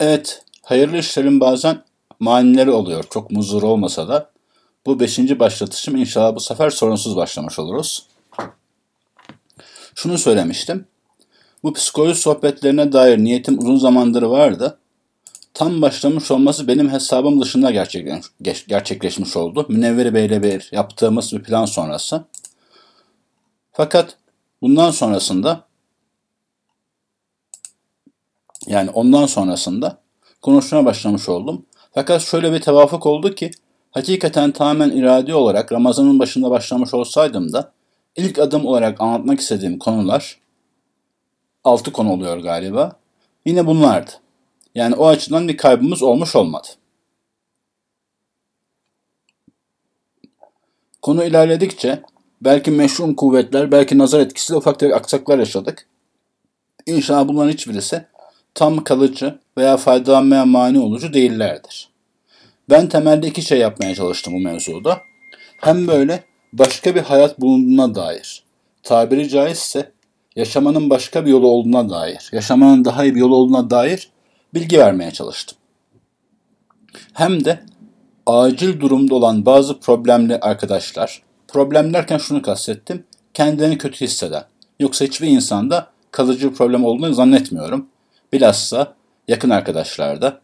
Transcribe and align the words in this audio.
Evet, 0.00 0.42
hayırlı 0.62 0.98
işlerin 0.98 1.40
bazen 1.40 1.82
manileri 2.20 2.70
oluyor. 2.70 3.04
Çok 3.10 3.30
muzur 3.30 3.62
olmasa 3.62 4.08
da. 4.08 4.30
Bu 4.86 5.00
beşinci 5.00 5.38
başlatışım 5.38 5.96
inşallah 5.96 6.34
bu 6.34 6.40
sefer 6.40 6.70
sorunsuz 6.70 7.16
başlamış 7.16 7.58
oluruz. 7.58 8.06
Şunu 9.94 10.18
söylemiştim. 10.18 10.86
Bu 11.62 11.72
psikoloji 11.72 12.20
sohbetlerine 12.20 12.92
dair 12.92 13.18
niyetim 13.18 13.58
uzun 13.58 13.76
zamandır 13.76 14.22
vardı. 14.22 14.78
Tam 15.54 15.82
başlamış 15.82 16.30
olması 16.30 16.68
benim 16.68 16.90
hesabım 16.90 17.40
dışında 17.40 17.70
gerçekleşmiş 18.68 19.36
oldu. 19.36 19.66
Münevveri 19.68 20.14
Bey'le 20.14 20.42
bir 20.42 20.68
yaptığımız 20.72 21.32
bir 21.32 21.42
plan 21.42 21.64
sonrası. 21.64 22.24
Fakat 23.72 24.16
bundan 24.62 24.90
sonrasında 24.90 25.65
yani 28.66 28.90
ondan 28.90 29.26
sonrasında 29.26 29.98
konuşmaya 30.42 30.84
başlamış 30.84 31.28
oldum. 31.28 31.66
Fakat 31.92 32.22
şöyle 32.22 32.52
bir 32.52 32.60
tevafuk 32.60 33.06
oldu 33.06 33.34
ki 33.34 33.50
hakikaten 33.90 34.52
tamamen 34.52 34.90
iradi 34.90 35.34
olarak 35.34 35.72
Ramazan'ın 35.72 36.18
başında 36.18 36.50
başlamış 36.50 36.94
olsaydım 36.94 37.52
da 37.52 37.72
ilk 38.16 38.38
adım 38.38 38.66
olarak 38.66 39.00
anlatmak 39.00 39.40
istediğim 39.40 39.78
konular 39.78 40.38
altı 41.64 41.92
konu 41.92 42.12
oluyor 42.12 42.38
galiba. 42.38 42.92
Yine 43.46 43.66
bunlardı. 43.66 44.10
Yani 44.74 44.94
o 44.94 45.06
açıdan 45.06 45.48
bir 45.48 45.56
kaybımız 45.56 46.02
olmuş 46.02 46.36
olmadı. 46.36 46.68
Konu 51.02 51.24
ilerledikçe 51.24 52.02
belki 52.40 52.70
meşrum 52.70 53.14
kuvvetler, 53.14 53.72
belki 53.72 53.98
nazar 53.98 54.20
etkisiyle 54.20 54.58
ufak 54.58 54.78
tefek 54.78 54.96
aksaklar 54.96 55.38
yaşadık. 55.38 55.88
İnşallah 56.86 57.28
bunların 57.28 57.52
hiçbirisi 57.52 58.06
tam 58.56 58.84
kalıcı 58.84 59.38
veya 59.58 59.76
faydalanmaya 59.76 60.44
mani 60.44 60.80
olucu 60.80 61.12
değillerdir. 61.12 61.88
Ben 62.70 62.88
temelde 62.88 63.26
iki 63.26 63.42
şey 63.42 63.58
yapmaya 63.58 63.94
çalıştım 63.94 64.34
bu 64.34 64.40
mevzuda. 64.40 65.00
Hem 65.60 65.88
böyle 65.88 66.24
başka 66.52 66.94
bir 66.94 67.00
hayat 67.00 67.40
bulunduğuna 67.40 67.94
dair, 67.94 68.42
tabiri 68.82 69.28
caizse 69.28 69.92
yaşamanın 70.36 70.90
başka 70.90 71.26
bir 71.26 71.30
yolu 71.30 71.48
olduğuna 71.48 71.90
dair, 71.90 72.28
yaşamanın 72.32 72.84
daha 72.84 73.04
iyi 73.04 73.14
bir 73.14 73.20
yolu 73.20 73.36
olduğuna 73.36 73.70
dair 73.70 74.10
bilgi 74.54 74.78
vermeye 74.78 75.10
çalıştım. 75.10 75.58
Hem 77.12 77.44
de 77.44 77.60
acil 78.26 78.80
durumda 78.80 79.14
olan 79.14 79.46
bazı 79.46 79.80
problemli 79.80 80.40
arkadaşlar, 80.40 81.22
problem 81.48 81.94
derken 81.94 82.18
şunu 82.18 82.42
kastettim, 82.42 83.04
kendilerini 83.34 83.78
kötü 83.78 84.04
hisseden, 84.04 84.44
yoksa 84.80 85.04
hiçbir 85.04 85.28
insanda 85.28 85.90
kalıcı 86.10 86.50
bir 86.50 86.56
problem 86.56 86.84
olduğunu 86.84 87.14
zannetmiyorum. 87.14 87.88
Bilhassa 88.32 88.94
yakın 89.28 89.50
arkadaşlarda, 89.50 90.40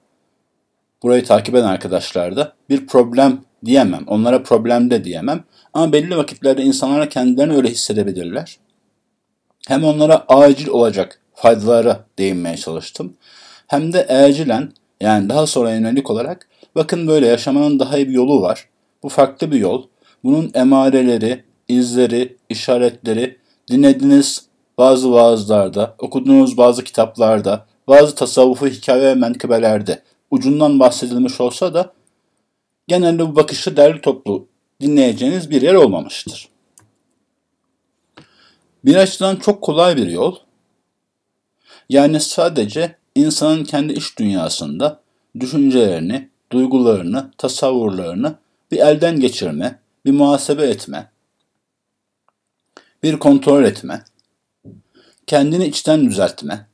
burayı 1.03 1.25
takip 1.25 1.55
eden 1.55 1.67
arkadaşlarda 1.67 2.53
bir 2.69 2.87
problem 2.87 3.41
diyemem. 3.65 4.05
Onlara 4.07 4.43
problem 4.43 4.91
de 4.91 5.05
diyemem. 5.05 5.45
Ama 5.75 5.93
belli 5.93 6.17
vakitlerde 6.17 6.63
insanlara 6.63 7.09
kendilerini 7.09 7.57
öyle 7.57 7.69
hissedebilirler. 7.69 8.57
Hem 9.69 9.85
onlara 9.85 10.25
acil 10.29 10.69
olacak 10.69 11.21
faydalara 11.35 12.05
değinmeye 12.19 12.57
çalıştım. 12.57 13.17
Hem 13.67 13.93
de 13.93 14.07
acilen 14.07 14.73
yani 15.01 15.29
daha 15.29 15.47
sonra 15.47 15.71
yönelik 15.71 16.11
olarak 16.11 16.49
bakın 16.75 17.09
böyle 17.09 17.27
yaşamanın 17.27 17.79
daha 17.79 17.97
iyi 17.97 18.09
bir 18.09 18.13
yolu 18.13 18.43
var. 18.43 18.69
Bu 19.03 19.09
farklı 19.09 19.51
bir 19.51 19.59
yol. 19.59 19.87
Bunun 20.25 20.51
emareleri, 20.55 21.45
izleri, 21.69 22.37
işaretleri 22.49 23.39
dinlediğiniz 23.71 24.47
bazı 24.79 25.13
vaazlarda, 25.13 25.95
okuduğunuz 25.99 26.57
bazı 26.57 26.85
kitaplarda, 26.85 27.67
bazı 27.89 28.15
tasavvufu 28.15 28.67
hikaye 28.67 29.03
ve 29.03 29.15
menkıbelerde 29.15 30.03
ucundan 30.31 30.81
bahsedilmiş 30.81 31.41
olsa 31.41 31.75
da 31.75 31.93
genelde 32.89 33.29
bu 33.29 33.37
bakışı 33.37 33.77
derli 33.77 34.01
toplu 34.01 34.47
dinleyeceğiniz 34.81 35.51
bir 35.51 35.63
yer 35.63 35.75
olmamıştır. 35.75 36.49
Bir 38.85 38.97
açıdan 38.97 39.37
çok 39.37 39.63
kolay 39.63 39.97
bir 39.97 40.07
yol. 40.07 40.37
Yani 41.89 42.21
sadece 42.21 42.97
insanın 43.15 43.65
kendi 43.65 43.93
iş 43.93 44.19
dünyasında 44.19 45.01
düşüncelerini, 45.41 46.29
duygularını, 46.53 47.31
tasavvurlarını 47.39 48.35
bir 48.71 48.79
elden 48.79 49.21
geçirme, 49.21 49.79
bir 50.07 50.13
muhasebe 50.13 50.67
etme, 50.67 51.11
bir 53.03 53.19
kontrol 53.19 53.65
etme, 53.65 54.05
kendini 55.27 55.67
içten 55.67 56.07
düzeltme, 56.07 56.67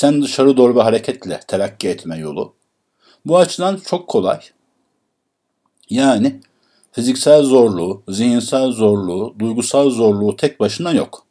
içten 0.00 0.22
dışarı 0.22 0.56
doğru 0.56 0.76
bir 0.76 0.80
hareketle 0.80 1.40
terakki 1.48 1.88
etme 1.88 2.18
yolu. 2.18 2.54
Bu 3.26 3.38
açıdan 3.38 3.80
çok 3.86 4.08
kolay. 4.08 4.40
Yani 5.90 6.40
fiziksel 6.92 7.42
zorluğu, 7.42 8.02
zihinsel 8.08 8.70
zorluğu, 8.70 9.34
duygusal 9.38 9.90
zorluğu 9.90 10.36
tek 10.36 10.60
başına 10.60 10.92
yok. 10.92 11.26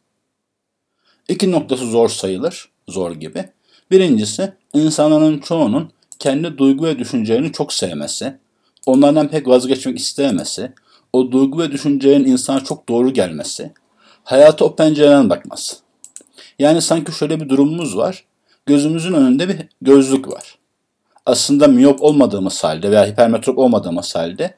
İki 1.29 1.51
noktası 1.51 1.85
zor 1.85 2.09
sayılır, 2.09 2.69
zor 2.87 3.11
gibi. 3.11 3.49
Birincisi, 3.91 4.53
insanların 4.73 5.39
çoğunun 5.39 5.91
kendi 6.19 6.57
duygu 6.57 6.85
ve 6.85 6.99
düşüncelerini 6.99 7.51
çok 7.51 7.73
sevmesi, 7.73 8.37
onlardan 8.85 9.27
pek 9.27 9.47
vazgeçmek 9.47 9.99
istememesi, 9.99 10.73
o 11.13 11.31
duygu 11.31 11.59
ve 11.59 11.71
düşüncelerin 11.71 12.25
insana 12.25 12.63
çok 12.63 12.89
doğru 12.89 13.13
gelmesi, 13.13 13.73
hayata 14.23 14.65
o 14.65 14.75
pencereden 14.75 15.29
bakması. 15.29 15.75
Yani 16.59 16.81
sanki 16.81 17.11
şöyle 17.11 17.39
bir 17.39 17.49
durumumuz 17.49 17.97
var, 17.97 18.28
gözümüzün 18.69 19.13
önünde 19.13 19.49
bir 19.49 19.57
gözlük 19.81 20.27
var. 20.27 20.57
Aslında 21.25 21.67
miyop 21.67 22.01
olmadığımız 22.01 22.63
halde 22.63 22.91
veya 22.91 23.05
hipermetrop 23.05 23.57
olmadığımız 23.57 24.15
halde 24.15 24.55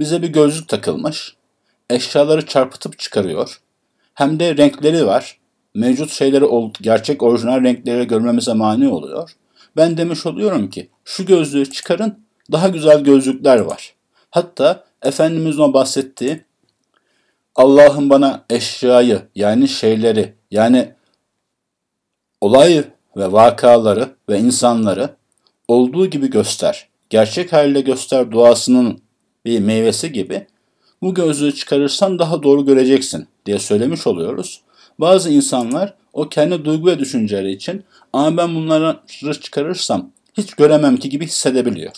bize 0.00 0.22
bir 0.22 0.28
gözlük 0.28 0.68
takılmış, 0.68 1.36
eşyaları 1.90 2.46
çarpıtıp 2.46 2.98
çıkarıyor. 2.98 3.60
Hem 4.14 4.40
de 4.40 4.56
renkleri 4.56 5.06
var, 5.06 5.38
mevcut 5.74 6.10
şeyleri 6.10 6.72
gerçek 6.80 7.22
orijinal 7.22 7.64
renkleri 7.64 8.06
görmemize 8.06 8.54
mani 8.54 8.88
oluyor. 8.88 9.30
Ben 9.76 9.96
demiş 9.96 10.26
oluyorum 10.26 10.70
ki 10.70 10.88
şu 11.04 11.26
gözlüğü 11.26 11.70
çıkarın 11.70 12.18
daha 12.52 12.68
güzel 12.68 13.04
gözlükler 13.04 13.58
var. 13.58 13.94
Hatta 14.30 14.84
Efendimiz'in 15.02 15.62
o 15.62 15.72
bahsettiği 15.72 16.44
Allah'ın 17.54 18.10
bana 18.10 18.44
eşyayı 18.50 19.22
yani 19.34 19.68
şeyleri 19.68 20.34
yani 20.50 20.92
olay 22.40 22.84
ve 23.16 23.32
vakaları 23.32 24.08
ve 24.28 24.38
insanları 24.38 25.16
olduğu 25.68 26.06
gibi 26.06 26.30
göster. 26.30 26.88
Gerçek 27.10 27.52
haliyle 27.52 27.80
göster 27.80 28.30
duasının 28.30 29.02
bir 29.44 29.60
meyvesi 29.60 30.12
gibi 30.12 30.46
bu 31.02 31.14
gözlüğü 31.14 31.54
çıkarırsan 31.54 32.18
daha 32.18 32.42
doğru 32.42 32.66
göreceksin 32.66 33.26
diye 33.46 33.58
söylemiş 33.58 34.06
oluyoruz. 34.06 34.60
Bazı 34.98 35.30
insanlar 35.30 35.94
o 36.12 36.28
kendi 36.28 36.64
duygu 36.64 36.86
ve 36.86 36.98
düşünceleri 36.98 37.52
için 37.52 37.84
ama 38.12 38.36
ben 38.36 38.54
bunları 38.54 39.00
çıkarırsam 39.40 40.10
hiç 40.34 40.54
göremem 40.54 40.96
ki 40.96 41.08
gibi 41.08 41.26
hissedebiliyor. 41.26 41.92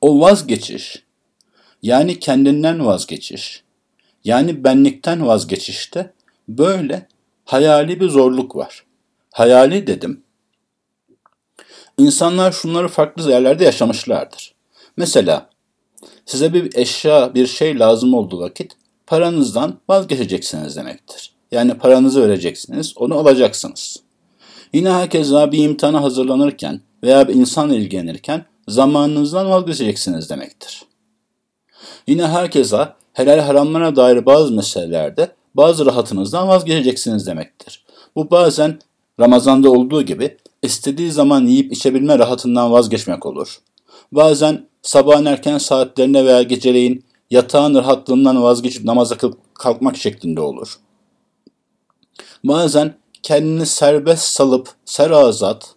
O 0.00 0.20
vazgeçiş, 0.20 1.02
yani 1.82 2.18
kendinden 2.18 2.86
vazgeçiş, 2.86 3.62
yani 4.24 4.64
benlikten 4.64 5.26
vazgeçişte 5.26 6.12
böyle 6.48 7.08
hayali 7.44 8.00
bir 8.00 8.08
zorluk 8.08 8.56
var. 8.56 8.83
Hayali 9.34 9.86
dedim. 9.86 10.22
İnsanlar 11.98 12.52
şunları 12.52 12.88
farklı 12.88 13.30
yerlerde 13.30 13.64
yaşamışlardır. 13.64 14.54
Mesela 14.96 15.50
size 16.26 16.54
bir 16.54 16.74
eşya, 16.74 17.34
bir 17.34 17.46
şey 17.46 17.78
lazım 17.78 18.14
olduğu 18.14 18.40
vakit 18.40 18.76
paranızdan 19.06 19.78
vazgeçeceksiniz 19.88 20.76
demektir. 20.76 21.32
Yani 21.52 21.74
paranızı 21.74 22.22
vereceksiniz, 22.22 22.92
onu 22.96 23.14
alacaksınız. 23.14 23.96
Yine 24.72 24.90
herkese 24.90 25.52
bir 25.52 25.64
imtihana 25.64 26.02
hazırlanırken 26.02 26.80
veya 27.02 27.28
bir 27.28 27.34
insanla 27.34 27.74
ilgilenirken 27.74 28.44
zamanınızdan 28.68 29.50
vazgeçeceksiniz 29.50 30.30
demektir. 30.30 30.82
Yine 32.06 32.26
herkese 32.26 32.88
helal 33.12 33.38
haramlara 33.38 33.96
dair 33.96 34.26
bazı 34.26 34.52
meselelerde 34.52 35.32
bazı 35.54 35.86
rahatınızdan 35.86 36.48
vazgeçeceksiniz 36.48 37.26
demektir. 37.26 37.84
Bu 38.16 38.30
bazen 38.30 38.78
Ramazan'da 39.20 39.70
olduğu 39.70 40.02
gibi 40.02 40.36
istediği 40.62 41.12
zaman 41.12 41.46
yiyip 41.46 41.72
içebilme 41.72 42.18
rahatından 42.18 42.72
vazgeçmek 42.72 43.26
olur. 43.26 43.58
Bazen 44.12 44.66
sabahın 44.82 45.24
erken 45.24 45.58
saatlerine 45.58 46.24
veya 46.24 46.42
geceleyin 46.42 47.04
yatağın 47.30 47.74
rahatlığından 47.74 48.42
vazgeçip 48.42 48.84
namaza 48.84 49.16
kalkmak 49.54 49.96
şeklinde 49.96 50.40
olur. 50.40 50.78
Bazen 52.44 52.94
kendini 53.22 53.66
serbest 53.66 54.24
salıp 54.24 54.68
serazat, 54.84 55.74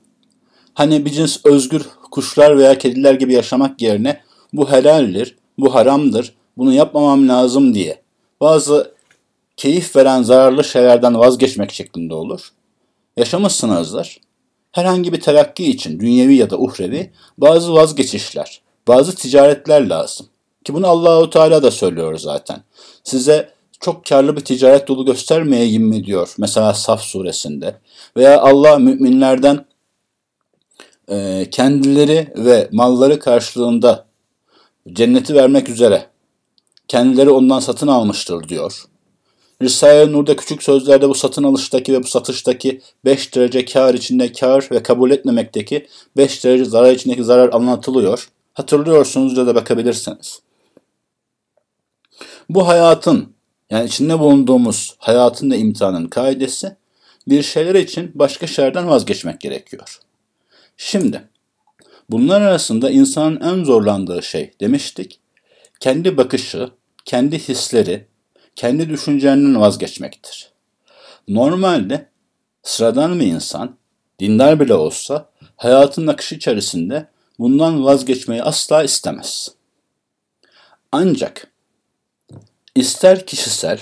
hani 0.74 1.06
bir 1.06 1.12
cins 1.12 1.46
özgür 1.46 1.82
kuşlar 2.12 2.58
veya 2.58 2.78
kediler 2.78 3.14
gibi 3.14 3.34
yaşamak 3.34 3.82
yerine 3.82 4.22
bu 4.54 4.72
helaldir, 4.72 5.38
bu 5.58 5.76
haramdır, 5.76 6.36
bunu 6.58 6.74
yapmamam 6.74 7.30
lazım 7.30 7.74
diye 7.74 8.02
bazı 8.42 8.94
keyif 9.58 9.96
veren 9.96 10.24
zararlı 10.24 10.64
şeylerden 10.64 11.20
vazgeçmek 11.20 11.72
şeklinde 11.72 12.14
olur. 12.14 12.52
Yaşamışsınızdır. 13.18 14.20
herhangi 14.72 15.14
bir 15.14 15.22
terakki 15.22 15.70
için 15.70 16.00
dünyevi 16.00 16.36
ya 16.36 16.50
da 16.50 16.58
uhrevi 16.60 17.12
bazı 17.38 17.74
vazgeçişler, 17.74 18.62
bazı 18.88 19.16
ticaretler 19.16 19.88
lazım. 19.88 20.28
Ki 20.64 20.74
bunu 20.74 20.88
Allahu 20.88 21.30
Teala 21.30 21.64
da 21.64 21.72
söylüyor 21.72 22.18
zaten. 22.18 22.64
Size 23.04 23.50
çok 23.80 24.06
karlı 24.06 24.36
bir 24.36 24.42
ticaret 24.42 24.90
yolu 24.90 25.06
göstermeyeyim 25.06 25.84
mi 25.84 26.06
diyor. 26.06 26.34
Mesela 26.38 26.74
Saf 26.74 27.02
suresinde. 27.02 27.76
Veya 28.18 28.42
Allah 28.42 28.80
müminlerden 28.80 29.66
e, 31.10 31.48
kendileri 31.52 32.34
ve 32.36 32.70
malları 32.72 33.20
karşılığında 33.20 34.06
cenneti 34.94 35.36
vermek 35.36 35.70
üzere 35.70 36.06
kendileri 36.88 37.30
ondan 37.30 37.60
satın 37.60 37.88
almıştır 37.88 38.50
diyor. 38.50 38.84
Risale-i 39.62 40.12
Nur'da 40.12 40.36
küçük 40.36 40.64
sözlerde 40.64 41.10
bu 41.10 41.16
satın 41.16 41.44
alıştaki 41.44 41.94
ve 41.94 42.04
bu 42.04 42.08
satıştaki 42.08 42.82
5 43.06 43.36
derece 43.36 43.66
kar 43.66 43.94
içinde 43.94 44.32
kar 44.32 44.68
ve 44.72 44.84
kabul 44.84 45.12
etmemekteki 45.12 45.88
5 46.18 46.44
derece 46.44 46.66
zarar 46.66 46.92
içindeki 46.92 47.24
zarar 47.24 47.54
anlatılıyor. 47.54 48.30
Hatırlıyorsunuz 48.54 49.38
ya 49.38 49.48
da 49.48 49.56
bakabilirsiniz. 49.56 50.42
Bu 52.50 52.68
hayatın 52.68 53.34
yani 53.70 53.88
içinde 53.88 54.20
bulunduğumuz 54.20 54.96
hayatın 54.98 55.52
da 55.52 55.56
imtihanın 55.56 56.08
kaidesi 56.08 56.76
bir 57.28 57.44
şeyler 57.44 57.76
için 57.76 58.12
başka 58.16 58.48
şeylerden 58.48 58.88
vazgeçmek 58.88 59.42
gerekiyor. 59.42 60.00
Şimdi 60.78 61.24
bunlar 62.10 62.42
arasında 62.42 62.90
insanın 62.90 63.42
en 63.42 63.64
zorlandığı 63.64 64.24
şey 64.24 64.52
demiştik. 64.62 65.20
Kendi 65.80 66.18
bakışı, 66.18 66.70
kendi 67.06 67.40
hisleri, 67.40 68.08
kendi 68.58 68.90
düşüncelerinden 68.90 69.62
vazgeçmektir. 69.62 70.52
Normalde 71.28 72.10
sıradan 72.64 73.20
bir 73.20 73.26
insan, 73.26 73.76
dindar 74.20 74.60
bile 74.60 74.74
olsa 74.74 75.30
hayatın 75.56 76.08
akışı 76.08 76.36
içerisinde 76.36 77.08
bundan 77.40 77.86
vazgeçmeyi 77.86 78.44
asla 78.44 78.84
istemez. 78.84 79.52
Ancak 80.92 81.52
ister 82.76 83.26
kişisel, 83.26 83.80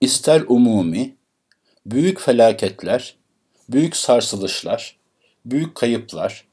ister 0.00 0.42
umumi, 0.48 1.16
büyük 1.86 2.20
felaketler, 2.20 3.16
büyük 3.68 3.96
sarsılışlar, 3.96 4.96
büyük 5.44 5.74
kayıplar, 5.74 6.44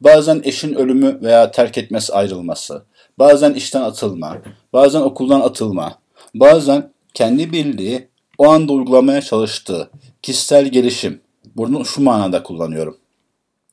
bazen 0.00 0.40
eşin 0.44 0.74
ölümü 0.74 1.18
veya 1.22 1.50
terk 1.50 1.78
etmesi 1.78 2.12
ayrılması, 2.12 2.84
bazen 3.18 3.54
işten 3.54 3.82
atılma, 3.82 4.38
bazen 4.72 5.00
okuldan 5.00 5.40
atılma, 5.40 5.98
bazen 6.34 6.92
kendi 7.14 7.52
bildiği, 7.52 8.08
o 8.38 8.48
anda 8.48 8.72
uygulamaya 8.72 9.20
çalıştığı 9.20 9.90
kişisel 10.22 10.68
gelişim, 10.68 11.20
bunu 11.56 11.84
şu 11.84 12.02
manada 12.02 12.42
kullanıyorum. 12.42 12.96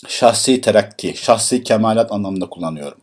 Şahsi 0.07 0.62
terakki, 0.62 1.13
şahsi 1.18 1.63
kemalat 1.63 2.12
anlamında 2.12 2.50
kullanıyorum. 2.50 2.98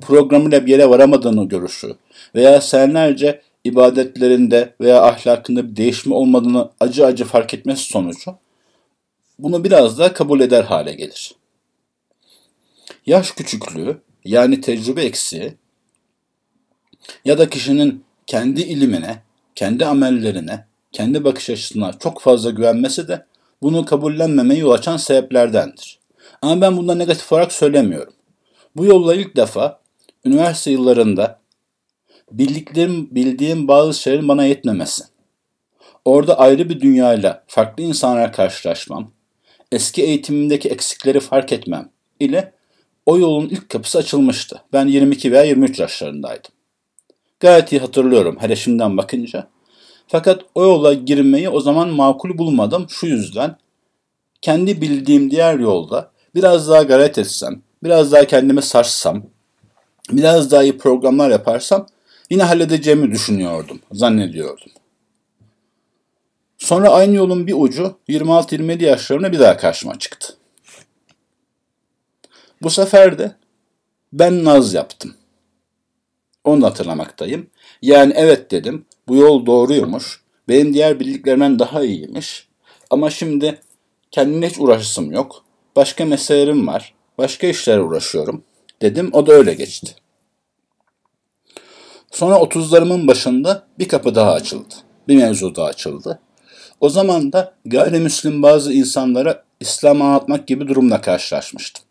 Programıyla 0.00 0.66
bir 0.66 0.70
yere 0.70 0.90
varamadığını 0.90 1.48
görüşü 1.48 1.96
veya 2.34 2.60
senelerce 2.60 3.42
ibadetlerinde 3.64 4.74
veya 4.80 5.02
ahlakında 5.02 5.70
bir 5.70 5.76
değişme 5.76 6.14
olmadığını 6.14 6.70
acı 6.80 7.06
acı 7.06 7.24
fark 7.24 7.54
etmesi 7.54 7.82
sonucu 7.82 8.34
bunu 9.38 9.64
biraz 9.64 9.98
daha 9.98 10.12
kabul 10.12 10.40
eder 10.40 10.64
hale 10.64 10.92
gelir. 10.92 11.34
Yaş 13.06 13.30
küçüklüğü 13.30 14.00
yani 14.24 14.60
tecrübe 14.60 15.02
eksiği 15.02 15.54
ya 17.24 17.38
da 17.38 17.50
kişinin 17.50 18.04
kendi 18.30 18.60
ilimine, 18.60 19.22
kendi 19.54 19.86
amellerine, 19.86 20.66
kendi 20.92 21.24
bakış 21.24 21.50
açısına 21.50 21.92
çok 21.98 22.20
fazla 22.20 22.50
güvenmesi 22.50 23.08
de 23.08 23.26
bunu 23.62 23.84
kabullenmemeye 23.84 24.60
yol 24.60 24.70
açan 24.70 24.96
sebeplerdendir. 24.96 25.98
Ama 26.42 26.60
ben 26.60 26.76
bundan 26.76 26.98
negatif 26.98 27.32
olarak 27.32 27.52
söylemiyorum. 27.52 28.12
Bu 28.76 28.84
yolla 28.84 29.14
ilk 29.14 29.36
defa 29.36 29.80
üniversite 30.24 30.70
yıllarında 30.70 31.40
bildiklerim, 32.32 33.08
bildiğim 33.10 33.68
bazı 33.68 34.00
şeylerin 34.00 34.28
bana 34.28 34.44
yetmemesi. 34.44 35.04
Orada 36.04 36.38
ayrı 36.38 36.68
bir 36.68 36.80
dünyayla 36.80 37.44
farklı 37.46 37.82
insanlara 37.82 38.32
karşılaşmam, 38.32 39.10
eski 39.72 40.02
eğitimimdeki 40.02 40.68
eksikleri 40.68 41.20
fark 41.20 41.52
etmem 41.52 41.90
ile 42.20 42.52
o 43.06 43.18
yolun 43.18 43.48
ilk 43.48 43.68
kapısı 43.68 43.98
açılmıştı. 43.98 44.62
Ben 44.72 44.86
22 44.86 45.32
veya 45.32 45.44
23 45.44 45.78
yaşlarındaydım. 45.78 46.59
Gayet 47.40 47.72
iyi 47.72 47.80
hatırlıyorum 47.80 48.36
hele 48.40 48.56
şimdiden 48.56 48.96
bakınca. 48.96 49.48
Fakat 50.08 50.42
o 50.54 50.62
yola 50.62 50.94
girmeyi 50.94 51.48
o 51.48 51.60
zaman 51.60 51.88
makul 51.88 52.38
bulmadım 52.38 52.86
şu 52.88 53.06
yüzden. 53.06 53.56
Kendi 54.42 54.80
bildiğim 54.80 55.30
diğer 55.30 55.58
yolda 55.58 56.10
biraz 56.34 56.68
daha 56.68 56.82
gayret 56.82 57.18
etsem, 57.18 57.62
biraz 57.82 58.12
daha 58.12 58.24
kendimi 58.24 58.62
sarsam, 58.62 59.22
biraz 60.10 60.50
daha 60.50 60.62
iyi 60.62 60.78
programlar 60.78 61.30
yaparsam 61.30 61.86
yine 62.30 62.42
halledeceğimi 62.42 63.10
düşünüyordum, 63.10 63.80
zannediyordum. 63.92 64.72
Sonra 66.58 66.88
aynı 66.88 67.14
yolun 67.14 67.46
bir 67.46 67.54
ucu 67.58 67.96
26-27 68.08 68.84
yaşlarında 68.84 69.32
bir 69.32 69.38
daha 69.38 69.56
karşıma 69.56 69.98
çıktı. 69.98 70.34
Bu 72.62 72.70
sefer 72.70 73.18
de 73.18 73.36
ben 74.12 74.44
naz 74.44 74.74
yaptım. 74.74 75.14
Onu 76.44 76.66
hatırlamaktayım. 76.66 77.50
Yani 77.82 78.12
evet 78.16 78.50
dedim, 78.50 78.86
bu 79.08 79.16
yol 79.16 79.46
doğruymuş, 79.46 80.20
benim 80.48 80.74
diğer 80.74 81.00
bildiklerimden 81.00 81.58
daha 81.58 81.84
iyiymiş. 81.84 82.48
Ama 82.90 83.10
şimdi 83.10 83.60
kendime 84.10 84.48
hiç 84.48 84.58
uğraşısım 84.58 85.12
yok. 85.12 85.44
Başka 85.76 86.04
meselelerim 86.04 86.66
var, 86.66 86.94
başka 87.18 87.46
işlerle 87.46 87.80
uğraşıyorum 87.80 88.44
dedim. 88.82 89.10
O 89.12 89.26
da 89.26 89.32
öyle 89.32 89.54
geçti. 89.54 89.94
Sonra 92.10 92.34
30'larımın 92.34 93.06
başında 93.06 93.66
bir 93.78 93.88
kapı 93.88 94.14
daha 94.14 94.32
açıldı. 94.32 94.74
Bir 95.08 95.16
mevzu 95.16 95.54
daha 95.54 95.66
açıldı. 95.66 96.20
O 96.80 96.88
zaman 96.88 97.32
da 97.32 97.54
gayrimüslim 97.64 98.42
bazı 98.42 98.72
insanlara 98.72 99.44
İslam 99.60 100.02
anlatmak 100.02 100.48
gibi 100.48 100.68
durumla 100.68 101.00
karşılaşmıştım. 101.00 101.84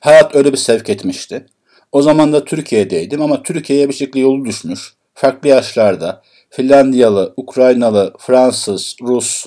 Hayat 0.00 0.34
öyle 0.34 0.52
bir 0.52 0.58
sevk 0.58 0.90
etmişti. 0.90 1.46
O 1.92 2.02
zaman 2.02 2.32
da 2.32 2.44
Türkiye'deydim 2.44 3.22
ama 3.22 3.42
Türkiye'ye 3.42 3.88
bir 3.88 3.94
şekilde 3.94 4.20
yolu 4.20 4.44
düşmüş. 4.44 4.94
Farklı 5.14 5.48
yaşlarda 5.48 6.22
Finlandiyalı, 6.50 7.34
Ukraynalı, 7.36 8.14
Fransız, 8.18 8.96
Rus, 9.02 9.46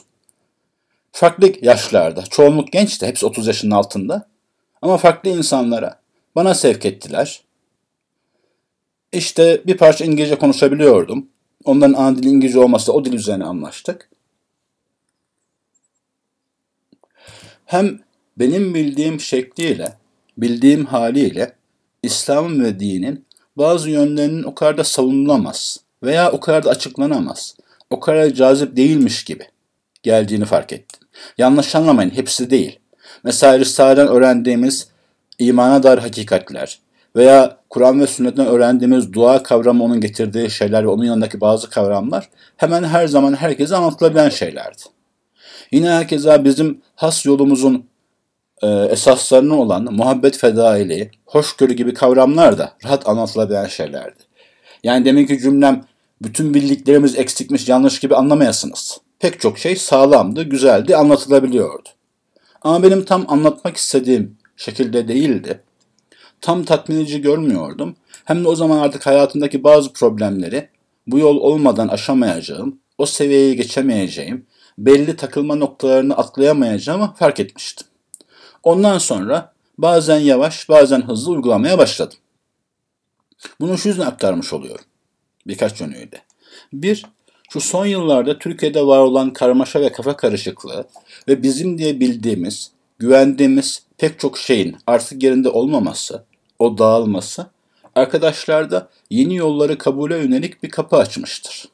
farklı 1.11 1.53
yaşlarda, 1.61 2.21
çoğunluk 2.21 2.71
gençti, 2.71 3.07
hepsi 3.07 3.25
30 3.25 3.47
yaşının 3.47 3.71
altında. 3.71 4.27
Ama 4.81 4.97
farklı 4.97 5.29
insanlara 5.29 5.99
bana 6.35 6.53
sevk 6.53 6.85
ettiler. 6.85 7.41
İşte 9.11 9.61
bir 9.65 9.77
parça 9.77 10.05
İngilizce 10.05 10.35
konuşabiliyordum. 10.35 11.27
Onların 11.65 11.93
ana 11.93 12.17
dili 12.17 12.29
İngilizce 12.29 12.59
olmasa 12.59 12.91
o 12.91 13.05
dil 13.05 13.13
üzerine 13.13 13.43
anlaştık. 13.43 14.09
Hem 17.65 17.99
benim 18.37 18.73
bildiğim 18.73 19.19
şekliyle, 19.19 19.93
bildiğim 20.37 20.85
haliyle 20.85 21.55
İslam'ın 22.03 22.63
ve 22.63 22.79
dinin 22.79 23.25
bazı 23.57 23.89
yönlerinin 23.89 24.43
o 24.43 24.55
kadar 24.55 24.77
da 24.77 24.83
savunulamaz 24.83 25.77
veya 26.03 26.31
o 26.31 26.39
kadar 26.39 26.63
da 26.63 26.69
açıklanamaz, 26.69 27.55
o 27.89 27.99
kadar 27.99 28.29
cazip 28.29 28.75
değilmiş 28.75 29.23
gibi 29.23 29.43
geldiğini 30.03 30.45
fark 30.45 30.73
ettim. 30.73 30.99
Yanlış 31.37 31.75
anlamayın, 31.75 32.09
hepsi 32.09 32.49
değil. 32.49 32.79
Mesela 33.23 33.59
Risale'den 33.59 34.07
öğrendiğimiz 34.07 34.87
imana 35.39 35.83
dair 35.83 35.97
hakikatler, 35.97 36.79
veya 37.15 37.57
Kur'an 37.69 38.01
ve 38.01 38.07
sünnetten 38.07 38.45
öğrendiğimiz 38.45 39.13
dua 39.13 39.43
kavramı 39.43 39.83
onun 39.83 40.01
getirdiği 40.01 40.49
şeyler 40.49 40.83
ve 40.83 40.87
onun 40.87 41.03
yanındaki 41.03 41.41
bazı 41.41 41.69
kavramlar 41.69 42.29
hemen 42.57 42.83
her 42.83 43.07
zaman 43.07 43.33
herkese 43.33 43.75
anlatılabilen 43.75 44.29
şeylerdi. 44.29 44.81
Yine 45.71 45.89
herkese 45.89 46.45
bizim 46.45 46.81
has 46.95 47.25
yolumuzun 47.25 47.85
e, 48.61 48.67
esaslarını 48.67 49.61
olan 49.61 49.93
muhabbet 49.93 50.37
fedaili, 50.37 51.11
hoşgörü 51.25 51.73
gibi 51.73 51.93
kavramlar 51.93 52.57
da 52.57 52.73
rahat 52.85 53.09
anlatılabilen 53.09 53.67
şeylerdi. 53.67 54.23
Yani 54.83 55.05
demek 55.05 55.27
ki 55.27 55.39
cümlem 55.39 55.83
bütün 56.21 56.53
bildiklerimiz 56.53 57.17
eksikmiş, 57.17 57.69
yanlış 57.69 57.99
gibi 57.99 58.15
anlamayasınız. 58.15 58.97
Pek 59.19 59.39
çok 59.39 59.59
şey 59.59 59.75
sağlamdı, 59.75 60.43
güzeldi, 60.43 60.95
anlatılabiliyordu. 60.95 61.89
Ama 62.61 62.83
benim 62.83 63.05
tam 63.05 63.25
anlatmak 63.27 63.77
istediğim 63.77 64.37
şekilde 64.57 65.07
değildi 65.07 65.61
tam 66.41 66.63
tatmin 66.63 66.95
edici 66.95 67.21
görmüyordum. 67.21 67.95
Hem 68.25 68.43
de 68.43 68.47
o 68.47 68.55
zaman 68.55 68.77
artık 68.77 69.05
hayatımdaki 69.05 69.63
bazı 69.63 69.93
problemleri 69.93 70.69
bu 71.07 71.19
yol 71.19 71.37
olmadan 71.37 71.87
aşamayacağım, 71.87 72.79
o 72.97 73.05
seviyeye 73.05 73.53
geçemeyeceğim, 73.53 74.45
belli 74.77 75.15
takılma 75.15 75.55
noktalarını 75.55 76.17
atlayamayacağımı 76.17 77.13
fark 77.13 77.39
etmiştim. 77.39 77.87
Ondan 78.63 78.97
sonra 78.97 79.53
bazen 79.77 80.19
yavaş, 80.19 80.69
bazen 80.69 81.01
hızlı 81.01 81.31
uygulamaya 81.31 81.77
başladım. 81.77 82.17
Bunu 83.59 83.77
şu 83.77 83.89
yüzden 83.89 84.05
aktarmış 84.05 84.53
oluyorum. 84.53 84.85
Birkaç 85.47 85.81
yönüyle. 85.81 86.21
Bir, 86.73 87.05
Şu 87.53 87.61
son 87.61 87.85
yıllarda 87.85 88.39
Türkiye'de 88.39 88.87
var 88.87 88.99
olan 88.99 89.33
karmaşa 89.33 89.81
ve 89.81 89.91
kafa 89.91 90.17
karışıklığı 90.17 90.87
ve 91.27 91.43
bizim 91.43 91.77
diye 91.77 91.99
bildiğimiz, 91.99 92.71
güvendiğimiz 92.99 93.83
pek 93.97 94.19
çok 94.19 94.37
şeyin 94.37 94.77
artık 94.87 95.23
yerinde 95.23 95.49
olmaması, 95.49 96.23
o 96.59 96.77
dağılması, 96.77 97.47
arkadaşlarda 97.95 98.89
yeni 99.09 99.35
yolları 99.35 99.77
kabule 99.77 100.17
yönelik 100.17 100.63
bir 100.63 100.69
kapı 100.69 100.95
açmıştır. 100.95 101.65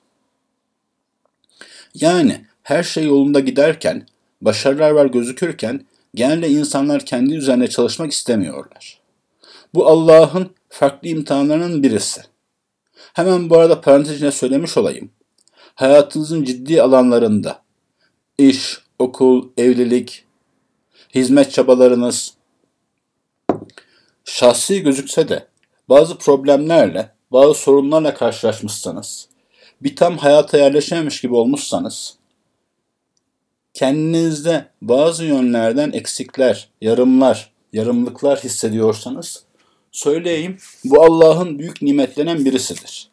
Yani 1.95 2.45
her 2.63 2.83
şey 2.83 3.05
yolunda 3.05 3.39
giderken, 3.39 4.07
başarılar 4.41 4.91
var 4.91 5.05
gözükürken 5.05 5.85
genelde 6.15 6.49
insanlar 6.49 7.05
kendi 7.05 7.35
üzerine 7.35 7.67
çalışmak 7.67 8.11
istemiyorlar. 8.11 8.99
Bu 9.73 9.87
Allah'ın 9.87 10.49
farklı 10.69 11.07
imtihanlarının 11.07 11.83
birisi. 11.83 12.21
Hemen 13.13 13.49
bu 13.49 13.57
arada 13.57 13.81
parantez 13.81 14.15
içinde 14.15 14.31
söylemiş 14.31 14.77
olayım. 14.77 15.11
Hayatınızın 15.75 16.43
ciddi 16.43 16.81
alanlarında 16.81 17.61
iş, 18.37 18.77
okul, 18.99 19.49
evlilik, 19.57 20.25
hizmet 21.15 21.51
çabalarınız 21.51 22.33
şahsi 24.25 24.83
gözükse 24.83 25.29
de 25.29 25.47
bazı 25.89 26.17
problemlerle, 26.17 27.11
bazı 27.31 27.53
sorunlarla 27.53 28.13
karşılaşmışsanız, 28.13 29.27
bir 29.81 29.95
tam 29.95 30.17
hayata 30.17 30.57
yerleşememiş 30.57 31.21
gibi 31.21 31.35
olmuşsanız, 31.35 32.16
kendinizde 33.77 34.65
bazı 34.81 35.25
yönlerden 35.25 35.91
eksikler, 35.91 36.69
yarımlar, 36.81 37.51
yarımlıklar 37.73 38.39
hissediyorsanız, 38.39 39.43
söyleyeyim 39.91 40.57
bu 40.85 41.03
Allah'ın 41.03 41.59
büyük 41.59 41.81
nimetlenen 41.81 42.45
birisidir. 42.45 43.09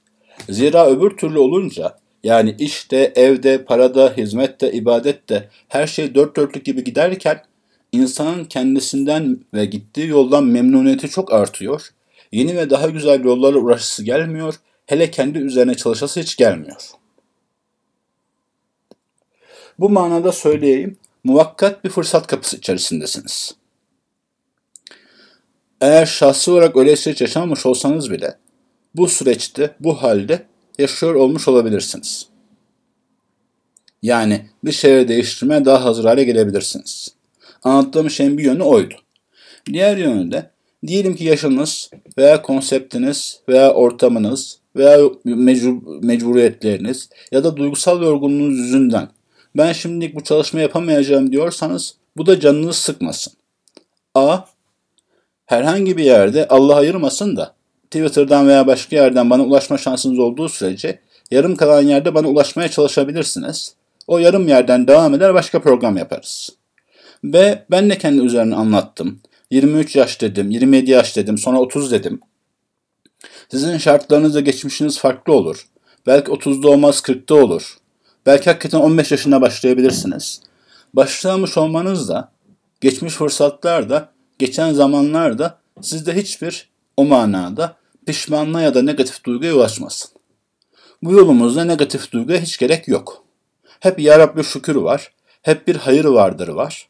Zira 0.48 0.86
öbür 0.86 1.10
türlü 1.10 1.38
olunca 1.38 1.96
yani 2.24 2.54
işte, 2.58 3.12
evde, 3.16 3.64
parada, 3.64 4.14
hizmette, 4.16 4.72
ibadette 4.72 5.48
her 5.68 5.86
şey 5.86 6.14
dört 6.14 6.36
dörtlük 6.36 6.64
gibi 6.64 6.84
giderken 6.84 7.42
insanın 7.92 8.44
kendisinden 8.44 9.38
ve 9.54 9.64
gittiği 9.64 10.08
yoldan 10.08 10.44
memnuniyeti 10.44 11.08
çok 11.08 11.32
artıyor. 11.32 11.88
Yeni 12.32 12.56
ve 12.56 12.70
daha 12.70 12.88
güzel 12.88 13.24
yollarla 13.24 13.58
uğraşısı 13.58 14.04
gelmiyor. 14.04 14.54
Hele 14.86 15.10
kendi 15.10 15.38
üzerine 15.38 15.74
çalışası 15.74 16.20
hiç 16.20 16.36
gelmiyor. 16.36 17.03
Bu 19.78 19.90
manada 19.90 20.32
söyleyeyim, 20.32 20.96
muvakkat 21.24 21.84
bir 21.84 21.90
fırsat 21.90 22.26
kapısı 22.26 22.56
içerisindesiniz. 22.56 23.54
Eğer 25.80 26.06
şahsi 26.06 26.50
olarak 26.50 26.76
öyle 26.76 26.96
süreç 26.96 27.20
yaşamamış 27.20 27.66
olsanız 27.66 28.10
bile 28.10 28.38
bu 28.94 29.08
süreçte, 29.08 29.74
bu 29.80 30.02
halde 30.02 30.46
yaşıyor 30.78 31.14
olmuş 31.14 31.48
olabilirsiniz. 31.48 32.26
Yani 34.02 34.46
bir 34.64 34.72
şeyleri 34.72 35.08
değiştirmeye 35.08 35.64
daha 35.64 35.84
hazır 35.84 36.04
hale 36.04 36.24
gelebilirsiniz. 36.24 37.08
Anlattığım 37.62 38.10
şeyin 38.10 38.38
bir 38.38 38.44
yönü 38.44 38.62
oydu. 38.62 38.94
Diğer 39.66 39.96
yönü 39.96 40.32
de 40.32 40.50
diyelim 40.86 41.16
ki 41.16 41.24
yaşınız 41.24 41.90
veya 42.18 42.42
konseptiniz 42.42 43.40
veya 43.48 43.72
ortamınız 43.72 44.58
veya 44.76 44.98
mecbur, 45.24 46.02
mecburiyetleriniz 46.02 47.08
ya 47.32 47.44
da 47.44 47.56
duygusal 47.56 48.02
yorgunluğunuz 48.02 48.58
yüzünden 48.58 49.08
ben 49.56 49.72
şimdilik 49.72 50.14
bu 50.14 50.24
çalışma 50.24 50.60
yapamayacağım 50.60 51.32
diyorsanız 51.32 51.94
bu 52.16 52.26
da 52.26 52.40
canınızı 52.40 52.80
sıkmasın. 52.80 53.32
A. 54.14 54.38
Herhangi 55.46 55.96
bir 55.96 56.04
yerde 56.04 56.48
Allah 56.48 56.76
ayırmasın 56.76 57.36
da 57.36 57.54
Twitter'dan 57.90 58.48
veya 58.48 58.66
başka 58.66 58.96
yerden 58.96 59.30
bana 59.30 59.42
ulaşma 59.42 59.78
şansınız 59.78 60.18
olduğu 60.18 60.48
sürece 60.48 61.00
yarım 61.30 61.56
kalan 61.56 61.82
yerde 61.82 62.14
bana 62.14 62.28
ulaşmaya 62.28 62.68
çalışabilirsiniz. 62.68 63.74
O 64.06 64.18
yarım 64.18 64.48
yerden 64.48 64.88
devam 64.88 65.14
eder 65.14 65.34
başka 65.34 65.62
program 65.62 65.96
yaparız. 65.96 66.50
B. 67.24 67.64
Ben 67.70 67.90
de 67.90 67.98
kendi 67.98 68.24
üzerine 68.24 68.54
anlattım. 68.54 69.20
23 69.50 69.96
yaş 69.96 70.20
dedim, 70.20 70.50
27 70.50 70.90
yaş 70.90 71.16
dedim, 71.16 71.38
sonra 71.38 71.60
30 71.60 71.92
dedim. 71.92 72.20
Sizin 73.50 73.78
şartlarınız 73.78 74.36
ve 74.36 74.40
geçmişiniz 74.40 74.98
farklı 74.98 75.32
olur. 75.32 75.66
Belki 76.06 76.30
30'da 76.32 76.68
olmaz 76.68 77.02
40'ta 77.04 77.34
olur. 77.34 77.76
Belki 78.26 78.50
hakikaten 78.50 78.78
15 78.78 79.10
yaşında 79.10 79.40
başlayabilirsiniz. 79.40 80.40
Başlamış 80.94 81.58
olmanız 81.58 82.08
da, 82.08 82.32
geçmiş 82.80 83.14
fırsatlar 83.14 83.90
da, 83.90 84.08
geçen 84.38 84.72
zamanlar 84.72 85.38
da 85.38 85.58
sizde 85.80 86.16
hiçbir 86.16 86.70
o 86.96 87.04
manada 87.04 87.76
pişmanlığa 88.06 88.60
ya 88.60 88.74
da 88.74 88.82
negatif 88.82 89.24
duyguya 89.24 89.54
ulaşmasın. 89.54 90.10
Bu 91.02 91.12
yolumuzda 91.12 91.64
negatif 91.64 92.12
duyguya 92.12 92.40
hiç 92.40 92.58
gerek 92.58 92.88
yok. 92.88 93.24
Hep 93.80 94.00
Ya 94.00 94.18
Rabbi 94.18 94.44
şükür 94.44 94.76
var, 94.76 95.12
hep 95.42 95.68
bir 95.68 95.76
hayır 95.76 96.04
vardır 96.04 96.48
var. 96.48 96.88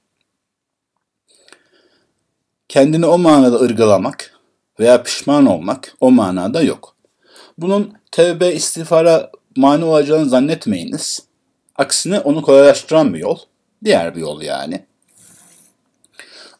Kendini 2.68 3.06
o 3.06 3.18
manada 3.18 3.60
ırgalamak 3.60 4.40
veya 4.80 5.02
pişman 5.02 5.46
olmak 5.46 5.94
o 6.00 6.10
manada 6.10 6.62
yok. 6.62 6.96
Bunun 7.58 7.94
tevbe 8.10 8.52
istiğfara 8.52 9.30
mani 9.56 9.84
olacağını 9.84 10.28
zannetmeyiniz. 10.28 11.22
Aksine 11.76 12.20
onu 12.20 12.42
kolaylaştıran 12.42 13.14
bir 13.14 13.18
yol. 13.18 13.38
Diğer 13.84 14.14
bir 14.14 14.20
yol 14.20 14.42
yani. 14.42 14.84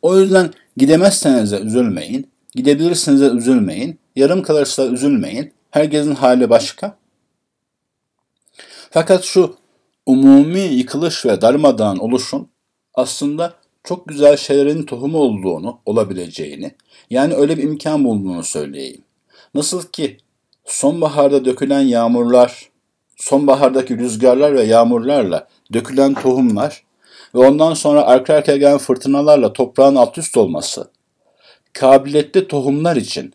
O 0.03 0.19
yüzden 0.19 0.51
gidemezseniz 0.77 1.53
de 1.53 1.61
üzülmeyin. 1.61 2.31
Gidebilirsiniz 2.55 3.21
de 3.21 3.27
üzülmeyin. 3.27 3.99
Yarım 4.17 4.43
kalırsa 4.43 4.87
üzülmeyin. 4.87 5.53
Herkesin 5.71 6.15
hali 6.15 6.51
başka. 6.51 6.99
Fakat 8.91 9.25
şu 9.25 9.57
umumi 10.07 10.61
yıkılış 10.61 11.27
ve 11.27 11.41
darmadağın 11.41 11.99
oluşun 11.99 12.49
aslında 12.95 13.55
çok 13.85 14.09
güzel 14.09 14.37
şeylerin 14.37 14.83
tohumu 14.83 15.19
olduğunu, 15.19 15.79
olabileceğini, 15.87 16.75
yani 17.11 17.35
öyle 17.35 17.59
bir 17.59 17.63
imkan 17.63 18.05
bulunduğunu 18.05 18.45
söyleyeyim. 18.45 19.03
Nasıl 19.55 19.83
ki 19.83 20.17
sonbaharda 20.65 21.45
dökülen 21.45 21.81
yağmurlar, 21.81 22.69
sonbahardaki 23.16 23.99
rüzgarlar 23.99 24.54
ve 24.54 24.62
yağmurlarla 24.62 25.49
dökülen 25.73 26.14
tohumlar 26.14 26.85
ve 27.35 27.38
ondan 27.38 27.75
sonra 27.75 28.02
arka 28.02 28.35
arkaya 28.35 28.56
gelen 28.56 28.78
fırtınalarla 28.78 29.52
toprağın 29.52 29.94
alt 29.94 30.18
üst 30.18 30.37
olması, 30.37 30.90
kabiliyetli 31.73 32.49
tohumlar 32.49 32.97
için 32.97 33.35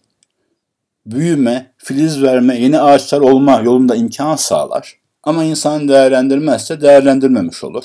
büyüme, 1.05 1.71
filiz 1.77 2.23
verme, 2.23 2.59
yeni 2.59 2.81
ağaçlar 2.81 3.21
olma 3.21 3.59
yolunda 3.59 3.95
imkan 3.95 4.35
sağlar. 4.35 4.99
Ama 5.23 5.43
insan 5.43 5.89
değerlendirmezse 5.89 6.81
değerlendirmemiş 6.81 7.63
olur. 7.63 7.83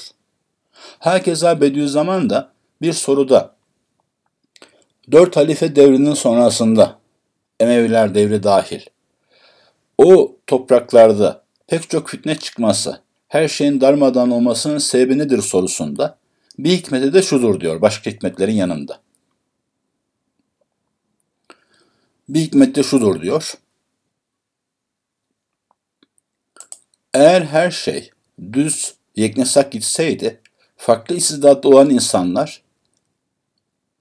Herkese 0.98 1.60
Bediüzzaman 1.60 2.30
da 2.30 2.52
bir 2.82 2.92
soruda 2.92 3.54
dört 5.12 5.36
halife 5.36 5.76
devrinin 5.76 6.14
sonrasında 6.14 6.98
Emeviler 7.60 8.14
devri 8.14 8.42
dahil 8.42 8.80
o 9.98 10.36
topraklarda 10.46 11.43
pek 11.66 11.90
çok 11.90 12.08
fitne 12.08 12.38
çıkması, 12.38 13.00
her 13.28 13.48
şeyin 13.48 13.80
darmadan 13.80 14.30
olmasının 14.30 14.78
sebebi 14.78 15.18
nedir 15.18 15.42
sorusunda 15.42 16.18
bir 16.58 16.70
hikmeti 16.70 17.12
de 17.12 17.22
şudur 17.22 17.60
diyor 17.60 17.80
başka 17.80 18.10
hikmetlerin 18.10 18.52
yanında. 18.52 19.00
Bir 22.28 22.40
hikmet 22.40 22.76
de 22.76 22.82
şudur 22.82 23.22
diyor. 23.22 23.54
Eğer 27.14 27.42
her 27.42 27.70
şey 27.70 28.10
düz 28.52 28.94
yeknesak 29.16 29.72
gitseydi, 29.72 30.40
farklı 30.76 31.14
istidatlı 31.14 31.68
olan 31.68 31.90
insanlar 31.90 32.62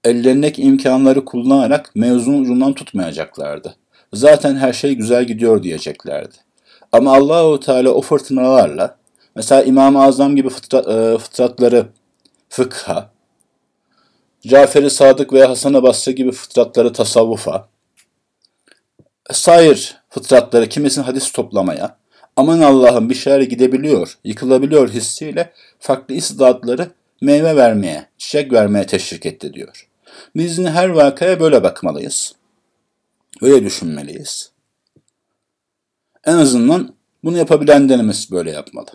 ellerindeki 0.04 0.62
imkanları 0.62 1.24
kullanarak 1.24 1.96
mevzunun 1.96 2.40
ucundan 2.42 2.72
tutmayacaklardı. 2.72 3.76
Zaten 4.12 4.56
her 4.56 4.72
şey 4.72 4.94
güzel 4.94 5.24
gidiyor 5.24 5.62
diyeceklerdi. 5.62 6.43
Ama 6.94 7.16
Allahu 7.16 7.60
Teala 7.60 7.90
o 7.90 8.00
fırtınalarla 8.00 8.98
mesela 9.36 9.62
İmam-ı 9.62 10.02
Azam 10.02 10.36
gibi 10.36 10.48
e, 10.48 11.18
fıtratları 11.18 11.86
fıkha, 12.48 13.10
Cafer-i 14.46 14.90
Sadık 14.90 15.32
veya 15.32 15.50
Hasan-ı 15.50 15.82
Basri 15.82 16.14
gibi 16.14 16.32
fıtratları 16.32 16.92
tasavvufa, 16.92 17.68
sair 19.32 19.96
fıtratları 20.10 20.68
kimisinin 20.68 21.04
hadis 21.04 21.32
toplamaya, 21.32 21.96
aman 22.36 22.60
Allah'ım 22.60 23.10
bir 23.10 23.14
şeyler 23.14 23.40
gidebiliyor, 23.40 24.18
yıkılabiliyor 24.24 24.88
hissiyle 24.88 25.52
farklı 25.78 26.14
istidatları 26.14 26.90
meyve 27.20 27.56
vermeye, 27.56 28.06
çiçek 28.18 28.52
vermeye 28.52 28.86
teşvik 28.86 29.26
etti 29.26 29.54
diyor. 29.54 29.88
Biz 30.36 30.58
her 30.58 30.88
vakaya 30.88 31.40
böyle 31.40 31.62
bakmalıyız. 31.62 32.34
Öyle 33.42 33.64
düşünmeliyiz. 33.64 34.53
En 36.26 36.36
azından 36.36 36.94
bunu 37.24 37.38
yapabilenlerimiz 37.38 38.30
böyle 38.30 38.50
yapmalı. 38.50 38.90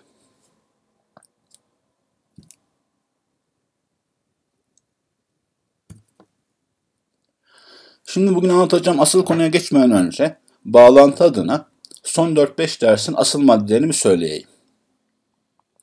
Şimdi 8.06 8.36
bugün 8.36 8.50
anlatacağım 8.50 9.00
asıl 9.00 9.26
konuya 9.26 9.48
geçmeden 9.48 9.92
önce 9.92 10.38
bağlantı 10.66 11.24
adına 11.24 11.70
son 12.04 12.36
4-5 12.36 12.82
dersin 12.82 13.14
asıl 13.18 13.42
maddelerini 13.42 13.94
söyleyeyim. 13.94 14.48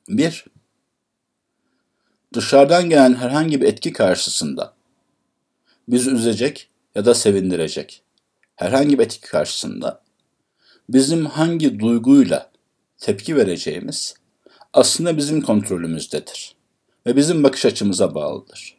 Bir, 0.09 0.45
dışarıdan 2.33 2.89
gelen 2.89 3.15
herhangi 3.15 3.61
bir 3.61 3.65
etki 3.65 3.93
karşısında 3.93 4.73
bizi 5.87 6.09
üzecek 6.09 6.69
ya 6.95 7.05
da 7.05 7.13
sevindirecek 7.15 8.03
herhangi 8.55 8.99
bir 8.99 9.03
etki 9.03 9.21
karşısında 9.21 10.06
bizim 10.89 11.25
hangi 11.25 11.79
duyguyla 11.79 12.51
tepki 12.97 13.35
vereceğimiz 13.35 14.15
aslında 14.73 15.17
bizim 15.17 15.41
kontrolümüzdedir 15.41 16.55
ve 17.07 17.15
bizim 17.15 17.43
bakış 17.43 17.65
açımıza 17.65 18.15
bağlıdır. 18.15 18.77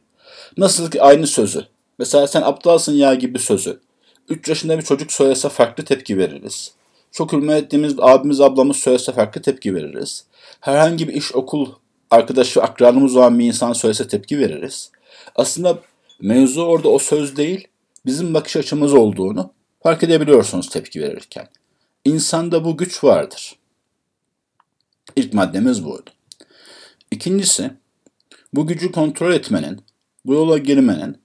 Nasıl 0.57 0.91
ki 0.91 1.03
aynı 1.03 1.27
sözü, 1.27 1.67
mesela 1.99 2.27
sen 2.27 2.43
aptalsın 2.43 2.93
ya 2.93 3.15
gibi 3.15 3.39
sözü 3.39 3.81
3 4.29 4.49
yaşında 4.49 4.79
bir 4.79 4.83
çocuk 4.83 5.13
söylese 5.13 5.49
farklı 5.49 5.85
tepki 5.85 6.19
veririz. 6.19 6.73
Çok 7.13 7.33
hürmet 7.33 7.65
ettiğimiz 7.65 7.95
abimiz 7.99 8.41
ablamız 8.41 8.77
söylese 8.77 9.13
farklı 9.13 9.43
tepki 9.43 9.75
veririz. 9.75 10.25
Herhangi 10.61 11.09
bir 11.09 11.15
iş 11.15 11.35
okul 11.35 11.73
arkadaşı 12.11 12.63
akranımız 12.63 13.17
olan 13.17 13.39
bir 13.39 13.45
insan 13.45 13.73
söylese 13.73 14.09
tepki 14.09 14.39
veririz. 14.39 14.91
Aslında 15.37 15.79
mevzu 16.21 16.63
orada 16.63 16.89
o 16.89 16.99
söz 16.99 17.37
değil, 17.37 17.69
bizim 18.07 18.35
bakış 18.35 18.57
açımız 18.57 18.95
olduğunu 18.95 19.53
fark 19.83 20.03
edebiliyorsunuz 20.03 20.69
tepki 20.69 21.01
verirken. 21.01 21.49
İnsanda 22.05 22.65
bu 22.65 22.77
güç 22.77 23.05
vardır. 23.05 23.59
İlk 25.17 25.35
maddemiz 25.35 25.85
buydu. 25.85 26.11
İkincisi, 27.11 27.71
bu 28.53 28.67
gücü 28.67 28.93
kontrol 28.93 29.33
etmenin, 29.33 29.81
bu 30.25 30.35
yola 30.35 30.59
girmenin 30.59 31.19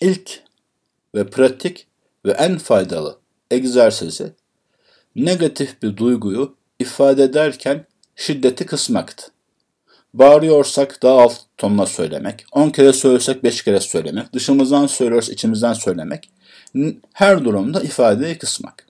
ilk 0.00 0.42
ve 1.14 1.30
pratik 1.30 1.86
ve 2.26 2.32
en 2.32 2.58
faydalı 2.58 3.18
egzersizi 3.50 4.32
negatif 5.16 5.82
bir 5.82 5.96
duyguyu 5.96 6.56
ifade 6.78 7.22
ederken 7.22 7.86
şiddeti 8.16 8.66
kısmaktı. 8.66 9.32
Bağırıyorsak 10.14 11.02
daha 11.02 11.22
alt 11.22 11.40
tonla 11.56 11.86
söylemek, 11.86 12.44
10 12.52 12.70
kere 12.70 12.92
söylesek 12.92 13.44
5 13.44 13.64
kere 13.64 13.80
söylemek, 13.80 14.32
dışımızdan 14.32 14.86
söylüyoruz 14.86 15.30
içimizden 15.30 15.72
söylemek, 15.72 16.30
her 17.12 17.44
durumda 17.44 17.80
ifadeyi 17.80 18.38
kısmak. 18.38 18.87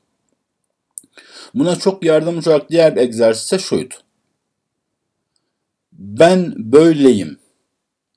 Buna 1.58 1.76
çok 1.76 2.04
yardımcı 2.04 2.50
olarak 2.50 2.70
diğer 2.70 2.96
bir 2.96 3.00
egzersiz 3.00 3.44
ise 3.44 3.58
şuydu. 3.58 3.94
Ben 5.92 6.54
böyleyim 6.56 7.38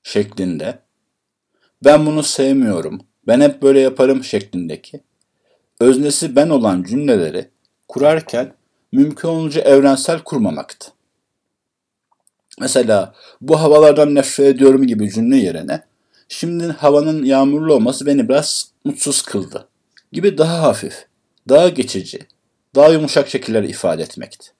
şeklinde, 0.02 0.78
ben 1.84 2.06
bunu 2.06 2.22
sevmiyorum, 2.22 3.00
ben 3.26 3.40
hep 3.40 3.62
böyle 3.62 3.80
yaparım 3.80 4.24
şeklindeki 4.24 5.00
öznesi 5.80 6.36
ben 6.36 6.48
olan 6.48 6.82
cümleleri 6.82 7.50
kurarken 7.88 8.54
mümkün 8.92 9.28
olunca 9.28 9.60
evrensel 9.60 10.18
kurmamaktı. 10.18 10.90
Mesela 12.60 13.14
bu 13.40 13.60
havalardan 13.60 14.14
nefret 14.14 14.46
ediyorum 14.46 14.86
gibi 14.86 15.10
cümle 15.10 15.36
yerine 15.36 15.82
şimdi 16.28 16.64
havanın 16.66 17.24
yağmurlu 17.24 17.74
olması 17.74 18.06
beni 18.06 18.28
biraz 18.28 18.72
mutsuz 18.84 19.22
kıldı 19.22 19.68
gibi 20.12 20.38
daha 20.38 20.62
hafif, 20.62 21.06
daha 21.48 21.68
geçici, 21.68 22.18
daha 22.74 22.88
yumuşak 22.88 23.28
şekilleri 23.28 23.68
ifade 23.68 24.02
etmekti. 24.02 24.50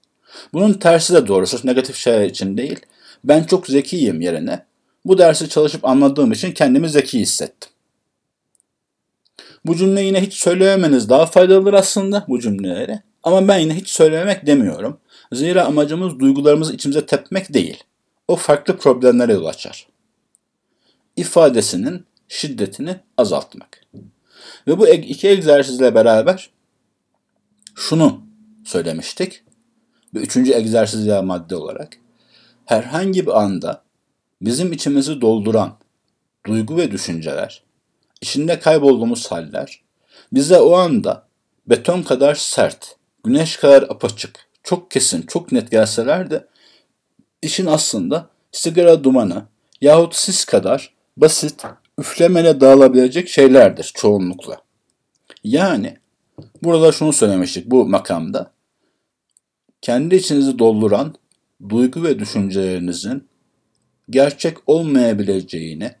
Bunun 0.53 0.73
tersi 0.73 1.13
de 1.13 1.27
doğrusu 1.27 1.67
negatif 1.67 1.95
şeyler 1.95 2.25
için 2.25 2.57
değil, 2.57 2.79
ben 3.23 3.43
çok 3.43 3.67
zekiyim 3.67 4.21
yerine 4.21 4.65
bu 5.05 5.17
dersi 5.17 5.49
çalışıp 5.49 5.85
anladığım 5.85 6.31
için 6.31 6.51
kendimi 6.51 6.89
zeki 6.89 7.19
hissettim. 7.19 7.69
Bu 9.65 9.75
cümleyi 9.75 10.07
yine 10.07 10.21
hiç 10.21 10.33
söylememeniz 10.33 11.09
daha 11.09 11.25
faydalıdır 11.25 11.73
aslında 11.73 12.25
bu 12.27 12.39
cümleleri. 12.39 12.99
Ama 13.23 13.47
ben 13.47 13.57
yine 13.57 13.75
hiç 13.75 13.89
söylememek 13.89 14.45
demiyorum. 14.45 14.99
Zira 15.31 15.65
amacımız 15.65 16.19
duygularımızı 16.19 16.73
içimize 16.73 17.05
tepmek 17.05 17.53
değil. 17.53 17.83
O 18.27 18.35
farklı 18.35 18.77
problemlere 18.77 19.33
yol 19.33 19.45
açar. 19.45 19.87
İfadesinin 21.15 22.05
şiddetini 22.27 22.95
azaltmak. 23.17 23.81
Ve 24.67 24.79
bu 24.79 24.87
iki 24.87 25.27
egzersizle 25.27 25.95
beraber 25.95 26.49
şunu 27.75 28.21
söylemiştik. 28.65 29.43
Ve 30.15 30.19
üçüncü 30.19 30.53
egzersiz 30.53 31.05
ya 31.05 31.21
madde 31.21 31.55
olarak 31.55 31.97
herhangi 32.65 33.25
bir 33.25 33.41
anda 33.41 33.83
bizim 34.41 34.71
içimizi 34.71 35.21
dolduran 35.21 35.77
duygu 36.45 36.77
ve 36.77 36.91
düşünceler, 36.91 37.63
içinde 38.21 38.59
kaybolduğumuz 38.59 39.31
haller 39.31 39.83
bize 40.33 40.59
o 40.59 40.75
anda 40.75 41.27
beton 41.67 42.01
kadar 42.01 42.35
sert, 42.35 42.95
güneş 43.23 43.57
kadar 43.57 43.83
apaçık, 43.83 44.49
çok 44.63 44.91
kesin, 44.91 45.21
çok 45.21 45.51
net 45.51 45.71
gelseler 45.71 46.31
de 46.31 46.47
işin 47.41 47.65
aslında 47.65 48.29
sigara 48.51 49.03
dumanı 49.03 49.45
yahut 49.81 50.15
sis 50.15 50.45
kadar 50.45 50.93
basit, 51.17 51.63
üflemele 51.99 52.61
dağılabilecek 52.61 53.29
şeylerdir 53.29 53.91
çoğunlukla. 53.95 54.61
Yani 55.43 55.97
burada 56.63 56.91
şunu 56.91 57.13
söylemiştik 57.13 57.65
bu 57.71 57.85
makamda. 57.85 58.51
Kendi 59.81 60.15
içinizi 60.15 60.59
dolduran 60.59 61.15
duygu 61.69 62.03
ve 62.03 62.19
düşüncelerinizin 62.19 63.27
gerçek 64.09 64.57
olmayabileceğini, 64.67 65.91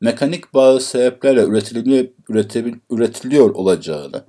mekanik 0.00 0.54
bazı 0.54 0.86
sebeplerle 0.86 1.42
üretiliyor, 2.90 3.50
olacağını, 3.50 4.24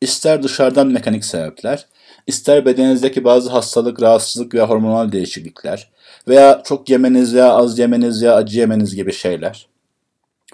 ister 0.00 0.42
dışarıdan 0.42 0.86
mekanik 0.86 1.24
sebepler, 1.24 1.86
ister 2.26 2.64
bedeninizdeki 2.64 3.24
bazı 3.24 3.50
hastalık, 3.50 4.02
rahatsızlık 4.02 4.54
veya 4.54 4.68
hormonal 4.68 5.12
değişiklikler 5.12 5.90
veya 6.28 6.62
çok 6.64 6.90
yemeniz 6.90 7.34
veya 7.34 7.52
az 7.52 7.78
yemeniz 7.78 8.22
veya 8.22 8.34
acı 8.34 8.58
yemeniz 8.58 8.94
gibi 8.94 9.12
şeyler 9.12 9.68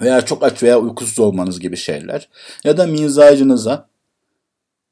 veya 0.03 0.21
çok 0.21 0.43
aç 0.43 0.63
veya 0.63 0.79
uykusuz 0.79 1.19
olmanız 1.19 1.61
gibi 1.61 1.77
şeyler 1.77 2.29
ya 2.65 2.77
da 2.77 2.87
mizacınıza 2.87 3.92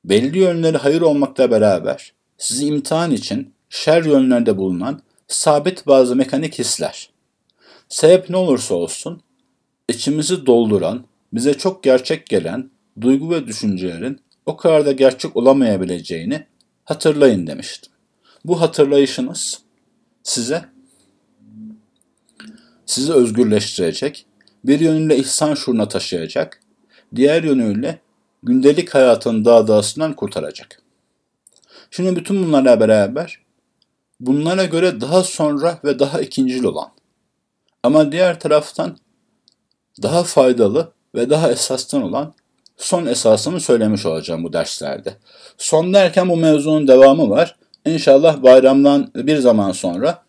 belli 0.04 0.38
yönleri 0.38 0.76
hayır 0.76 1.00
olmakla 1.00 1.50
beraber 1.50 2.12
sizi 2.38 2.66
imtihan 2.66 3.10
için 3.10 3.54
şer 3.70 4.04
yönlerde 4.04 4.56
bulunan 4.56 5.02
sabit 5.28 5.86
bazı 5.86 6.16
mekanik 6.16 6.58
hisler. 6.58 7.10
Sebep 7.88 8.30
ne 8.30 8.36
olursa 8.36 8.74
olsun 8.74 9.22
içimizi 9.88 10.46
dolduran, 10.46 11.04
bize 11.32 11.54
çok 11.54 11.82
gerçek 11.82 12.26
gelen 12.26 12.70
duygu 13.00 13.30
ve 13.30 13.46
düşüncelerin 13.46 14.20
o 14.46 14.56
kadar 14.56 14.86
da 14.86 14.92
gerçek 14.92 15.36
olamayabileceğini 15.36 16.46
hatırlayın 16.84 17.46
demiştim. 17.46 17.92
Bu 18.44 18.60
hatırlayışınız 18.60 19.62
size 20.22 20.64
sizi 22.86 23.12
özgürleştirecek, 23.12 24.26
bir 24.64 24.80
yönüyle 24.80 25.16
ihsan 25.16 25.54
şuuruna 25.54 25.88
taşıyacak, 25.88 26.60
diğer 27.16 27.42
yönüyle 27.42 27.98
gündelik 28.42 28.94
hayatın 28.94 29.44
dağdağısından 29.44 30.12
kurtaracak. 30.12 30.83
Şimdi 31.90 32.16
bütün 32.16 32.46
bunlarla 32.46 32.81
beraber 32.81 33.40
bunlara 34.20 34.64
göre 34.64 35.00
daha 35.00 35.24
sonra 35.24 35.79
ve 35.85 35.98
daha 35.98 36.20
ikincil 36.20 36.64
olan 36.64 36.88
ama 37.83 38.12
diğer 38.12 38.40
taraftan 38.40 38.96
daha 40.03 40.22
faydalı 40.22 40.92
ve 41.14 41.31
daha 41.31 41.50
esastan 41.50 42.03
olan 42.03 42.35
son 42.76 43.07
esasımı 43.07 43.61
söylemiş 43.61 44.07
olacağım 44.07 44.44
bu 44.44 44.53
derslerde. 44.53 45.16
Son 45.59 45.94
derken 45.94 46.29
bu 46.29 46.37
mevzunun 46.37 46.88
devamı 46.88 47.31
var. 47.31 47.57
İnşallah 47.87 48.42
bayramdan 48.42 49.11
bir 49.14 49.38
zaman 49.38 49.72
sonra 49.72 50.22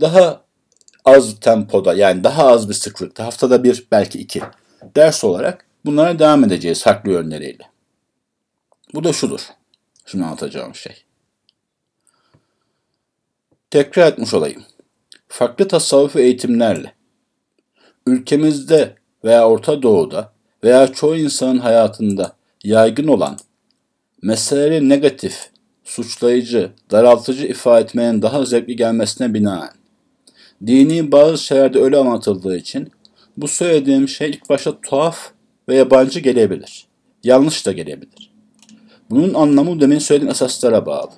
daha 0.00 0.40
az 1.04 1.40
tempoda 1.40 1.94
yani 1.94 2.24
daha 2.24 2.46
az 2.46 2.68
bir 2.68 2.74
sıklıkta 2.74 3.24
haftada 3.24 3.64
bir 3.64 3.86
belki 3.92 4.18
iki 4.18 4.42
ders 4.96 5.24
olarak 5.24 5.67
bunlara 5.84 6.18
devam 6.18 6.44
edeceğiz 6.44 6.82
farklı 6.82 7.12
yönleriyle. 7.12 7.64
Bu 8.94 9.04
da 9.04 9.12
şudur. 9.12 9.40
Şimdi 10.06 10.24
anlatacağım 10.24 10.74
şey. 10.74 11.04
Tekrar 13.70 14.12
etmiş 14.12 14.34
olayım. 14.34 14.62
Farklı 15.28 15.68
tasavvufi 15.68 16.18
eğitimlerle 16.18 16.94
ülkemizde 18.06 18.94
veya 19.24 19.48
Orta 19.48 19.82
Doğu'da 19.82 20.32
veya 20.64 20.92
çoğu 20.92 21.16
insanın 21.16 21.58
hayatında 21.58 22.32
yaygın 22.64 23.08
olan 23.08 23.38
meseleleri 24.22 24.88
negatif, 24.88 25.50
suçlayıcı, 25.84 26.70
daraltıcı 26.90 27.46
ifade 27.46 27.84
etmenin 27.84 28.22
daha 28.22 28.44
zevkli 28.44 28.76
gelmesine 28.76 29.34
binaen 29.34 29.72
dini 30.66 31.12
bazı 31.12 31.38
şeylerde 31.38 31.78
öyle 31.82 31.96
anlatıldığı 31.96 32.56
için 32.56 32.92
bu 33.36 33.48
söylediğim 33.48 34.08
şey 34.08 34.30
ilk 34.30 34.48
başta 34.48 34.80
tuhaf 34.80 35.30
ve 35.68 35.76
yabancı 35.76 36.20
gelebilir. 36.20 36.86
Yanlış 37.24 37.66
da 37.66 37.72
gelebilir. 37.72 38.32
Bunun 39.10 39.34
anlamı 39.34 39.80
demin 39.80 39.98
söylediğim 39.98 40.30
esaslara 40.30 40.86
bağlı. 40.86 41.12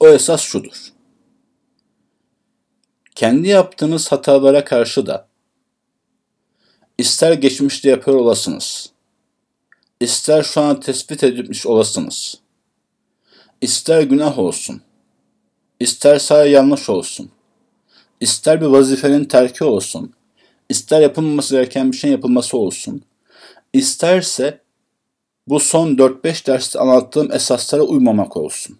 O 0.00 0.08
esas 0.08 0.40
şudur. 0.40 0.76
Kendi 3.14 3.48
yaptığınız 3.48 4.12
hatalara 4.12 4.64
karşı 4.64 5.06
da 5.06 5.28
ister 6.98 7.32
geçmişte 7.32 7.90
yapıyor 7.90 8.16
olasınız, 8.16 8.90
ister 10.00 10.42
şu 10.42 10.60
an 10.60 10.80
tespit 10.80 11.24
edilmiş 11.24 11.66
olasınız, 11.66 12.38
ister 13.60 14.02
günah 14.02 14.38
olsun, 14.38 14.82
ister 15.80 16.18
sadece 16.18 16.54
yanlış 16.54 16.88
olsun, 16.88 17.30
ister 18.20 18.60
bir 18.60 18.66
vazifenin 18.66 19.24
terki 19.24 19.64
olsun, 19.64 20.12
ister 20.68 21.00
yapılmaması 21.00 21.54
gereken 21.54 21.92
bir 21.92 21.96
şeyin 21.96 22.14
yapılması 22.14 22.58
olsun, 22.58 23.02
isterse 23.72 24.60
bu 25.46 25.60
son 25.60 25.96
4-5 25.96 26.46
derste 26.46 26.78
anlattığım 26.78 27.32
esaslara 27.32 27.82
uymamak 27.82 28.36
olsun. 28.36 28.78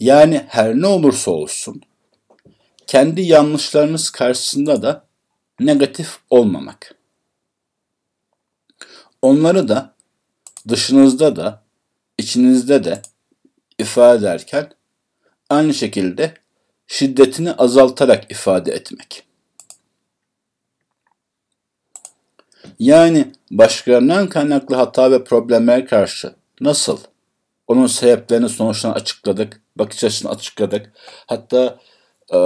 Yani 0.00 0.44
her 0.48 0.74
ne 0.74 0.86
olursa 0.86 1.30
olsun, 1.30 1.82
kendi 2.86 3.22
yanlışlarınız 3.22 4.10
karşısında 4.10 4.82
da 4.82 5.04
negatif 5.60 6.18
olmamak. 6.30 6.94
Onları 9.22 9.68
da 9.68 9.94
dışınızda 10.68 11.36
da 11.36 11.62
içinizde 12.18 12.84
de 12.84 13.02
ifade 13.78 14.18
ederken 14.18 14.72
aynı 15.50 15.74
şekilde 15.74 16.34
şiddetini 16.86 17.52
azaltarak 17.52 18.30
ifade 18.30 18.72
etmek. 18.72 19.31
Yani 22.82 23.32
başkalarından 23.50 24.28
kaynaklı 24.28 24.76
hata 24.76 25.10
ve 25.10 25.24
problemler 25.24 25.86
karşı 25.86 26.34
nasıl? 26.60 26.98
Onun 27.66 27.86
sebeplerini 27.86 28.48
sonuçlarını 28.48 28.96
açıkladık, 28.96 29.62
bakış 29.76 30.04
açısını 30.04 30.30
açıkladık. 30.30 30.92
Hatta 31.26 31.78
e, 32.34 32.38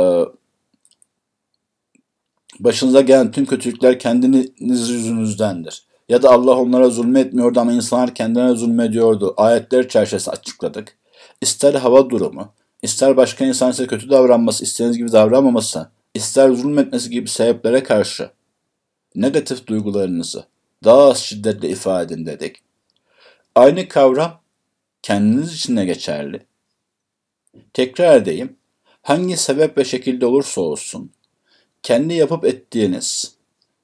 başınıza 2.58 3.00
gelen 3.00 3.30
tüm 3.30 3.46
kötülükler 3.46 3.98
kendiniz 3.98 4.88
yüzünüzdendir. 4.90 5.84
Ya 6.08 6.22
da 6.22 6.30
Allah 6.30 6.56
onlara 6.56 6.90
zulmetmiyordu 6.90 7.60
ama 7.60 7.72
insanlar 7.72 8.14
kendine 8.14 8.54
zulmediyordu. 8.54 9.34
Ayetler 9.36 9.88
çerçevesinde 9.88 10.36
açıkladık. 10.36 10.96
İster 11.40 11.74
hava 11.74 12.10
durumu, 12.10 12.52
ister 12.82 13.16
başka 13.16 13.44
insan 13.44 13.70
size 13.70 13.86
kötü 13.86 14.10
davranması, 14.10 14.64
istediğiniz 14.64 14.98
gibi 14.98 15.12
davranmaması, 15.12 15.90
ister 16.14 16.50
zulmetmesi 16.50 17.10
gibi 17.10 17.28
sebeplere 17.28 17.82
karşı 17.82 18.30
negatif 19.16 19.66
duygularınızı 19.66 20.44
daha 20.84 21.02
az 21.10 21.18
şiddetle 21.18 21.68
ifade 21.68 22.14
edin 22.14 22.26
dedik. 22.26 22.56
Aynı 23.54 23.88
kavram 23.88 24.40
kendiniz 25.02 25.54
için 25.54 25.76
de 25.76 25.84
geçerli. 25.84 26.46
Tekrar 27.72 28.16
edeyim. 28.16 28.56
Hangi 29.02 29.36
sebep 29.36 29.78
ve 29.78 29.84
şekilde 29.84 30.26
olursa 30.26 30.60
olsun, 30.60 31.12
kendi 31.82 32.14
yapıp 32.14 32.44
ettiğiniz 32.44 33.36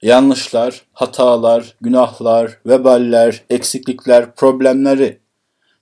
yanlışlar, 0.03 0.83
hatalar, 0.93 1.77
günahlar, 1.81 2.59
veballer, 2.67 3.45
eksiklikler, 3.51 4.35
problemleri 4.35 5.19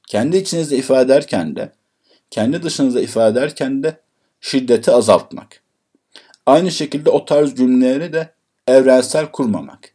kendi 0.07 0.37
içinizde 0.37 0.77
ifade 0.77 1.03
ederken 1.03 1.57
de, 1.57 1.73
kendi 2.31 2.63
dışınızda 2.63 3.01
ifade 3.01 3.39
ederken 3.39 3.83
de 3.83 4.01
şiddeti 4.41 4.91
azaltmak. 4.91 5.63
Aynı 6.47 6.71
şekilde 6.71 7.11
o 7.11 7.25
tarz 7.25 7.55
cümleleri 7.55 8.13
de 8.13 8.33
evrensel 8.71 9.31
kurmamak. 9.31 9.95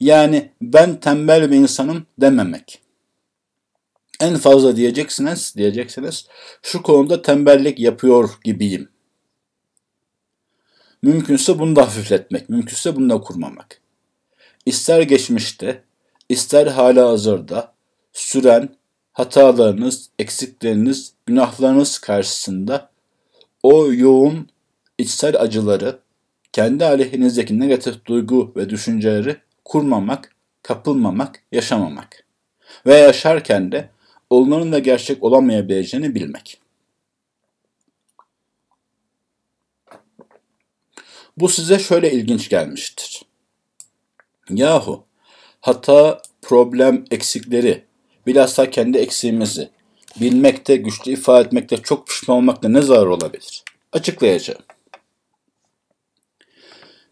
Yani 0.00 0.52
ben 0.62 1.00
tembel 1.00 1.50
bir 1.50 1.56
insanım 1.56 2.06
dememek. 2.20 2.80
En 4.20 4.36
fazla 4.36 4.76
diyeceksiniz, 4.76 5.54
diyeceksiniz 5.56 6.26
şu 6.62 6.82
konuda 6.82 7.22
tembellik 7.22 7.78
yapıyor 7.78 8.38
gibiyim. 8.44 8.88
Mümkünse 11.02 11.58
bunu 11.58 11.76
da 11.76 11.82
hafifletmek, 11.82 12.48
mümkünse 12.48 12.96
bunu 12.96 13.10
da 13.10 13.20
kurmamak. 13.20 13.80
İster 14.66 15.02
geçmişte, 15.02 15.84
ister 16.28 16.66
hala 16.66 17.08
hazırda 17.08 17.74
süren 18.12 18.68
hatalarınız, 19.12 20.10
eksikleriniz, 20.18 21.12
günahlarınız 21.26 21.98
karşısında 21.98 22.90
o 23.62 23.92
yoğun 23.92 24.48
içsel 24.98 25.40
acıları, 25.40 25.98
kendi 26.52 26.84
aleyhinizdeki 26.84 27.60
negatif 27.60 28.04
duygu 28.04 28.52
ve 28.56 28.70
düşünceleri 28.70 29.36
kurmamak, 29.64 30.36
kapılmamak, 30.62 31.42
yaşamamak. 31.52 32.24
Ve 32.86 32.94
yaşarken 32.94 33.72
de 33.72 33.90
onların 34.30 34.72
da 34.72 34.78
gerçek 34.78 35.22
olamayabileceğini 35.22 36.14
bilmek. 36.14 36.60
Bu 41.36 41.48
size 41.48 41.78
şöyle 41.78 42.12
ilginç 42.12 42.48
gelmiştir. 42.48 43.22
Yahu 44.50 45.04
hata, 45.60 46.22
problem, 46.42 47.04
eksikleri, 47.10 47.84
bilhassa 48.26 48.70
kendi 48.70 48.98
eksiğimizi 48.98 49.70
bilmekte, 50.20 50.76
güçlü 50.76 51.12
ifade 51.12 51.46
etmekte, 51.46 51.76
çok 51.76 52.06
pişman 52.06 52.36
olmakta 52.36 52.68
ne 52.68 52.82
zarar 52.82 53.06
olabilir? 53.06 53.64
Açıklayacağım. 53.92 54.62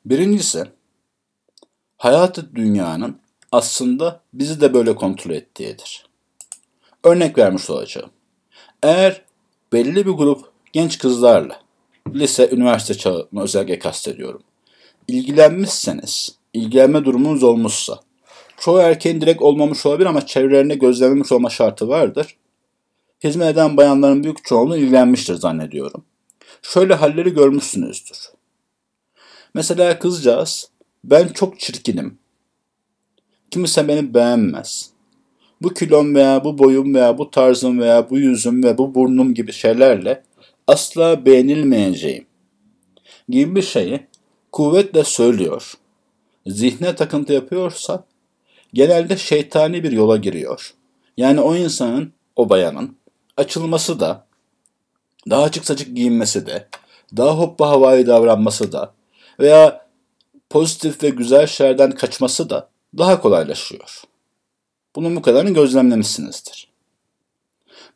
Birincisi, 0.07 0.65
hayatı 1.97 2.55
dünyanın 2.55 3.21
aslında 3.53 4.21
bizi 4.33 4.61
de 4.61 4.75
böyle 4.75 4.95
kontrol 4.95 5.31
ettiğidir. 5.31 6.07
Örnek 7.05 7.39
vermiş 7.39 7.71
olacağım. 7.71 8.11
Eğer 8.83 9.23
belli 9.73 10.07
bir 10.07 10.11
grup 10.11 10.45
genç 10.73 10.99
kızlarla 10.99 11.61
lise, 12.15 12.51
üniversite 12.51 12.95
çağını 12.95 13.43
özellikle 13.43 13.79
kastediyorum. 13.79 14.43
İlgilenmişseniz, 15.09 16.39
ilgilenme 16.53 17.05
durumunuz 17.05 17.43
olmuşsa, 17.43 18.01
çoğu 18.59 18.79
erkeğin 18.79 19.21
direkt 19.21 19.43
olmamış 19.43 19.87
olabilir 19.87 20.07
ama 20.07 20.27
çevrelerinde 20.27 20.75
gözlememiş 20.75 21.33
olma 21.33 21.51
şartı 21.51 21.89
vardır. 21.89 22.37
Hizmet 23.25 23.49
eden 23.49 23.77
bayanların 23.77 24.25
büyük 24.25 24.45
çoğunluğu 24.45 24.77
ilgilenmiştir 24.77 25.35
zannediyorum. 25.35 26.05
Şöyle 26.63 26.95
halleri 26.95 27.35
görmüşsünüzdür. 27.35 28.36
Mesela 29.57 29.99
kızcağız, 29.99 30.71
ben 31.05 31.29
çok 31.29 31.61
çirkinim. 31.61 32.19
Kimse 33.51 33.89
beni 33.89 34.15
beğenmez. 34.15 34.91
Bu 35.63 35.75
kilom 35.75 36.15
veya 36.15 36.45
bu 36.45 36.59
boyum 36.59 36.95
veya 36.95 37.19
bu 37.19 37.31
tarzım 37.31 37.81
veya 37.81 38.11
bu 38.11 38.19
yüzüm 38.19 38.65
ve 38.65 38.79
bu 38.79 38.95
burnum 38.95 39.35
gibi 39.35 39.53
şeylerle 39.53 40.23
asla 40.67 41.27
beğenilmeyeceğim 41.27 42.27
gibi 43.29 43.57
bir 43.57 43.63
şeyi 43.63 44.07
kuvvetle 44.53 45.05
söylüyor. 45.05 45.75
Zihne 46.47 46.97
takıntı 46.97 47.33
yapıyorsa 47.33 48.05
genelde 48.75 49.17
şeytani 49.17 49.83
bir 49.83 49.93
yola 49.93 50.17
giriyor. 50.17 50.75
Yani 51.17 51.41
o 51.41 51.57
insanın, 51.57 52.13
o 52.37 52.49
bayanın 52.49 52.97
açılması 53.37 54.01
da, 54.01 54.27
daha 55.31 55.43
açık 55.43 55.65
saçık 55.65 55.97
giyinmesi 55.97 56.47
de, 56.47 56.69
daha 57.17 57.39
hoppa 57.39 57.69
havai 57.69 58.07
davranması 58.07 58.73
da 58.73 58.96
veya 59.41 59.87
pozitif 60.51 61.03
ve 61.03 61.09
güzel 61.09 61.47
şeylerden 61.47 61.91
kaçması 61.91 62.51
da 62.51 62.69
daha 62.99 63.21
kolaylaşıyor. 63.21 64.03
Bunun 64.97 65.17
bu 65.17 65.23
kadarını 65.23 65.55
gözlemlemişsinizdir. 65.55 66.69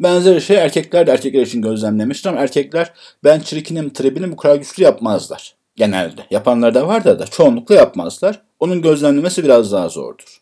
Benzer 0.01 0.41
şey 0.41 0.57
erkekler 0.57 1.07
de 1.07 1.11
erkekler 1.11 1.43
için 1.43 1.63
gözlemlemiştir 1.63 2.31
ama 2.31 2.41
erkekler 2.41 2.93
ben 3.25 3.41
çirkinim 3.41 3.93
tribini 3.93 4.33
bu 4.33 4.37
kadar 4.37 4.57
güçlü 4.57 4.83
yapmazlar. 4.83 5.55
Genelde. 5.77 6.27
Yapanlar 6.31 6.75
da 6.75 6.89
var 6.89 7.05
da 7.05 7.19
da 7.19 7.27
çoğunlukla 7.27 7.75
yapmazlar. 7.75 8.43
Onun 8.61 8.83
gözlemlemesi 8.83 9.45
biraz 9.45 9.73
daha 9.73 9.89
zordur. 9.89 10.41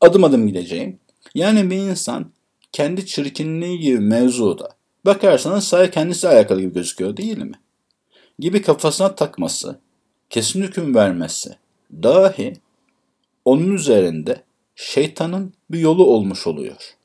Adım 0.00 0.24
adım 0.24 0.46
gideceğim. 0.46 0.98
Yani 1.34 1.70
bir 1.70 1.76
insan 1.76 2.32
kendi 2.72 3.06
çirkinliği 3.06 3.78
gibi 3.78 3.98
mevzuda 3.98 4.68
bakarsanız 5.04 5.64
sadece 5.64 5.90
kendisi 5.90 6.28
alakalı 6.28 6.60
gibi 6.60 6.74
gözüküyor 6.74 7.16
değil 7.16 7.38
mi? 7.38 7.60
Gibi 8.40 8.62
kafasına 8.62 9.14
takması, 9.14 9.78
kesin 10.30 10.62
hüküm 10.62 10.94
vermesi 10.94 11.56
dahi 11.92 12.52
onun 13.44 13.74
üzerinde 13.74 14.42
şeytanın 14.74 15.52
bir 15.70 15.78
yolu 15.78 16.06
olmuş 16.06 16.46
oluyor. 16.46 16.96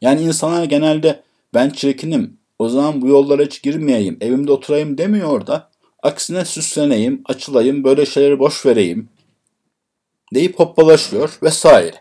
Yani 0.00 0.20
insanlar 0.20 0.64
genelde 0.64 1.22
ben 1.54 1.70
çirkinim, 1.70 2.36
o 2.58 2.68
zaman 2.68 3.02
bu 3.02 3.08
yollara 3.08 3.42
hiç 3.42 3.62
girmeyeyim, 3.62 4.18
evimde 4.20 4.52
oturayım 4.52 4.98
demiyor 4.98 5.46
da 5.46 5.70
aksine 6.02 6.44
süsleneyim, 6.44 7.22
açılayım, 7.24 7.84
böyle 7.84 8.06
şeyleri 8.06 8.38
boş 8.38 8.66
vereyim 8.66 9.08
deyip 10.34 10.58
hoppalaşıyor 10.58 11.38
vesaire. 11.42 11.96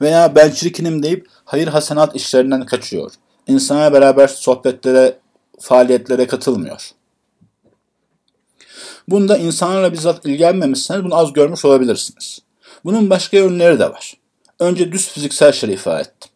Veya 0.00 0.34
ben 0.34 0.50
çirkinim 0.50 1.02
deyip 1.02 1.26
hayır 1.44 1.68
hasenat 1.68 2.16
işlerinden 2.16 2.66
kaçıyor. 2.66 3.12
İnsana 3.46 3.92
beraber 3.92 4.28
sohbetlere, 4.28 5.18
faaliyetlere 5.60 6.26
katılmıyor. 6.26 6.97
Bunda 9.08 9.38
insanlarla 9.38 9.92
bizzat 9.92 10.26
ilgilenmemişseniz 10.26 11.04
bunu 11.04 11.16
az 11.16 11.32
görmüş 11.32 11.64
olabilirsiniz. 11.64 12.38
Bunun 12.84 13.10
başka 13.10 13.36
yönleri 13.36 13.78
de 13.78 13.90
var. 13.90 14.14
Önce 14.58 14.92
düz 14.92 15.08
fiziksel 15.08 15.52
şeyleri 15.52 15.74
ifade 15.74 16.00
ettim. 16.00 16.30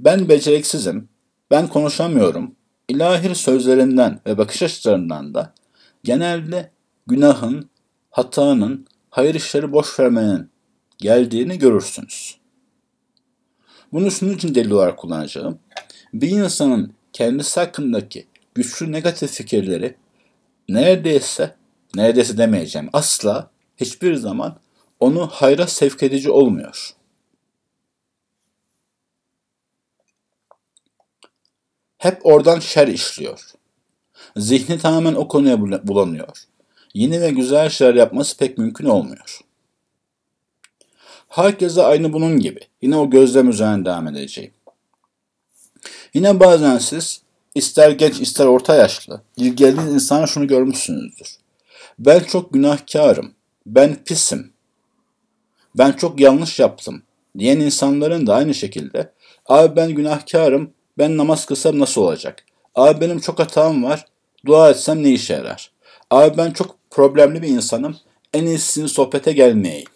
Ben 0.00 0.28
beceriksizim, 0.28 1.08
ben 1.50 1.68
konuşamıyorum. 1.68 2.54
İlahir 2.88 3.34
sözlerinden 3.34 4.20
ve 4.26 4.38
bakış 4.38 4.62
açılarından 4.62 5.34
da 5.34 5.52
genelde 6.04 6.70
günahın, 7.06 7.70
hatanın, 8.10 8.86
hayır 9.10 9.34
işleri 9.34 9.72
boş 9.72 10.00
vermenin 10.00 10.50
geldiğini 10.98 11.58
görürsünüz. 11.58 12.36
Bunu 13.92 14.10
şunun 14.10 14.32
için 14.32 14.54
delil 14.54 14.70
olarak 14.70 14.98
kullanacağım. 14.98 15.58
Bir 16.14 16.30
insanın 16.30 16.92
kendisi 17.12 17.60
hakkındaki 17.60 18.26
güçlü 18.54 18.92
negatif 18.92 19.30
fikirleri 19.30 19.96
neredeyse, 20.68 21.54
neredeyse 21.96 22.38
demeyeceğim 22.38 22.90
asla 22.92 23.50
hiçbir 23.76 24.14
zaman 24.14 24.58
onu 25.00 25.26
hayra 25.26 25.66
sevk 25.66 26.02
edici 26.02 26.30
olmuyor. 26.30 26.90
Hep 31.98 32.26
oradan 32.26 32.60
şer 32.60 32.88
işliyor. 32.88 33.40
Zihni 34.36 34.78
tamamen 34.78 35.14
o 35.14 35.28
konuya 35.28 35.60
bulanıyor. 35.60 36.38
Yeni 36.94 37.20
ve 37.20 37.30
güzel 37.30 37.68
şeyler 37.68 37.94
yapması 37.94 38.36
pek 38.36 38.58
mümkün 38.58 38.84
olmuyor. 38.84 39.40
Herkese 41.28 41.82
aynı 41.82 42.12
bunun 42.12 42.38
gibi. 42.38 42.60
Yine 42.82 42.96
o 42.96 43.10
gözlem 43.10 43.50
üzerine 43.50 43.84
devam 43.84 44.08
edeceğim. 44.08 44.52
Yine 46.14 46.40
bazen 46.40 46.78
siz 46.78 47.22
ister 47.54 47.90
genç 47.90 48.20
ister 48.20 48.46
orta 48.46 48.74
yaşlı 48.74 49.22
ilgilendiğiniz 49.36 49.94
insana 49.94 50.26
şunu 50.26 50.46
görmüşsünüzdür. 50.46 51.43
Ben 51.98 52.20
çok 52.20 52.52
günahkarım. 52.52 53.34
Ben 53.66 54.04
pisim. 54.04 54.52
Ben 55.78 55.92
çok 55.92 56.20
yanlış 56.20 56.60
yaptım 56.60 57.02
diyen 57.38 57.60
insanların 57.60 58.26
da 58.26 58.34
aynı 58.34 58.54
şekilde 58.54 59.12
abi 59.46 59.76
ben 59.76 59.90
günahkarım 59.94 60.70
ben 60.98 61.16
namaz 61.16 61.46
kılsam 61.46 61.78
nasıl 61.78 62.00
olacak? 62.00 62.44
Abi 62.74 63.00
benim 63.00 63.20
çok 63.20 63.38
hatam 63.38 63.84
var 63.84 64.06
dua 64.46 64.70
etsem 64.70 65.02
ne 65.02 65.10
işe 65.10 65.34
yarar? 65.34 65.70
Abi 66.10 66.36
ben 66.36 66.50
çok 66.50 66.76
problemli 66.90 67.42
bir 67.42 67.48
insanım 67.48 67.96
en 68.32 68.46
iyisi 68.46 68.88
sohbete 68.88 69.32
gelmeyeyim. 69.32 69.88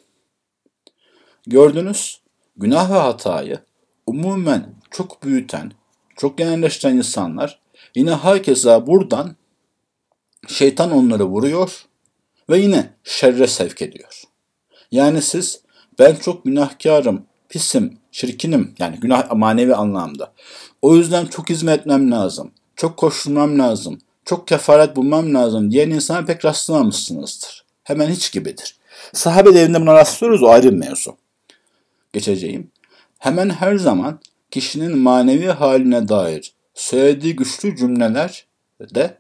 Gördünüz 1.47 2.21
günah 2.57 2.91
ve 2.91 2.95
hatayı 2.95 3.61
umumen 4.07 4.75
çok 4.91 5.23
büyüten, 5.23 5.73
çok 6.17 6.39
genelleştiren 6.39 6.97
insanlar 6.97 7.61
yine 7.95 8.15
herkese 8.15 8.87
buradan 8.87 9.37
şeytan 10.49 10.91
onları 10.91 11.25
vuruyor 11.25 11.88
ve 12.51 12.59
yine 12.59 12.91
şerre 13.05 13.47
sevk 13.47 13.83
ediyor. 13.83 14.23
Yani 14.91 15.23
siz 15.23 15.61
ben 15.99 16.15
çok 16.15 16.45
günahkarım, 16.45 17.27
pisim, 17.49 17.99
çirkinim 18.13 18.75
yani 18.79 18.97
günah 18.97 19.33
manevi 19.33 19.75
anlamda. 19.75 20.33
O 20.83 20.97
yüzden 20.97 21.27
çok 21.27 21.51
hizmet 21.51 21.81
etmem 21.81 22.11
lazım, 22.11 22.51
çok 22.77 22.97
koşturmam 22.97 23.59
lazım, 23.59 23.99
çok 24.25 24.49
kefaret 24.49 24.97
bulmam 24.97 25.35
lazım 25.35 25.71
diyen 25.71 25.91
insana 25.91 26.25
pek 26.25 26.45
rastlamamışsınızdır. 26.45 27.65
Hemen 27.85 28.11
hiç 28.11 28.33
gibidir. 28.33 28.77
Sahabe 29.13 29.55
devrinde 29.55 29.81
buna 29.81 29.95
rastlıyoruz 29.95 30.43
o 30.43 30.49
ayrı 30.49 30.73
bir 30.73 30.77
mevzu. 30.77 31.17
Geçeceğim. 32.13 32.71
Hemen 33.19 33.51
her 33.51 33.77
zaman 33.77 34.21
kişinin 34.51 34.99
manevi 34.99 35.47
haline 35.47 36.09
dair 36.09 36.53
söylediği 36.75 37.37
güçlü 37.37 37.77
cümleler 37.77 38.47
de 38.95 39.19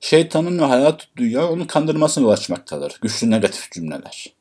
şeytanın 0.00 0.58
ve 0.58 0.64
hayat 0.64 1.08
dünya 1.16 1.48
onu 1.48 1.66
kandırmasına 1.66 2.24
yol 2.24 2.30
açmaktadır. 2.30 2.98
Güçlü 3.02 3.30
negatif 3.30 3.72
cümleler. 3.72 4.36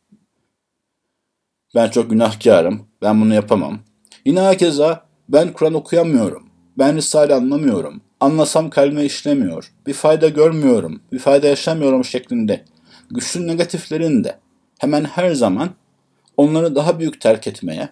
Ben 1.75 1.89
çok 1.89 2.09
günahkarım, 2.09 2.87
ben 3.01 3.21
bunu 3.21 3.33
yapamam. 3.33 3.79
Yine 4.25 4.41
herkese 4.41 4.99
ben 5.29 5.53
Kur'an 5.53 5.73
okuyamıyorum, 5.73 6.49
ben 6.77 6.95
Risale 6.95 7.33
anlamıyorum, 7.33 8.01
anlasam 8.19 8.69
kalbime 8.69 9.05
işlemiyor, 9.05 9.71
bir 9.87 9.93
fayda 9.93 10.29
görmüyorum, 10.29 11.01
bir 11.11 11.19
fayda 11.19 11.47
yaşamıyorum 11.47 12.05
şeklinde 12.05 12.65
güçlü 13.11 13.47
negatiflerin 13.47 14.23
de 14.23 14.39
hemen 14.79 15.03
her 15.03 15.31
zaman 15.31 15.69
onları 16.37 16.75
daha 16.75 16.99
büyük 16.99 17.21
terk 17.21 17.47
etmeye 17.47 17.89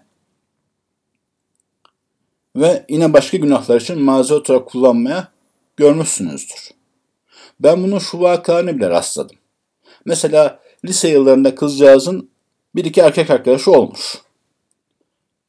ve 2.55 2.85
yine 2.89 3.13
başka 3.13 3.37
günahlar 3.37 3.81
için 3.81 4.01
mazeret 4.01 4.49
olarak 4.49 4.67
kullanmaya 4.67 5.27
görmüşsünüzdür. 5.77 6.82
Ben 7.63 7.83
bunun 7.83 7.99
şu 7.99 8.19
vakalarına 8.19 8.75
bile 8.75 8.89
rastladım. 8.89 9.35
Mesela 10.05 10.59
lise 10.85 11.09
yıllarında 11.09 11.55
kızcağızın 11.55 12.29
bir 12.75 12.85
iki 12.85 13.01
erkek 13.01 13.29
arkadaşı 13.29 13.71
olmuş. 13.71 14.21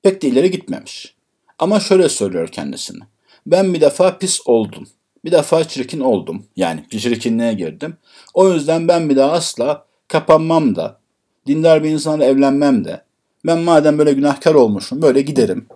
Pek 0.03 0.23
de 0.23 0.29
ileri 0.29 0.51
gitmemiş. 0.51 1.15
Ama 1.59 1.81
şöyle 1.81 2.09
söylüyor 2.09 2.49
kendisine. 2.49 3.05
Ben 3.47 3.75
bir 3.75 3.81
defa 3.81 4.19
pis 4.19 4.41
oldum. 4.45 4.89
Bir 5.25 5.33
defa 5.33 5.69
çirkin 5.69 6.01
oldum. 6.01 6.47
Yani 6.57 6.85
çirkinliğe 6.91 7.53
girdim. 7.53 7.97
O 8.35 8.53
yüzden 8.53 8.89
ben 8.89 9.09
bir 9.11 9.17
daha 9.17 9.33
asla 9.33 9.87
kapanmam 10.09 10.77
da, 10.77 11.01
dindar 11.47 11.85
bir 11.85 11.91
insanla 11.91 12.25
evlenmem 12.25 12.85
de. 12.85 13.05
Ben 13.47 13.59
madem 13.59 13.99
böyle 13.99 14.13
günahkar 14.13 14.55
olmuşum 14.55 15.03
böyle 15.03 15.21
giderim. 15.21 15.67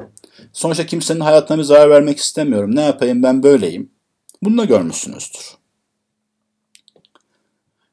Sonuçta 0.53 0.87
kimsenin 0.87 1.21
hayatına 1.21 1.59
bir 1.59 1.63
zarar 1.63 1.91
vermek 1.91 2.19
istemiyorum. 2.19 2.77
Ne 2.77 2.83
yapayım 2.83 3.23
ben 3.23 3.43
böyleyim. 3.43 3.91
Bunu 4.43 4.59
da 4.59 4.65
görmüşsünüzdür. 4.65 5.58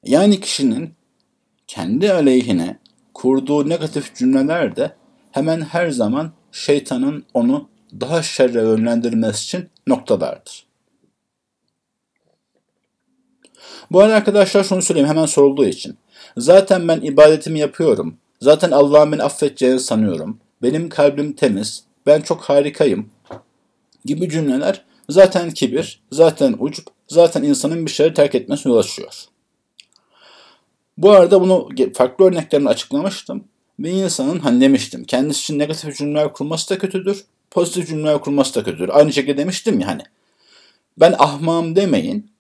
Yani 0.06 0.40
kişinin 0.40 0.94
kendi 1.68 2.14
aleyhine 2.14 2.80
kurduğu 3.14 3.70
negatif 3.70 4.16
cümleler 4.16 4.76
de 4.76 4.96
hemen 5.32 5.62
her 5.62 5.90
zaman 5.90 6.32
şeytanın 6.52 7.26
onu 7.34 7.70
daha 8.02 8.24
şerre 8.24 8.62
yönlendirmesi 8.62 9.44
için 9.44 9.70
noktalardır. 9.88 10.66
Bu 13.92 14.00
arada 14.00 14.16
arkadaşlar 14.16 14.64
şunu 14.64 14.82
söyleyeyim 14.82 15.10
hemen 15.10 15.26
sorulduğu 15.26 15.66
için. 15.66 15.98
Zaten 16.38 16.88
ben 16.88 17.02
ibadetimi 17.02 17.60
yapıyorum. 17.60 18.18
Zaten 18.42 18.72
Allah'ın 18.72 19.12
beni 19.12 19.24
affedeceğini 19.24 19.80
sanıyorum. 19.80 20.40
Benim 20.62 20.90
kalbim 20.90 21.34
temiz. 21.34 21.84
Ben 22.06 22.22
çok 22.22 22.42
harikayım. 22.42 23.10
Gibi 24.06 24.30
cümleler 24.30 24.86
zaten 25.10 25.52
kibir, 25.52 26.02
zaten 26.12 26.56
ucup, 26.60 26.88
zaten 27.08 27.44
insanın 27.44 27.86
bir 27.86 27.92
şeyleri 27.92 28.14
terk 28.14 28.36
etmesine 28.36 28.74
yol 28.74 28.80
açıyor. 28.80 29.26
Bu 30.98 31.12
arada 31.12 31.42
bunu 31.42 31.70
farklı 31.94 32.26
örneklerini 32.26 32.70
açıklamıştım. 32.70 33.44
Bir 33.80 33.90
insanın 33.90 34.40
hani 34.40 34.62
demiştim 34.62 35.04
kendisi 35.04 35.40
için 35.40 35.60
negatif 35.60 35.98
cümleler 35.98 36.34
kurması 36.34 36.70
da 36.70 36.78
kötüdür. 36.78 37.26
Pozitif 37.52 37.88
cümleler 37.88 38.22
kurması 38.22 38.56
da 38.56 38.64
kötüdür. 38.64 38.90
Aynı 38.94 39.14
şekilde 39.14 39.38
demiştim 39.38 39.80
ya 39.80 39.88
hani. 39.88 40.02
Ben 40.98 41.16
ahmağım 41.18 41.76
demeyin. 41.76 42.32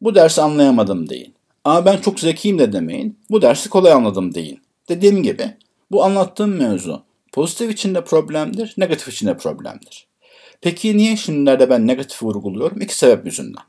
Bu 0.00 0.14
dersi 0.14 0.42
anlayamadım 0.42 1.08
deyin. 1.08 1.34
Ama 1.64 1.84
ben 1.84 1.96
çok 1.96 2.20
zekiyim 2.20 2.58
de 2.58 2.72
demeyin. 2.72 3.18
Bu 3.30 3.42
dersi 3.42 3.68
kolay 3.68 3.92
anladım 3.92 4.34
deyin. 4.34 4.60
Dediğim 4.88 5.22
gibi 5.22 5.54
bu 5.90 6.04
anlattığım 6.04 6.56
mevzu 6.56 7.02
pozitif 7.32 7.70
içinde 7.70 8.04
problemdir, 8.04 8.74
negatif 8.78 9.08
içinde 9.08 9.36
problemdir. 9.36 10.06
Peki 10.60 10.96
niye 10.96 11.16
şimdilerde 11.16 11.70
ben 11.70 11.86
negatif 11.86 12.22
vurguluyorum? 12.22 12.80
İki 12.80 12.94
sebep 12.98 13.26
yüzünden. 13.26 13.62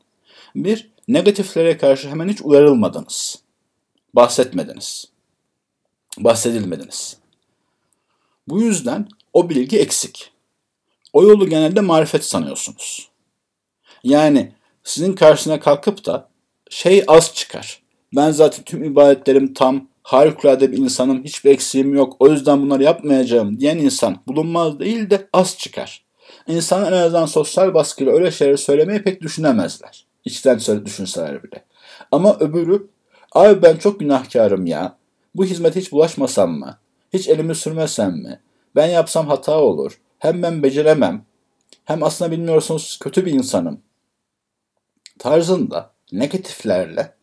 Bir, 0.56 0.90
negatiflere 1.08 1.78
karşı 1.78 2.10
hemen 2.10 2.30
hiç 2.30 2.42
uyarılmadınız. 2.42 3.49
Bahsetmediniz. 4.14 5.06
Bahsedilmediniz. 6.18 7.18
Bu 8.48 8.62
yüzden 8.62 9.08
o 9.34 9.50
bilgi 9.50 9.80
eksik. 9.80 10.32
O 11.14 11.24
yolu 11.24 11.50
genelde 11.50 11.82
marifet 11.82 12.26
sanıyorsunuz. 12.26 13.10
Yani 14.04 14.52
sizin 14.84 15.14
karşısına 15.14 15.60
kalkıp 15.60 16.06
da 16.06 16.30
şey 16.70 17.04
az 17.08 17.34
çıkar. 17.34 17.82
Ben 18.16 18.32
zaten 18.32 18.64
tüm 18.64 18.84
ibadetlerim 18.84 19.54
tam, 19.54 19.88
harikulade 20.04 20.72
bir 20.72 20.78
insanım, 20.78 21.24
hiçbir 21.24 21.52
eksiğim 21.52 21.96
yok, 21.96 22.16
o 22.20 22.30
yüzden 22.30 22.62
bunları 22.62 22.84
yapmayacağım 22.84 23.60
diyen 23.60 23.78
insan 23.78 24.18
bulunmaz 24.28 24.80
değil 24.80 25.10
de 25.10 25.28
az 25.34 25.58
çıkar. 25.58 26.06
İnsan 26.48 26.86
en 26.86 26.92
azından 26.92 27.26
sosyal 27.26 27.74
baskıyla 27.74 28.14
öyle 28.14 28.32
şeyleri 28.32 28.58
söylemeyi 28.58 29.04
pek 29.04 29.22
düşünemezler. 29.22 30.06
İçten 30.26 30.58
söyle 30.58 30.86
düşünseler 30.86 31.44
bile. 31.44 31.66
Ama 32.12 32.38
öbürü, 32.40 32.88
abi 33.32 33.62
ben 33.62 33.78
çok 33.78 34.00
günahkarım 34.00 34.66
ya, 34.66 34.98
bu 35.36 35.46
hizmete 35.46 35.80
hiç 35.80 35.92
bulaşmasam 35.92 36.52
mı? 36.52 36.78
Hiç 37.14 37.28
elimi 37.28 37.56
sürmesem 37.56 38.12
mi? 38.12 38.40
Ben 38.76 38.88
yapsam 38.88 39.28
hata 39.28 39.60
olur. 39.60 40.02
Hem 40.20 40.44
ben 40.44 40.64
beceremem. 40.64 41.26
Hem 41.86 42.04
aslında 42.04 42.32
bilmiyorsunuz 42.32 43.00
kötü 43.02 43.26
bir 43.26 43.32
insanım. 43.32 43.82
Tarzında 45.20 45.92
negatiflerle 46.12 47.14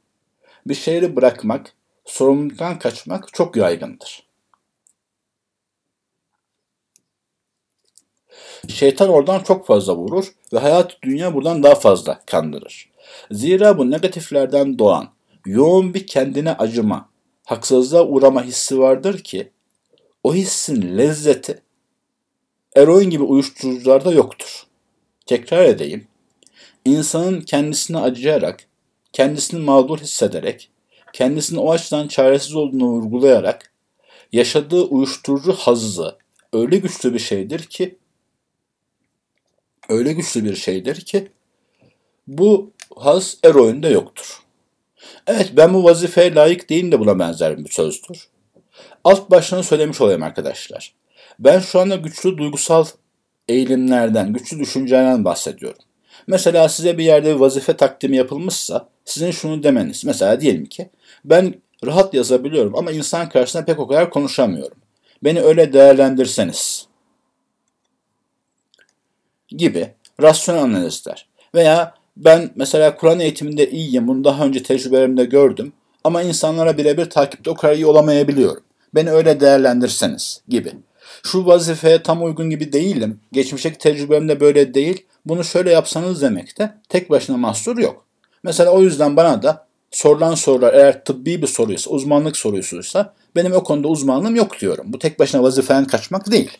bir 0.67 0.75
şeyleri 0.75 1.17
bırakmak, 1.17 1.73
sorumluluktan 2.05 2.79
kaçmak 2.79 3.35
çok 3.35 3.57
yaygındır. 3.57 4.27
Şeytan 8.69 9.09
oradan 9.09 9.41
çok 9.43 9.67
fazla 9.67 9.97
vurur 9.97 10.33
ve 10.53 10.59
hayat 10.59 11.03
dünya 11.03 11.35
buradan 11.35 11.63
daha 11.63 11.75
fazla 11.75 12.21
kandırır. 12.27 12.91
Zira 13.31 13.79
bu 13.79 13.91
negatiflerden 13.91 14.79
doğan 14.79 15.16
yoğun 15.47 15.95
bir 15.95 16.07
kendine 16.07 16.53
acıma, 16.53 17.09
haksızlığa 17.45 18.07
uğrama 18.07 18.43
hissi 18.45 18.79
vardır 18.79 19.19
ki 19.19 19.51
o 20.25 20.35
hissin 20.35 20.99
lezzeti 20.99 21.63
eroin 22.77 23.11
gibi 23.11 23.23
uyuşturucularda 23.23 24.13
yoktur. 24.13 24.67
Tekrar 25.27 25.65
edeyim. 25.65 26.07
İnsanın 26.85 27.41
kendisine 27.41 27.99
acıyarak, 27.99 28.67
kendisini 29.13 29.61
mağdur 29.61 29.99
hissederek, 29.99 30.71
kendisinin 31.13 31.61
o 31.61 31.71
açıdan 31.71 32.09
çaresiz 32.09 32.55
olduğunu 32.55 32.87
vurgulayarak 32.87 33.73
yaşadığı 34.33 34.83
uyuşturucu 34.83 35.53
hazzı 35.53 36.19
öyle 36.53 36.77
güçlü 36.77 37.15
bir 37.15 37.19
şeydir 37.19 37.63
ki 37.63 37.99
öyle 39.89 40.13
güçlü 40.13 40.45
bir 40.45 40.57
şeydir 40.57 41.01
ki 41.01 41.29
bu 42.27 42.71
haz 42.97 43.39
eroinde 43.45 43.89
yoktur. 43.89 44.46
Evet 45.27 45.53
ben 45.57 45.75
bu 45.75 45.85
vazifeye 45.85 46.35
layık 46.35 46.71
değilim 46.71 46.93
de 46.93 47.01
buna 47.01 47.19
benzer 47.19 47.59
bir 47.59 47.71
sözdür. 47.71 48.29
Alt 49.05 49.31
başlığını 49.31 49.65
söylemiş 49.65 50.01
olayım 50.01 50.23
arkadaşlar. 50.23 50.95
Ben 51.39 51.59
şu 51.61 51.81
anda 51.81 51.97
güçlü 51.97 52.39
duygusal 52.39 52.87
eğilimlerden, 53.49 54.33
güçlü 54.33 54.59
düşüncelerden 54.59 55.25
bahsediyorum. 55.25 55.79
Mesela 56.27 56.69
size 56.69 56.99
bir 56.99 57.05
yerde 57.05 57.35
bir 57.35 57.41
vazife 57.41 57.77
takdimi 57.77 58.17
yapılmışsa 58.17 58.89
sizin 59.05 59.31
şunu 59.31 59.63
demeniz. 59.63 60.05
Mesela 60.05 60.41
diyelim 60.41 60.67
ki 60.67 60.91
ben 61.25 61.55
rahat 61.85 62.15
yazabiliyorum 62.15 62.77
ama 62.77 62.93
insan 62.93 63.29
karşısında 63.29 63.65
pek 63.65 63.79
o 63.79 63.87
kadar 63.87 64.11
konuşamıyorum. 64.11 64.79
Beni 65.25 65.41
öyle 65.41 65.73
değerlendirseniz 65.73 66.87
gibi 69.49 69.95
rasyonel 70.23 70.63
analizler. 70.63 71.29
Veya 71.55 71.95
ben 72.17 72.51
mesela 72.57 72.97
Kur'an 72.97 73.21
eğitiminde 73.21 73.71
iyiyim, 73.71 74.09
bunu 74.09 74.25
daha 74.25 74.45
önce 74.45 74.63
tecrübelerimde 74.63 75.25
gördüm 75.25 75.73
ama 76.05 76.23
insanlara 76.23 76.79
birebir 76.79 77.11
takipte 77.11 77.51
o 77.51 77.55
kadar 77.55 77.75
iyi 77.75 77.87
olamayabiliyorum. 77.87 78.63
Beni 78.95 79.11
öyle 79.11 79.41
değerlendirseniz 79.41 80.41
gibi. 80.49 80.73
Şu 81.23 81.47
vazifeye 81.47 82.03
tam 82.03 82.25
uygun 82.25 82.51
gibi 82.51 82.73
değilim, 82.73 83.21
geçmişteki 83.33 83.79
tecrübemde 83.79 84.41
böyle 84.41 84.75
değil, 84.75 85.07
bunu 85.27 85.45
şöyle 85.45 85.71
yapsanız 85.71 86.23
demekte 86.23 86.75
tek 86.89 87.11
başına 87.11 87.37
mahsur 87.37 87.79
yok. 87.79 88.05
Mesela 88.43 88.71
o 88.71 88.83
yüzden 88.83 89.17
bana 89.17 89.43
da 89.43 89.67
sorulan 89.91 90.35
sorular 90.35 90.75
eğer 90.75 91.05
tıbbi 91.05 91.43
bir 91.43 91.47
soruysa, 91.47 91.91
uzmanlık 91.91 92.37
sorusuysa 92.37 93.15
benim 93.37 93.53
o 93.53 93.63
konuda 93.63 93.89
uzmanlığım 93.89 94.37
yok 94.37 94.61
diyorum. 94.61 94.87
Bu 94.89 94.99
tek 94.99 95.19
başına 95.19 95.43
vazifeden 95.43 95.85
kaçmak 95.85 96.31
değil. 96.31 96.51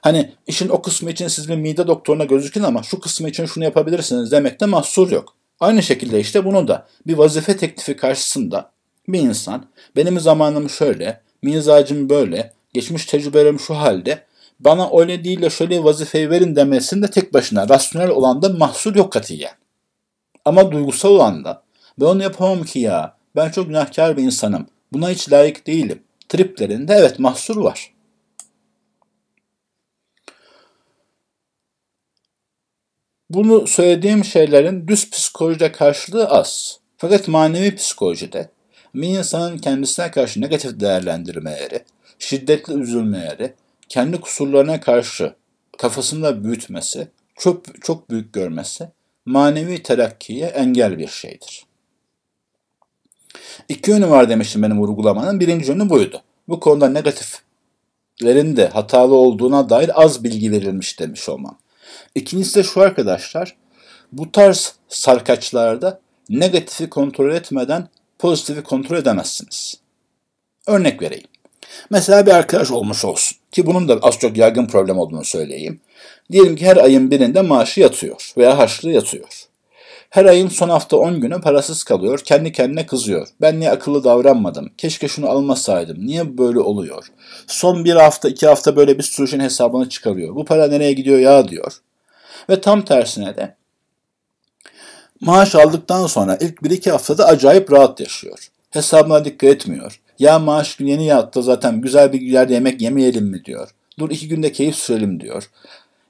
Hani 0.00 0.32
işin 0.46 0.68
o 0.68 0.82
kısmı 0.82 1.10
için 1.10 1.28
siz 1.28 1.48
bir 1.48 1.56
mide 1.56 1.86
doktoruna 1.86 2.24
gözükün 2.24 2.62
ama 2.62 2.82
şu 2.82 3.00
kısmı 3.00 3.28
için 3.28 3.46
şunu 3.46 3.64
yapabilirsiniz 3.64 4.32
demekte 4.32 4.66
mahsur 4.66 5.10
yok. 5.10 5.34
Aynı 5.60 5.82
şekilde 5.82 6.20
işte 6.20 6.44
bunu 6.44 6.68
da 6.68 6.86
bir 7.06 7.14
vazife 7.14 7.56
teklifi 7.56 7.96
karşısında 7.96 8.70
bir 9.08 9.20
insan 9.20 9.66
benim 9.96 10.20
zamanım 10.20 10.70
şöyle, 10.70 11.20
mizacım 11.42 12.08
böyle, 12.08 12.52
geçmiş 12.74 13.06
tecrübelerim 13.06 13.60
şu 13.60 13.74
halde 13.74 14.24
bana 14.60 14.90
öyle 15.00 15.24
değil 15.24 15.42
de 15.42 15.50
şöyle 15.50 15.84
vazifeyi 15.84 16.30
verin 16.30 16.56
demesinde 16.56 17.10
tek 17.10 17.34
başına 17.34 17.68
rasyonel 17.68 18.08
olan 18.08 18.42
da 18.42 18.48
mahsur 18.48 18.94
yok 18.94 19.12
katiyen. 19.12 19.52
Ama 20.44 20.72
duygusal 20.72 21.10
olan 21.10 21.44
da 21.44 21.62
ben 22.00 22.06
onu 22.06 22.22
yapamam 22.22 22.64
ki 22.64 22.78
ya 22.78 23.16
ben 23.36 23.50
çok 23.50 23.66
günahkar 23.66 24.16
bir 24.16 24.22
insanım 24.22 24.66
buna 24.92 25.10
hiç 25.10 25.32
layık 25.32 25.66
değilim 25.66 26.02
triplerinde 26.28 26.94
evet 26.94 27.18
mahsur 27.18 27.56
var. 27.56 27.92
Bunu 33.30 33.66
söylediğim 33.66 34.24
şeylerin 34.24 34.88
düz 34.88 35.10
psikolojide 35.10 35.72
karşılığı 35.72 36.28
az. 36.28 36.78
Fakat 36.96 37.28
manevi 37.28 37.74
psikolojide 37.74 38.50
bir 38.94 39.08
insanın 39.08 39.58
kendisine 39.58 40.10
karşı 40.10 40.40
negatif 40.40 40.80
değerlendirmeleri, 40.80 41.84
şiddetli 42.18 42.74
üzülmeleri, 42.74 43.54
kendi 43.88 44.20
kusurlarına 44.20 44.80
karşı 44.80 45.34
kafasında 45.78 46.44
büyütmesi, 46.44 47.08
çok, 47.36 47.84
çok 47.84 48.10
büyük 48.10 48.32
görmesi 48.32 48.88
manevi 49.26 49.82
terakkiye 49.82 50.46
engel 50.46 50.98
bir 50.98 51.08
şeydir. 51.08 51.66
İki 53.68 53.90
yönü 53.90 54.10
var 54.10 54.28
demiştim 54.28 54.62
benim 54.62 54.80
vurgulamanın. 54.80 55.40
Birinci 55.40 55.70
yönü 55.70 55.90
buydu. 55.90 56.22
Bu 56.48 56.60
konuda 56.60 56.88
negatiflerin 56.88 58.56
de 58.56 58.68
hatalı 58.68 59.14
olduğuna 59.14 59.70
dair 59.70 60.02
az 60.02 60.24
bilgi 60.24 60.52
verilmiş 60.52 61.00
demiş 61.00 61.28
olmam. 61.28 61.58
İkincisi 62.14 62.58
de 62.58 62.62
şu 62.62 62.80
arkadaşlar. 62.80 63.56
Bu 64.12 64.32
tarz 64.32 64.74
sarkaçlarda 64.88 66.00
negatifi 66.28 66.90
kontrol 66.90 67.34
etmeden 67.34 67.88
pozitifi 68.18 68.62
kontrol 68.62 68.96
edemezsiniz. 68.96 69.74
Örnek 70.66 71.02
vereyim. 71.02 71.26
Mesela 71.90 72.26
bir 72.26 72.30
arkadaş 72.30 72.70
olmuş 72.70 73.04
olsun 73.04 73.38
ki 73.52 73.66
bunun 73.66 73.88
da 73.88 73.98
az 74.02 74.18
çok 74.18 74.36
yaygın 74.36 74.66
problem 74.66 74.98
olduğunu 74.98 75.24
söyleyeyim. 75.24 75.80
Diyelim 76.32 76.56
ki 76.56 76.66
her 76.66 76.76
ayın 76.76 77.10
birinde 77.10 77.42
maaşı 77.42 77.80
yatıyor 77.80 78.32
veya 78.36 78.58
harçlığı 78.58 78.90
yatıyor. 78.90 79.50
Her 80.10 80.24
ayın 80.24 80.48
son 80.48 80.68
hafta 80.68 80.96
10 80.96 81.20
günü 81.20 81.40
parasız 81.40 81.84
kalıyor, 81.84 82.18
kendi 82.18 82.52
kendine 82.52 82.86
kızıyor. 82.86 83.28
Ben 83.40 83.60
niye 83.60 83.70
akıllı 83.70 84.04
davranmadım, 84.04 84.70
keşke 84.78 85.08
şunu 85.08 85.28
almasaydım, 85.28 86.06
niye 86.06 86.38
böyle 86.38 86.58
oluyor? 86.60 87.06
Son 87.46 87.84
bir 87.84 87.94
hafta, 87.94 88.28
iki 88.28 88.46
hafta 88.46 88.76
böyle 88.76 88.98
bir 88.98 89.02
sürü 89.02 89.28
şeyin 89.28 89.42
hesabını 89.42 89.88
çıkarıyor. 89.88 90.34
Bu 90.34 90.44
para 90.44 90.66
nereye 90.66 90.92
gidiyor 90.92 91.18
ya 91.18 91.48
diyor. 91.48 91.72
Ve 92.50 92.60
tam 92.60 92.84
tersine 92.84 93.36
de 93.36 93.56
maaş 95.20 95.54
aldıktan 95.54 96.06
sonra 96.06 96.36
ilk 96.40 96.58
1-2 96.58 96.90
haftada 96.90 97.26
acayip 97.26 97.72
rahat 97.72 98.00
yaşıyor. 98.00 98.48
Hesabına 98.70 99.24
dikkat 99.24 99.50
etmiyor. 99.50 100.00
Ya 100.18 100.38
maaş 100.38 100.80
yeni 100.80 101.06
yattı 101.06 101.42
zaten 101.42 101.80
güzel 101.80 102.12
bir 102.12 102.20
yerde 102.20 102.54
yemek 102.54 102.80
yemeyelim 102.80 103.24
mi 103.24 103.44
diyor. 103.44 103.70
Dur 103.98 104.10
iki 104.10 104.28
günde 104.28 104.52
keyif 104.52 104.76
sürelim 104.76 105.20
diyor. 105.20 105.50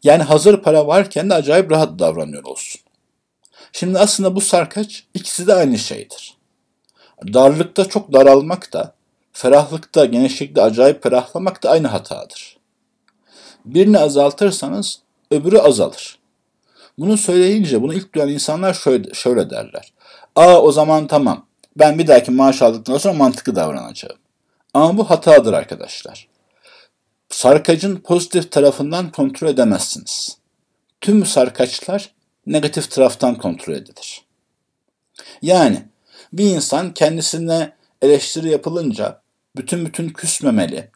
Yani 0.03 0.23
hazır 0.23 0.63
para 0.63 0.87
varken 0.87 1.31
de 1.31 1.35
acayip 1.35 1.71
rahat 1.71 1.99
davranıyor 1.99 2.45
olsun. 2.45 2.81
Şimdi 3.73 3.99
aslında 3.99 4.37
bu 4.37 4.41
sarkaç 4.41 5.05
ikisi 5.15 5.47
de 5.47 5.55
aynı 5.55 5.79
şeydir. 5.79 6.37
Darlıkta 7.33 7.85
çok 7.85 8.13
daralmak 8.13 8.73
da, 8.73 8.95
ferahlıkta, 9.33 10.05
genişlikte 10.05 10.63
acayip 10.63 11.03
ferahlamak 11.03 11.63
da 11.63 11.71
aynı 11.71 11.87
hatadır. 11.87 12.57
Birini 13.65 13.99
azaltırsanız 13.99 15.01
öbürü 15.31 15.59
azalır. 15.59 16.20
Bunu 17.01 17.17
söyleyince 17.17 17.83
bunu 17.83 17.95
ilk 17.95 18.15
duyan 18.15 18.29
insanlar 18.29 18.75
şöyle, 18.75 19.15
şöyle 19.15 19.51
derler. 19.51 19.93
Aa 20.37 20.63
o 20.63 20.73
zaman 20.73 21.07
tamam 21.07 21.47
ben 21.77 21.99
bir 21.99 22.07
dahaki 22.07 22.31
maaş 22.31 22.63
aldıktan 22.63 22.99
sonra 22.99 23.15
mantıklı 23.15 23.57
davranacağım. 23.57 24.17
Ama 24.75 24.99
bu 24.99 25.11
hatadır 25.11 25.53
arkadaşlar. 25.53 26.29
Sarkacın 27.29 27.97
pozitif 27.97 28.53
tarafından 28.53 29.13
kontrol 29.13 29.49
edemezsiniz. 29.49 30.37
Tüm 31.01 31.27
sarkaçlar 31.27 32.11
negatif 32.47 32.91
taraftan 32.91 33.39
kontrol 33.39 33.75
edilir. 33.75 34.23
Yani 35.43 35.83
bir 36.33 36.45
insan 36.45 36.95
kendisine 36.95 37.73
eleştiri 38.03 38.51
yapılınca 38.51 39.21
bütün 39.57 39.87
bütün 39.87 40.09
küsmemeli 40.09 40.91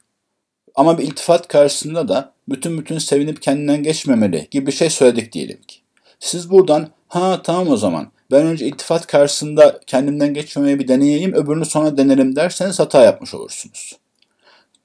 ama 0.75 0.99
bir 0.99 1.05
iltifat 1.05 1.49
karşısında 1.49 2.09
da 2.09 2.33
bütün 2.49 2.79
bütün 2.79 2.99
sevinip 2.99 3.43
kendinden 3.43 3.83
geçmemeli 3.83 4.49
gibi 4.51 4.67
bir 4.67 4.73
şey 4.73 4.90
söyledik 4.90 5.33
diyelim 5.33 5.62
ki. 5.62 5.84
Siz 6.25 6.51
buradan 6.51 6.89
ha 7.09 7.43
tamam 7.43 7.69
o 7.69 7.77
zaman 7.77 8.07
ben 8.31 8.47
önce 8.47 8.67
iltifat 8.67 9.07
karşısında 9.07 9.81
kendimden 9.87 10.35
geçmemeyi 10.35 10.79
bir 10.79 10.89
deneyeyim 10.89 11.33
öbürünü 11.33 11.65
sonra 11.65 11.97
denerim 11.97 12.37
derseniz 12.37 12.79
hata 12.79 13.03
yapmış 13.03 13.35
olursunuz. 13.35 13.99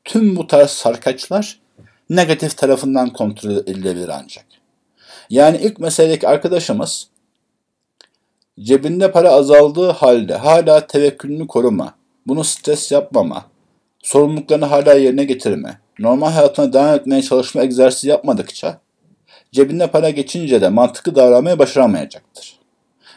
Tüm 0.05 0.35
bu 0.35 0.47
tarz 0.47 0.69
sarkaçlar 0.69 1.59
negatif 2.09 2.57
tarafından 2.57 3.13
kontrol 3.13 3.51
edilebilir 3.51 4.09
ancak. 4.09 4.45
Yani 5.29 5.57
ilk 5.57 5.79
meseledeki 5.79 6.27
arkadaşımız 6.27 7.07
cebinde 8.59 9.11
para 9.11 9.29
azaldığı 9.29 9.89
halde 9.89 10.35
hala 10.35 10.87
tevekkülünü 10.87 11.47
koruma, 11.47 11.95
bunu 12.27 12.43
stres 12.43 12.91
yapmama, 12.91 13.45
sorumluluklarını 14.03 14.65
hala 14.65 14.93
yerine 14.93 15.23
getirme, 15.23 15.79
normal 15.99 16.31
hayatına 16.31 16.73
devam 16.73 16.95
etmeye 16.95 17.21
çalışma 17.21 17.61
egzersizi 17.61 18.09
yapmadıkça 18.09 18.79
cebinde 19.51 19.87
para 19.87 20.09
geçince 20.09 20.61
de 20.61 20.69
mantıklı 20.69 21.15
davranmaya 21.15 21.59
başaramayacaktır. 21.59 22.59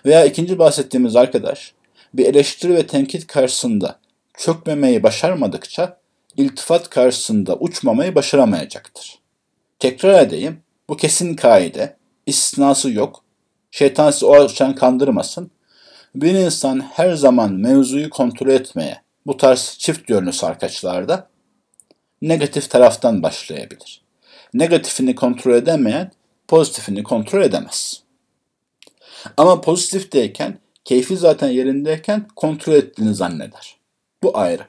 Veya 0.06 0.24
ikinci 0.24 0.58
bahsettiğimiz 0.58 1.16
arkadaş 1.16 1.74
bir 2.14 2.26
eleştiri 2.26 2.74
ve 2.74 2.86
tenkit 2.86 3.26
karşısında 3.26 3.98
çökmemeyi 4.38 5.02
başarmadıkça 5.02 5.98
iltifat 6.36 6.90
karşısında 6.90 7.56
uçmamayı 7.56 8.14
başaramayacaktır. 8.14 9.18
Tekrar 9.78 10.22
edeyim, 10.22 10.60
bu 10.88 10.96
kesin 10.96 11.36
kaide, 11.36 11.96
istisnası 12.26 12.90
yok. 12.90 13.24
Şeytan 13.70 14.10
sizi 14.10 14.26
o 14.26 14.34
açıdan 14.34 14.74
kandırmasın. 14.74 15.50
Bir 16.14 16.34
insan 16.34 16.80
her 16.80 17.14
zaman 17.14 17.52
mevzuyu 17.52 18.10
kontrol 18.10 18.48
etmeye, 18.48 19.02
bu 19.26 19.36
tarz 19.36 19.76
çift 19.78 20.10
yönlü 20.10 20.32
sarkaçlarda 20.32 21.28
negatif 22.22 22.70
taraftan 22.70 23.22
başlayabilir. 23.22 24.02
Negatifini 24.54 25.14
kontrol 25.14 25.54
edemeyen 25.54 26.10
pozitifini 26.52 27.02
kontrol 27.02 27.42
edemez. 27.42 28.02
Ama 29.36 29.60
pozitifteyken, 29.60 30.58
keyfi 30.84 31.16
zaten 31.16 31.48
yerindeyken 31.48 32.28
kontrol 32.36 32.72
ettiğini 32.72 33.14
zanneder. 33.14 33.76
Bu 34.22 34.38
ayrı. 34.38 34.66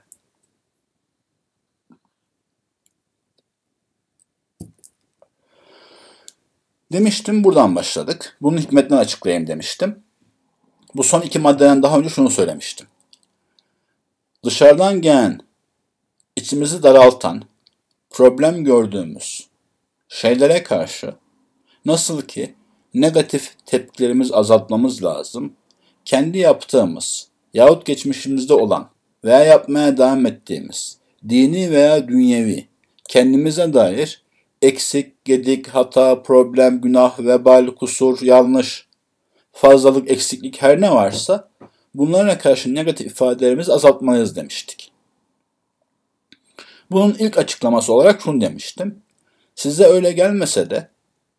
Demiştim 6.91 7.43
buradan 7.43 7.75
başladık. 7.75 8.38
Bunun 8.41 8.57
hikmetini 8.57 8.97
açıklayayım 8.97 9.47
demiştim. 9.47 10.03
Bu 10.95 11.03
son 11.03 11.21
iki 11.21 11.39
maddeden 11.39 11.84
daha 11.84 11.99
önce 11.99 12.09
şunu 12.09 12.29
söylemiştim. 12.29 12.88
Dışarıdan 14.45 15.01
gelen, 15.01 15.39
içimizi 16.36 16.84
daraltan, 16.84 17.43
problem 18.09 18.63
gördüğümüz 18.63 19.47
şeylere 20.09 20.63
karşı 20.63 21.22
nasıl 21.86 22.21
ki 22.21 22.55
negatif 22.93 23.53
tepkilerimizi 23.65 24.36
azaltmamız 24.36 25.03
lazım. 25.03 25.53
Kendi 26.05 26.38
yaptığımız 26.38 27.27
yahut 27.53 27.86
geçmişimizde 27.86 28.53
olan 28.53 28.89
veya 29.25 29.43
yapmaya 29.43 29.97
devam 29.97 30.25
ettiğimiz 30.25 30.97
dini 31.29 31.71
veya 31.71 32.07
dünyevi 32.07 32.67
kendimize 33.09 33.73
dair 33.73 34.23
eksik, 34.61 35.25
gedik, 35.25 35.67
hata, 35.67 36.23
problem, 36.23 36.81
günah, 36.81 37.19
vebal, 37.19 37.67
kusur, 37.67 38.21
yanlış, 38.21 38.88
fazlalık, 39.51 40.11
eksiklik 40.11 40.61
her 40.61 40.81
ne 40.81 40.91
varsa 40.91 41.49
bunlara 41.95 42.38
karşı 42.38 42.75
negatif 42.75 43.07
ifadelerimizi 43.07 43.73
azaltmalıyız 43.73 44.36
demiştik. 44.36 44.91
Bunun 46.91 47.15
ilk 47.19 47.38
açıklaması 47.38 47.93
olarak 47.93 48.21
şunu 48.21 48.41
demiştim. 48.41 49.01
Size 49.55 49.84
öyle 49.84 50.11
gelmese 50.11 50.69
de 50.69 50.89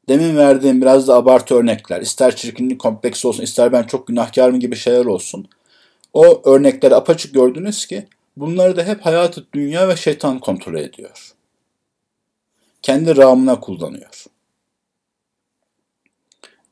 demin 0.08 0.36
verdiğim 0.36 0.80
biraz 0.80 1.08
da 1.08 1.14
abartı 1.14 1.54
örnekler, 1.54 2.00
ister 2.00 2.36
çirkinlik 2.36 2.80
kompleksi 2.80 3.28
olsun, 3.28 3.42
ister 3.42 3.72
ben 3.72 3.82
çok 3.82 4.06
günahkarım 4.06 4.60
gibi 4.60 4.76
şeyler 4.76 5.04
olsun. 5.04 5.48
O 6.12 6.50
örnekleri 6.50 6.94
apaçık 6.94 7.34
gördünüz 7.34 7.86
ki 7.86 8.08
bunları 8.36 8.76
da 8.76 8.84
hep 8.84 9.00
hayatı 9.06 9.46
dünya 9.54 9.88
ve 9.88 9.96
şeytan 9.96 10.38
kontrol 10.38 10.74
ediyor. 10.74 11.34
Kendi 12.82 13.16
rağmına 13.16 13.60
kullanıyor. 13.60 14.24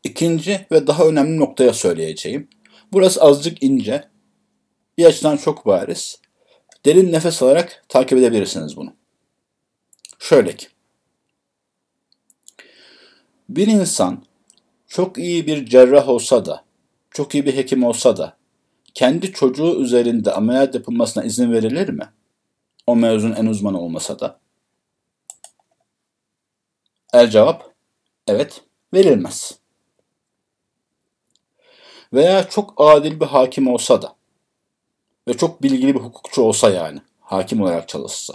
İkinci 0.05 0.66
ve 0.72 0.87
daha 0.87 1.07
önemli 1.07 1.39
noktaya 1.41 1.72
söyleyeceğim. 1.72 2.49
Burası 2.93 3.22
azıcık 3.22 3.62
ince, 3.62 4.09
bir 4.99 5.05
açıdan 5.05 5.37
çok 5.37 5.66
bariz. 5.66 6.18
Derin 6.85 7.12
nefes 7.12 7.43
alarak 7.43 7.85
takip 7.89 8.18
edebilirsiniz 8.18 8.76
bunu. 8.76 8.95
Şöyle 10.18 10.57
ki, 10.57 10.66
bir 13.57 13.67
insan 13.67 14.25
çok 14.87 15.19
iyi 15.19 15.47
bir 15.47 15.67
cerrah 15.67 16.09
olsa 16.09 16.45
da, 16.45 16.65
çok 17.11 17.35
iyi 17.35 17.47
bir 17.47 17.57
hekim 17.57 17.85
olsa 17.85 18.17
da, 18.17 18.37
kendi 18.95 19.33
çocuğu 19.33 19.81
üzerinde 19.81 20.33
ameliyat 20.33 20.75
yapılmasına 20.75 21.25
izin 21.25 21.53
verilir 21.53 21.89
mi? 21.89 22.09
O 22.87 22.97
mevzun 22.97 23.33
en 23.33 23.47
uzmanı 23.47 23.81
olmasa 23.81 24.21
da. 24.21 24.41
El 27.13 27.31
cevap, 27.31 27.75
evet, 28.27 28.61
verilmez. 28.95 29.59
Veya 32.13 32.49
çok 32.49 32.75
adil 32.77 33.21
bir 33.21 33.27
hakim 33.27 33.69
olsa 33.69 34.03
da 34.03 34.17
ve 35.29 35.37
çok 35.37 35.63
bilgili 35.63 35.95
bir 35.95 36.01
hukukçu 36.01 36.43
olsa 36.43 36.71
yani, 36.71 37.01
hakim 37.21 37.63
olarak 37.63 37.89
çalışsa. 37.89 38.35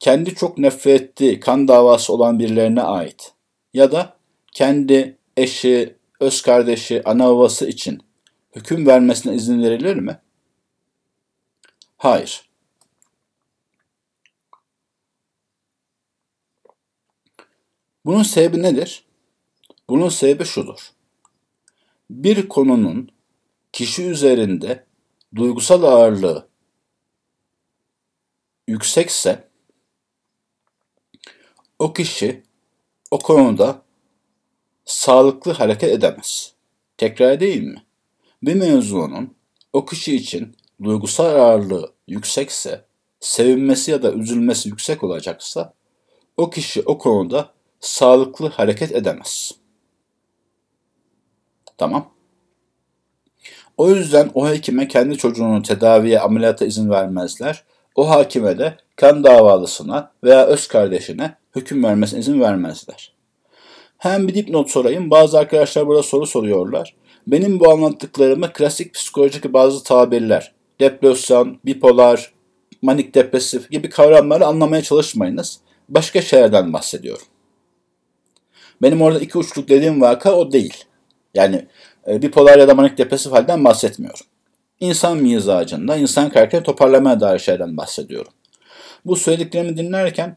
Kendi 0.00 0.34
çok 0.34 0.58
nefret 0.58 1.02
ettiği 1.02 1.40
kan 1.40 1.68
davası 1.68 2.12
olan 2.12 2.38
birilerine 2.38 2.82
ait 2.82 3.32
ya 3.74 3.92
da 3.92 4.16
kendi 4.52 5.18
eşi, 5.36 5.96
öz 6.20 6.42
kardeşi, 6.42 7.02
ana 7.04 7.28
babası 7.28 7.68
için 7.68 8.02
hüküm 8.56 8.86
vermesine 8.86 9.34
izin 9.34 9.62
verilir 9.62 9.96
mi? 9.96 10.20
Hayır. 11.96 12.50
Bunun 18.04 18.22
sebebi 18.22 18.62
nedir? 18.62 19.04
Bunun 19.88 20.08
sebebi 20.08 20.44
şudur. 20.44 20.90
Bir 22.10 22.48
konunun 22.48 23.08
kişi 23.72 24.04
üzerinde 24.04 24.86
duygusal 25.36 25.82
ağırlığı 25.82 26.48
yüksekse 28.68 29.48
o 31.78 31.92
kişi 31.92 32.43
o 33.14 33.18
konuda 33.18 33.82
sağlıklı 34.84 35.52
hareket 35.52 35.92
edemez. 35.92 36.52
Tekrar 36.96 37.40
değil 37.40 37.62
mi? 37.62 37.82
Bir 38.42 38.54
mevzunun 38.54 39.34
o 39.72 39.84
kişi 39.84 40.16
için 40.16 40.56
duygusal 40.82 41.24
ağırlığı 41.24 41.92
yüksekse, 42.08 42.84
sevinmesi 43.20 43.90
ya 43.90 44.02
da 44.02 44.12
üzülmesi 44.12 44.68
yüksek 44.68 45.04
olacaksa, 45.04 45.74
o 46.36 46.50
kişi 46.50 46.82
o 46.82 46.98
konuda 46.98 47.50
sağlıklı 47.80 48.48
hareket 48.48 48.92
edemez. 48.92 49.52
Tamam. 51.78 52.10
O 53.76 53.90
yüzden 53.90 54.30
o 54.34 54.48
hekime 54.48 54.88
kendi 54.88 55.18
çocuğunun 55.18 55.62
tedaviye, 55.62 56.20
ameliyata 56.20 56.64
izin 56.64 56.90
vermezler. 56.90 57.64
O 57.94 58.10
hakime 58.10 58.58
de 58.58 58.76
kan 58.96 59.24
davalısına 59.24 60.10
veya 60.24 60.46
öz 60.46 60.68
kardeşine 60.68 61.34
hüküm 61.56 61.84
vermesine 61.84 62.20
izin 62.20 62.40
vermezler. 62.40 63.14
Hem 63.98 64.28
bir 64.28 64.34
dipnot 64.34 64.70
sorayım. 64.70 65.10
Bazı 65.10 65.38
arkadaşlar 65.38 65.86
burada 65.86 66.02
soru 66.02 66.26
soruyorlar. 66.26 66.94
Benim 67.26 67.60
bu 67.60 67.70
anlattıklarımı 67.70 68.52
klasik 68.52 68.94
psikolojik 68.94 69.52
bazı 69.52 69.84
tabirler, 69.84 70.52
depresyon, 70.80 71.58
bipolar, 71.64 72.32
manik 72.82 73.14
depresif 73.14 73.70
gibi 73.70 73.88
kavramları 73.90 74.46
anlamaya 74.46 74.82
çalışmayınız. 74.82 75.60
Başka 75.88 76.22
şeylerden 76.22 76.72
bahsediyorum. 76.72 77.26
Benim 78.82 79.02
orada 79.02 79.20
iki 79.20 79.38
uçluk 79.38 79.68
dediğim 79.68 80.00
vaka 80.00 80.32
o 80.32 80.52
değil. 80.52 80.84
Yani 81.34 81.66
e, 82.08 82.22
bipolar 82.22 82.58
ya 82.58 82.68
da 82.68 82.74
manik 82.74 82.98
depresif 82.98 83.32
halden 83.32 83.64
bahsetmiyorum. 83.64 84.26
İnsan 84.80 85.18
mizacında, 85.18 85.96
insan 85.96 86.30
karakteri 86.30 86.62
toparlamaya 86.62 87.20
dair 87.20 87.38
şeyden 87.38 87.76
bahsediyorum. 87.76 88.32
Bu 89.04 89.16
söylediklerimi 89.16 89.76
dinlerken 89.76 90.36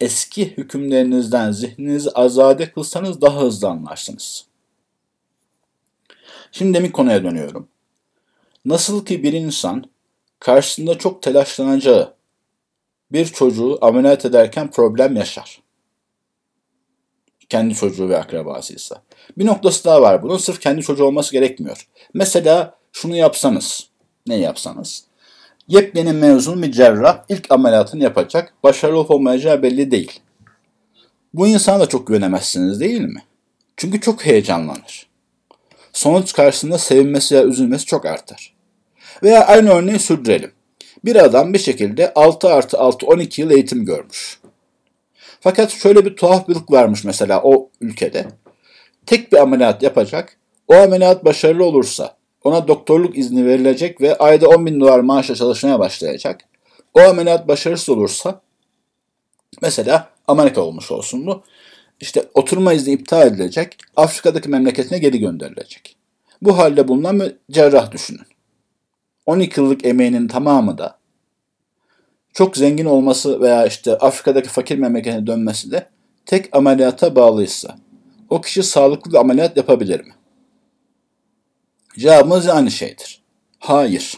eski 0.00 0.56
hükümlerinizden 0.56 1.52
zihninizi 1.52 2.10
azade 2.10 2.72
kılsanız 2.72 3.20
daha 3.20 3.40
hızlı 3.40 3.68
anlarsınız. 3.68 4.46
Şimdi 6.52 6.78
demin 6.78 6.90
konuya 6.90 7.24
dönüyorum. 7.24 7.68
Nasıl 8.64 9.04
ki 9.04 9.22
bir 9.22 9.32
insan 9.32 9.84
karşısında 10.38 10.98
çok 10.98 11.22
telaşlanacağı 11.22 12.14
bir 13.12 13.26
çocuğu 13.26 13.78
ameliyat 13.80 14.24
ederken 14.24 14.70
problem 14.70 15.16
yaşar. 15.16 15.62
Kendi 17.48 17.74
çocuğu 17.74 18.08
ve 18.08 18.18
akrabasıysa. 18.18 19.02
Bir 19.38 19.46
noktası 19.46 19.84
daha 19.84 20.02
var 20.02 20.22
bunun. 20.22 20.36
Sırf 20.36 20.60
kendi 20.60 20.82
çocuğu 20.82 21.04
olması 21.04 21.32
gerekmiyor. 21.32 21.88
Mesela 22.14 22.79
şunu 22.92 23.16
yapsanız. 23.16 23.88
Ne 24.26 24.34
yapsanız? 24.34 25.04
Yepyeni 25.68 26.12
mezun 26.12 26.62
bir 26.62 26.72
cerrah 26.72 27.24
ilk 27.28 27.50
ameliyatını 27.50 28.02
yapacak. 28.02 28.54
Başarılı 28.62 28.98
olup 28.98 29.10
olmayacağı 29.10 29.62
belli 29.62 29.90
değil. 29.90 30.20
Bu 31.34 31.46
insana 31.46 31.80
da 31.80 31.88
çok 31.88 32.06
güvenemezsiniz 32.06 32.80
değil 32.80 33.00
mi? 33.00 33.22
Çünkü 33.76 34.00
çok 34.00 34.26
heyecanlanır. 34.26 35.06
Sonuç 35.92 36.32
karşısında 36.32 36.78
sevinmesi 36.78 37.34
ya 37.34 37.44
üzülmesi 37.44 37.86
çok 37.86 38.06
artar. 38.06 38.54
Veya 39.22 39.46
aynı 39.46 39.70
örneği 39.70 39.98
sürdürelim. 39.98 40.52
Bir 41.04 41.16
adam 41.16 41.54
bir 41.54 41.58
şekilde 41.58 42.14
6 42.14 42.48
artı 42.48 42.78
6 42.78 43.06
12 43.06 43.40
yıl 43.40 43.50
eğitim 43.50 43.84
görmüş. 43.84 44.40
Fakat 45.40 45.70
şöyle 45.70 46.04
bir 46.04 46.16
tuhaf 46.16 46.48
bir 46.48 46.56
varmış 46.70 47.04
mesela 47.04 47.42
o 47.42 47.70
ülkede. 47.80 48.26
Tek 49.06 49.32
bir 49.32 49.38
ameliyat 49.38 49.82
yapacak. 49.82 50.36
O 50.68 50.74
ameliyat 50.74 51.24
başarılı 51.24 51.64
olursa 51.64 52.16
ona 52.44 52.68
doktorluk 52.68 53.18
izni 53.18 53.46
verilecek 53.46 54.00
ve 54.00 54.18
ayda 54.18 54.48
10 54.48 54.66
bin 54.66 54.80
dolar 54.80 55.00
maaşla 55.00 55.34
çalışmaya 55.34 55.78
başlayacak. 55.78 56.40
O 56.94 57.00
ameliyat 57.00 57.48
başarısız 57.48 57.88
olursa 57.88 58.40
mesela 59.62 60.10
Amerika 60.28 60.60
olmuş 60.60 60.90
olsun 60.90 61.26
bu. 61.26 61.42
İşte 62.00 62.24
oturma 62.34 62.72
izni 62.72 62.92
iptal 62.92 63.26
edilecek, 63.26 63.76
Afrika'daki 63.96 64.48
memleketine 64.48 64.98
geri 64.98 65.18
gönderilecek. 65.18 65.96
Bu 66.42 66.58
halde 66.58 66.88
bulunan 66.88 67.20
bir 67.20 67.34
cerrah 67.50 67.92
düşünün. 67.92 68.26
12 69.26 69.60
yıllık 69.60 69.86
emeğinin 69.86 70.28
tamamı 70.28 70.78
da 70.78 70.98
çok 72.32 72.56
zengin 72.56 72.84
olması 72.84 73.40
veya 73.40 73.66
işte 73.66 73.98
Afrika'daki 73.98 74.48
fakir 74.48 74.78
memleketine 74.78 75.26
dönmesi 75.26 75.70
de 75.70 75.86
tek 76.26 76.56
ameliyata 76.56 77.16
bağlıysa 77.16 77.76
o 78.30 78.40
kişi 78.40 78.62
sağlıklı 78.62 79.12
bir 79.12 79.16
ameliyat 79.16 79.56
yapabilir 79.56 80.00
mi? 80.00 80.12
Cevabımız 81.98 82.48
aynı 82.48 82.70
şeydir. 82.70 83.22
Hayır. 83.58 84.14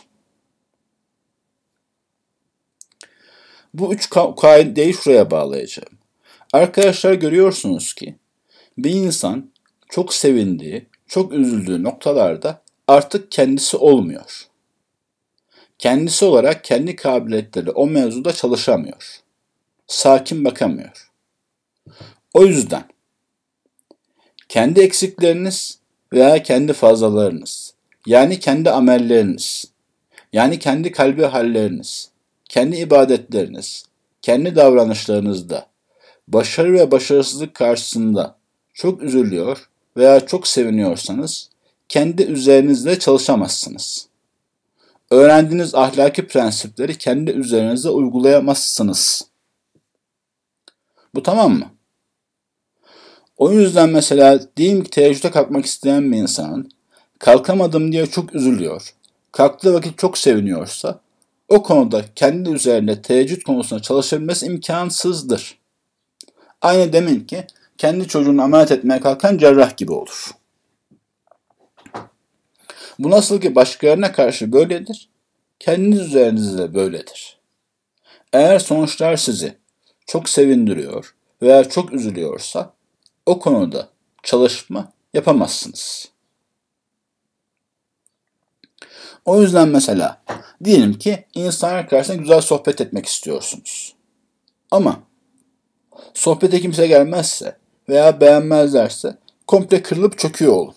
Bu 3.74 3.94
üç 3.94 4.10
kaideyi 4.40 4.94
şuraya 4.94 5.30
bağlayacağım. 5.30 5.98
Arkadaşlar 6.52 7.12
görüyorsunuz 7.12 7.94
ki 7.94 8.16
bir 8.78 8.90
insan 8.90 9.52
çok 9.88 10.14
sevindiği, 10.14 10.86
çok 11.06 11.32
üzüldüğü 11.32 11.82
noktalarda 11.82 12.62
artık 12.88 13.32
kendisi 13.32 13.76
olmuyor. 13.76 14.46
Kendisi 15.78 16.24
olarak 16.24 16.64
kendi 16.64 16.96
kabiliyetleri 16.96 17.70
o 17.70 17.86
mevzuda 17.86 18.32
çalışamıyor. 18.32 19.20
Sakin 19.86 20.44
bakamıyor. 20.44 21.12
O 22.34 22.44
yüzden 22.44 22.84
kendi 24.48 24.80
eksikleriniz 24.80 25.78
veya 26.12 26.42
kendi 26.42 26.72
fazlalarınız, 26.72 27.74
yani 28.06 28.40
kendi 28.40 28.70
amelleriniz, 28.70 29.64
yani 30.32 30.58
kendi 30.58 30.92
kalbi 30.92 31.24
halleriniz, 31.24 32.10
kendi 32.48 32.76
ibadetleriniz, 32.76 33.84
kendi 34.22 34.56
davranışlarınızda 34.56 35.66
başarı 36.28 36.72
ve 36.72 36.90
başarısızlık 36.90 37.54
karşısında 37.54 38.36
çok 38.74 39.02
üzülüyor, 39.02 39.68
veya 39.96 40.26
çok 40.26 40.46
seviniyorsanız 40.46 41.50
kendi 41.88 42.22
üzerinizde 42.22 42.98
çalışamazsınız. 42.98 44.08
Öğrendiğiniz 45.10 45.74
ahlaki 45.74 46.26
prensipleri 46.26 46.98
kendi 46.98 47.30
üzerinize 47.30 47.88
uygulayamazsınız. 47.88 49.28
Bu 51.14 51.22
tamam 51.22 51.52
mı? 51.52 51.70
O 53.42 53.52
yüzden 53.52 53.88
mesela 53.88 54.40
diyelim 54.56 54.84
ki 54.84 54.90
teheccüde 54.90 55.30
kalkmak 55.30 55.66
isteyen 55.66 56.12
bir 56.12 56.16
insanın 56.16 56.70
kalkamadım 57.18 57.92
diye 57.92 58.06
çok 58.06 58.34
üzülüyor. 58.34 58.94
Kalktığı 59.32 59.74
vakit 59.74 59.98
çok 59.98 60.18
seviniyorsa 60.18 61.00
o 61.48 61.62
konuda 61.62 62.04
kendi 62.14 62.50
üzerinde 62.50 63.02
teheccüd 63.02 63.42
konusunda 63.42 63.82
çalışabilmesi 63.82 64.46
imkansızdır. 64.46 65.58
Aynı 66.60 66.92
demin 66.92 67.20
ki 67.20 67.46
kendi 67.78 68.08
çocuğunu 68.08 68.42
ameliyat 68.42 68.72
etmeye 68.72 69.00
kalkan 69.00 69.38
cerrah 69.38 69.76
gibi 69.76 69.92
olur. 69.92 70.30
Bu 72.98 73.10
nasıl 73.10 73.40
ki 73.40 73.54
başkalarına 73.54 74.12
karşı 74.12 74.52
böyledir, 74.52 75.08
kendiniz 75.58 76.00
üzerinizde 76.00 76.58
de 76.58 76.74
böyledir. 76.74 77.38
Eğer 78.32 78.58
sonuçlar 78.58 79.16
sizi 79.16 79.54
çok 80.06 80.28
sevindiriyor 80.28 81.14
veya 81.42 81.68
çok 81.68 81.92
üzülüyorsa 81.92 82.72
o 83.26 83.38
konuda 83.38 83.88
çalışma 84.22 84.92
yapamazsınız. 85.14 86.12
O 89.24 89.42
yüzden 89.42 89.68
mesela 89.68 90.22
diyelim 90.64 90.94
ki 90.94 91.24
insanlar 91.34 91.88
karşısında 91.88 92.16
güzel 92.16 92.40
sohbet 92.40 92.80
etmek 92.80 93.06
istiyorsunuz. 93.06 93.94
Ama 94.70 95.00
sohbete 96.14 96.60
kimse 96.60 96.86
gelmezse 96.86 97.56
veya 97.88 98.20
beğenmezlerse 98.20 99.16
komple 99.46 99.82
kırılıp 99.82 100.18
çöküyor 100.18 100.52
olun. 100.52 100.74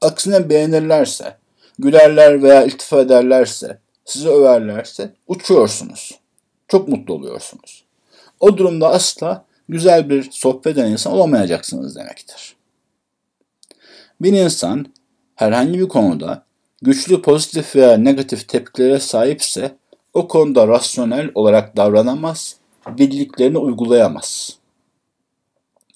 Aksine 0.00 0.50
beğenirlerse, 0.50 1.36
gülerler 1.78 2.42
veya 2.42 2.64
iltifa 2.64 3.00
ederlerse, 3.00 3.78
sizi 4.04 4.28
överlerse 4.28 5.12
uçuyorsunuz. 5.26 6.18
Çok 6.68 6.88
mutlu 6.88 7.14
oluyorsunuz. 7.14 7.84
O 8.40 8.56
durumda 8.56 8.88
asla 8.88 9.44
güzel 9.68 10.10
bir 10.10 10.30
sohbet 10.30 10.66
eden 10.66 10.90
insan 10.90 11.12
olamayacaksınız 11.12 11.96
demektir. 11.96 12.56
Bir 14.20 14.32
insan 14.32 14.86
herhangi 15.34 15.78
bir 15.78 15.88
konuda 15.88 16.44
güçlü 16.82 17.22
pozitif 17.22 17.76
veya 17.76 17.96
negatif 17.96 18.48
tepkilere 18.48 18.98
sahipse 18.98 19.76
o 20.14 20.28
konuda 20.28 20.68
rasyonel 20.68 21.30
olarak 21.34 21.76
davranamaz, 21.76 22.56
bildiklerini 22.88 23.58
uygulayamaz. 23.58 24.58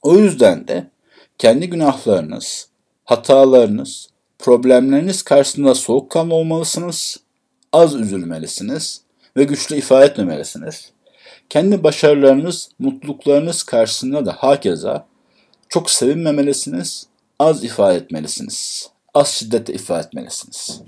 O 0.02 0.18
yüzden 0.18 0.68
de 0.68 0.90
kendi 1.38 1.70
günahlarınız, 1.70 2.68
hatalarınız, 3.04 4.08
problemleriniz 4.38 5.22
karşısında 5.22 5.74
soğukkanlı 5.74 6.34
olmalısınız, 6.34 7.16
az 7.72 7.94
üzülmelisiniz 7.94 9.00
ve 9.36 9.44
güçlü 9.44 9.76
ifade 9.76 10.04
etmemelisiniz. 10.04 10.92
Kendi 11.52 11.84
başarılarınız, 11.84 12.70
mutluluklarınız 12.78 13.62
karşısında 13.62 14.26
da 14.26 14.32
hakeza 14.32 15.06
çok 15.68 15.90
sevinmemelisiniz, 15.90 17.06
az 17.38 17.64
ifade 17.64 17.96
etmelisiniz. 17.96 18.90
Az 19.14 19.28
şiddette 19.28 19.72
ifade 19.72 20.06
etmelisiniz. 20.06 20.80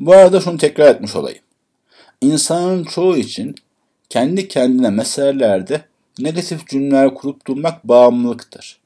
Bu 0.00 0.12
arada 0.12 0.40
şunu 0.40 0.58
tekrar 0.58 0.94
etmiş 0.94 1.16
olayım. 1.16 1.42
İnsanın 2.20 2.84
çoğu 2.84 3.16
için 3.16 3.54
kendi 4.08 4.48
kendine 4.48 4.90
meselelerde 4.90 5.84
negatif 6.18 6.66
cümleler 6.68 7.14
kurup 7.14 7.46
durmak 7.46 7.88
bağımlılıktır. 7.88 8.80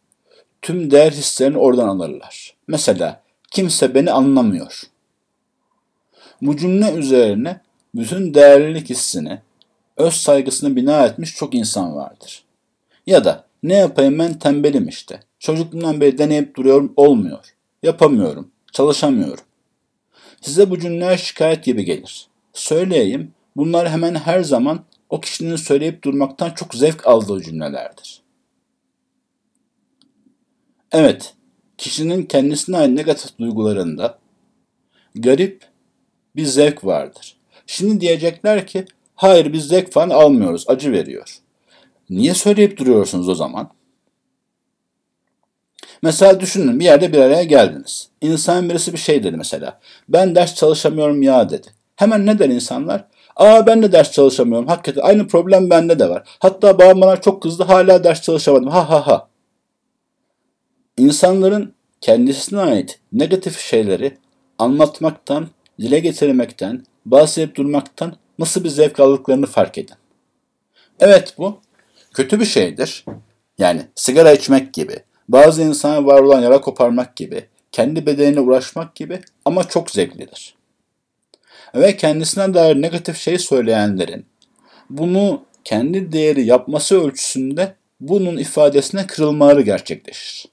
Tüm 0.62 0.90
değer 0.90 1.12
hislerini 1.12 1.58
oradan 1.58 1.88
alırlar. 1.88 2.54
Mesela 2.68 3.22
kimse 3.50 3.94
beni 3.94 4.12
anlamıyor. 4.12 4.82
Bu 6.42 6.56
cümle 6.56 6.92
üzerine 6.92 7.60
bütün 7.94 8.34
değerlilik 8.34 8.90
hissini, 8.90 9.45
öz 9.96 10.14
saygısını 10.14 10.76
bina 10.76 11.06
etmiş 11.06 11.34
çok 11.34 11.54
insan 11.54 11.96
vardır. 11.96 12.44
Ya 13.06 13.24
da 13.24 13.46
ne 13.62 13.74
yapayım 13.74 14.18
ben 14.18 14.38
tembelim 14.38 14.88
işte. 14.88 15.20
Çocukluğumdan 15.38 16.00
beri 16.00 16.18
deneyip 16.18 16.56
duruyorum 16.56 16.92
olmuyor. 16.96 17.54
Yapamıyorum, 17.82 18.50
çalışamıyorum. 18.72 19.44
Size 20.40 20.70
bu 20.70 20.78
cümleler 20.78 21.16
şikayet 21.16 21.64
gibi 21.64 21.84
gelir. 21.84 22.28
Söyleyeyim, 22.52 23.32
bunlar 23.56 23.88
hemen 23.90 24.14
her 24.14 24.42
zaman 24.42 24.84
o 25.10 25.20
kişinin 25.20 25.56
söyleyip 25.56 26.04
durmaktan 26.04 26.50
çok 26.50 26.74
zevk 26.74 27.06
aldığı 27.06 27.42
cümlelerdir. 27.42 28.22
Evet, 30.92 31.34
kişinin 31.78 32.22
kendisine 32.22 32.76
ait 32.76 32.90
negatif 32.90 33.38
duygularında 33.38 34.18
garip 35.14 35.68
bir 36.36 36.44
zevk 36.44 36.84
vardır. 36.84 37.36
Şimdi 37.66 38.00
diyecekler 38.00 38.66
ki 38.66 38.84
hayır 39.16 39.52
biz 39.52 39.68
zevk 39.68 39.92
falan 39.92 40.10
almıyoruz, 40.10 40.64
acı 40.68 40.92
veriyor. 40.92 41.38
Niye 42.10 42.34
söyleyip 42.34 42.76
duruyorsunuz 42.78 43.28
o 43.28 43.34
zaman? 43.34 43.70
Mesela 46.02 46.40
düşünün 46.40 46.80
bir 46.80 46.84
yerde 46.84 47.12
bir 47.12 47.18
araya 47.18 47.42
geldiniz. 47.42 48.08
İnsan 48.20 48.68
birisi 48.68 48.92
bir 48.92 48.98
şey 48.98 49.24
dedi 49.24 49.36
mesela. 49.36 49.80
Ben 50.08 50.34
ders 50.34 50.54
çalışamıyorum 50.54 51.22
ya 51.22 51.50
dedi. 51.50 51.66
Hemen 51.96 52.26
ne 52.26 52.38
der 52.38 52.48
insanlar? 52.48 53.04
Aa 53.36 53.66
ben 53.66 53.82
de 53.82 53.92
ders 53.92 54.12
çalışamıyorum. 54.12 54.66
Hakikaten 54.68 55.02
aynı 55.02 55.26
problem 55.26 55.70
bende 55.70 55.98
de 55.98 56.08
var. 56.08 56.22
Hatta 56.38 56.78
babam 56.78 57.00
bana 57.00 57.16
çok 57.20 57.42
kızdı 57.42 57.64
hala 57.64 58.04
ders 58.04 58.22
çalışamadım. 58.22 58.68
Ha 58.68 58.90
ha 58.90 59.06
ha. 59.06 59.28
İnsanların 60.96 61.74
kendisine 62.00 62.60
ait 62.60 63.00
negatif 63.12 63.58
şeyleri 63.58 64.18
anlatmaktan, 64.58 65.48
dile 65.80 65.98
getirmekten, 65.98 66.84
bahsedip 67.06 67.54
durmaktan 67.54 68.16
nasıl 68.38 68.64
bir 68.64 68.68
zevk 68.68 69.00
aldıklarını 69.00 69.46
fark 69.46 69.78
edin. 69.78 69.96
Evet 71.00 71.34
bu 71.38 71.60
kötü 72.14 72.40
bir 72.40 72.44
şeydir. 72.44 73.04
Yani 73.58 73.82
sigara 73.94 74.32
içmek 74.32 74.74
gibi, 74.74 74.96
bazı 75.28 75.62
insana 75.62 76.06
var 76.06 76.20
olan 76.20 76.40
yara 76.40 76.60
koparmak 76.60 77.16
gibi, 77.16 77.46
kendi 77.72 78.06
bedenine 78.06 78.40
uğraşmak 78.40 78.94
gibi 78.94 79.20
ama 79.44 79.68
çok 79.68 79.90
zevklidir. 79.90 80.56
Ve 81.74 81.96
kendisine 81.96 82.54
dair 82.54 82.82
negatif 82.82 83.16
şey 83.16 83.38
söyleyenlerin 83.38 84.26
bunu 84.90 85.42
kendi 85.64 86.12
değeri 86.12 86.46
yapması 86.46 87.02
ölçüsünde 87.02 87.74
bunun 88.00 88.36
ifadesine 88.36 89.06
kırılmaları 89.06 89.62
gerçekleşir. 89.62 90.46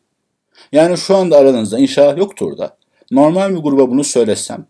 Yani 0.71 0.97
şu 0.97 1.15
anda 1.15 1.37
aranızda 1.37 1.79
inşallah 1.79 2.17
yoktur 2.17 2.57
da 2.57 2.77
normal 3.11 3.55
bir 3.55 3.59
gruba 3.59 3.89
bunu 3.89 4.03
söylesem 4.03 4.65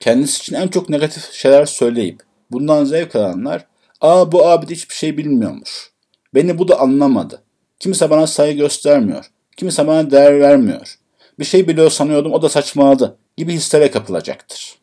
kendisi 0.00 0.40
için 0.40 0.54
en 0.54 0.68
çok 0.68 0.88
negatif 0.88 1.32
şeyler 1.32 1.66
söyleyip 1.66 2.22
bundan 2.52 2.84
zevk 2.84 3.16
alanlar 3.16 3.66
aa 4.00 4.32
bu 4.32 4.46
abi 4.46 4.68
de 4.68 4.74
hiçbir 4.74 4.94
şey 4.94 5.16
bilmiyormuş. 5.16 5.92
Beni 6.34 6.58
bu 6.58 6.68
da 6.68 6.80
anlamadı. 6.80 7.42
Kimse 7.80 8.10
bana 8.10 8.26
saygı 8.26 8.58
göstermiyor. 8.58 9.30
Kimse 9.56 9.86
bana 9.86 10.10
değer 10.10 10.40
vermiyor. 10.40 10.98
Bir 11.38 11.44
şey 11.44 11.68
biliyor 11.68 11.90
sanıyordum 11.90 12.32
o 12.32 12.42
da 12.42 12.48
saçmaladı 12.48 13.18
gibi 13.36 13.52
hislere 13.52 13.90
kapılacaktır. 13.90 14.78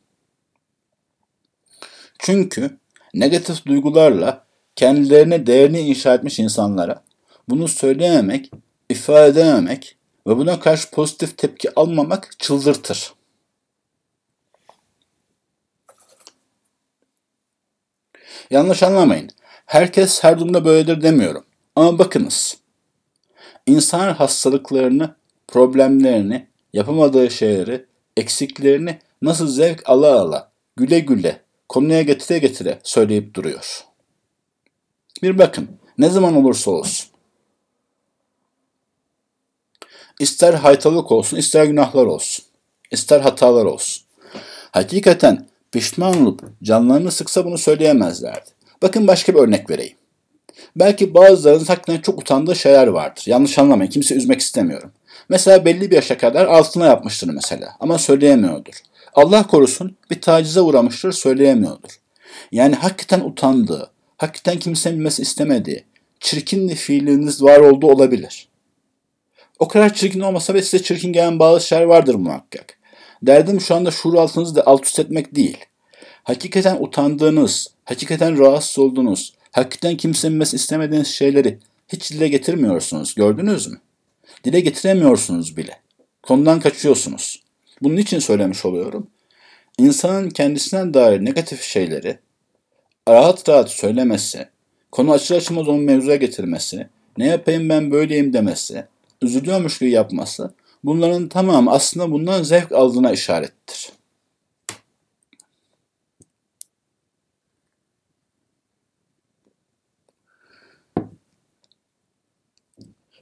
Çünkü 2.19 2.77
negatif 3.13 3.65
duygularla 3.65 4.45
kendilerine 4.75 5.47
değerini 5.47 5.79
inşa 5.79 6.13
etmiş 6.13 6.39
insanlara 6.39 7.03
bunu 7.49 7.67
söyleyememek, 7.67 8.51
ifade 8.89 9.27
edememek 9.27 9.97
ve 10.27 10.37
buna 10.37 10.59
karşı 10.59 10.91
pozitif 10.91 11.37
tepki 11.37 11.75
almamak 11.75 12.39
çıldırtır. 12.39 13.13
Yanlış 18.49 18.83
anlamayın. 18.83 19.29
Herkes 19.65 20.23
her 20.23 20.39
durumda 20.39 20.65
böyledir 20.65 21.01
demiyorum. 21.01 21.45
Ama 21.75 21.99
bakınız. 21.99 22.57
İnsan 23.65 24.13
hastalıklarını, 24.13 25.15
problemlerini, 25.47 26.47
yapamadığı 26.73 27.31
şeyleri, 27.31 27.85
eksiklerini 28.17 28.99
nasıl 29.21 29.47
zevk 29.47 29.89
ala 29.89 30.19
ala, 30.21 30.51
güle 30.75 30.99
güle, 30.99 31.41
konuya 31.69 32.01
getire 32.01 32.37
getire 32.37 32.79
söyleyip 32.83 33.33
duruyor. 33.33 33.83
Bir 35.23 35.37
bakın, 35.37 35.69
ne 35.97 36.09
zaman 36.09 36.35
olursa 36.35 36.71
olsun. 36.71 37.09
İster 40.19 40.53
haytalık 40.53 41.11
olsun, 41.11 41.37
ister 41.37 41.65
günahlar 41.65 42.05
olsun. 42.05 42.45
ister 42.91 43.21
hatalar 43.21 43.65
olsun. 43.65 44.03
Hakikaten 44.71 45.48
pişman 45.71 46.21
olup 46.21 46.41
canlarını 46.63 47.11
sıksa 47.11 47.45
bunu 47.45 47.57
söyleyemezlerdi. 47.57 48.49
Bakın 48.81 49.07
başka 49.07 49.35
bir 49.35 49.39
örnek 49.39 49.69
vereyim. 49.69 49.95
Belki 50.75 51.13
bazılarınız 51.13 51.69
hakikaten 51.69 52.01
çok 52.01 52.19
utandığı 52.19 52.55
şeyler 52.55 52.87
vardır. 52.87 53.23
Yanlış 53.25 53.59
anlamayın. 53.59 53.91
Kimse 53.91 54.15
üzmek 54.15 54.41
istemiyorum. 54.41 54.91
Mesela 55.29 55.65
belli 55.65 55.91
bir 55.91 55.95
yaşa 55.95 56.17
kadar 56.17 56.45
altına 56.45 56.85
yapmıştır 56.85 57.29
mesela 57.29 57.75
ama 57.79 57.97
söyleyemiyordur. 57.97 58.73
Allah 59.13 59.47
korusun 59.47 59.97
bir 60.11 60.21
tacize 60.21 60.61
uğramıştır 60.61 61.11
söyleyemiyordur. 61.11 61.99
Yani 62.51 62.75
hakikaten 62.75 63.19
utandığı, 63.19 63.91
hakikaten 64.17 64.59
kimsenin 64.59 64.97
bilmesi 64.97 65.21
istemediği, 65.21 65.83
çirkin 66.19 66.69
fiiliniz 66.69 67.43
var 67.43 67.59
olduğu 67.59 67.87
olabilir. 67.87 68.47
O 69.59 69.67
kadar 69.67 69.93
çirkin 69.93 70.19
olmasa 70.19 70.53
bile 70.53 70.63
size 70.63 70.83
çirkin 70.83 71.13
gelen 71.13 71.39
bazı 71.39 71.67
şeyler 71.67 71.83
vardır 71.83 72.15
muhakkak. 72.15 72.78
Derdim 73.23 73.61
şu 73.61 73.75
anda 73.75 73.91
şuur 73.91 74.13
altınızı 74.13 74.55
da 74.55 74.67
alt 74.67 74.85
üst 74.85 74.99
etmek 74.99 75.35
değil. 75.35 75.57
Hakikaten 76.23 76.77
utandığınız, 76.79 77.67
hakikaten 77.85 78.39
rahatsız 78.39 78.79
olduğunuz, 78.79 79.33
hakikaten 79.51 79.97
kimsenin 79.97 80.33
bilmesini 80.33 80.57
istemediğiniz 80.57 81.07
şeyleri 81.07 81.59
hiç 81.87 82.11
dile 82.11 82.27
getirmiyorsunuz. 82.27 83.15
Gördünüz 83.15 83.67
mü? 83.67 83.77
Dile 84.43 84.59
getiremiyorsunuz 84.59 85.57
bile. 85.57 85.79
Konudan 86.23 86.59
kaçıyorsunuz. 86.59 87.43
Bunun 87.81 87.97
için 87.97 88.19
söylemiş 88.19 88.65
oluyorum. 88.65 89.07
İnsanın 89.77 90.29
kendisinden 90.29 90.93
dair 90.93 91.25
negatif 91.25 91.61
şeyleri 91.61 92.19
rahat 93.09 93.49
rahat 93.49 93.71
söylemesi, 93.71 94.47
konu 94.91 95.11
açılır 95.11 95.37
açılmaz 95.39 95.67
onu 95.67 95.77
mevzuya 95.77 96.15
getirmesi, 96.15 96.87
ne 97.17 97.27
yapayım 97.27 97.69
ben 97.69 97.91
böyleyim 97.91 98.33
demesi, 98.33 98.85
üzülüyormuş 99.21 99.79
gibi 99.79 99.91
yapması, 99.91 100.53
bunların 100.83 101.29
tamamı 101.29 101.71
aslında 101.71 102.11
bundan 102.11 102.43
zevk 102.43 102.71
aldığına 102.71 103.11
işarettir. 103.11 103.89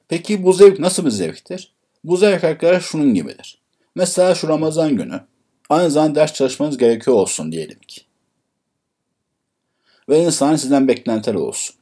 Peki 0.07 0.43
bu 0.43 0.53
zevk 0.53 0.79
nasıl 0.79 1.05
bir 1.05 1.09
zevktir? 1.09 1.73
Bu 2.03 2.17
zevk 2.17 2.43
arkadaşlar 2.43 2.81
şunun 2.81 3.13
gibidir. 3.13 3.61
Mesela 3.95 4.35
şu 4.35 4.47
Ramazan 4.47 4.95
günü 4.95 5.21
aynı 5.69 5.91
zamanda 5.91 6.15
ders 6.15 6.33
çalışmanız 6.33 6.77
gerekiyor 6.77 7.17
olsun 7.17 7.51
diyelim 7.51 7.79
ki. 7.79 8.01
Ve 10.09 10.23
insan 10.23 10.55
sizden 10.55 10.87
beklentiler 10.87 11.35
olsun. 11.35 11.75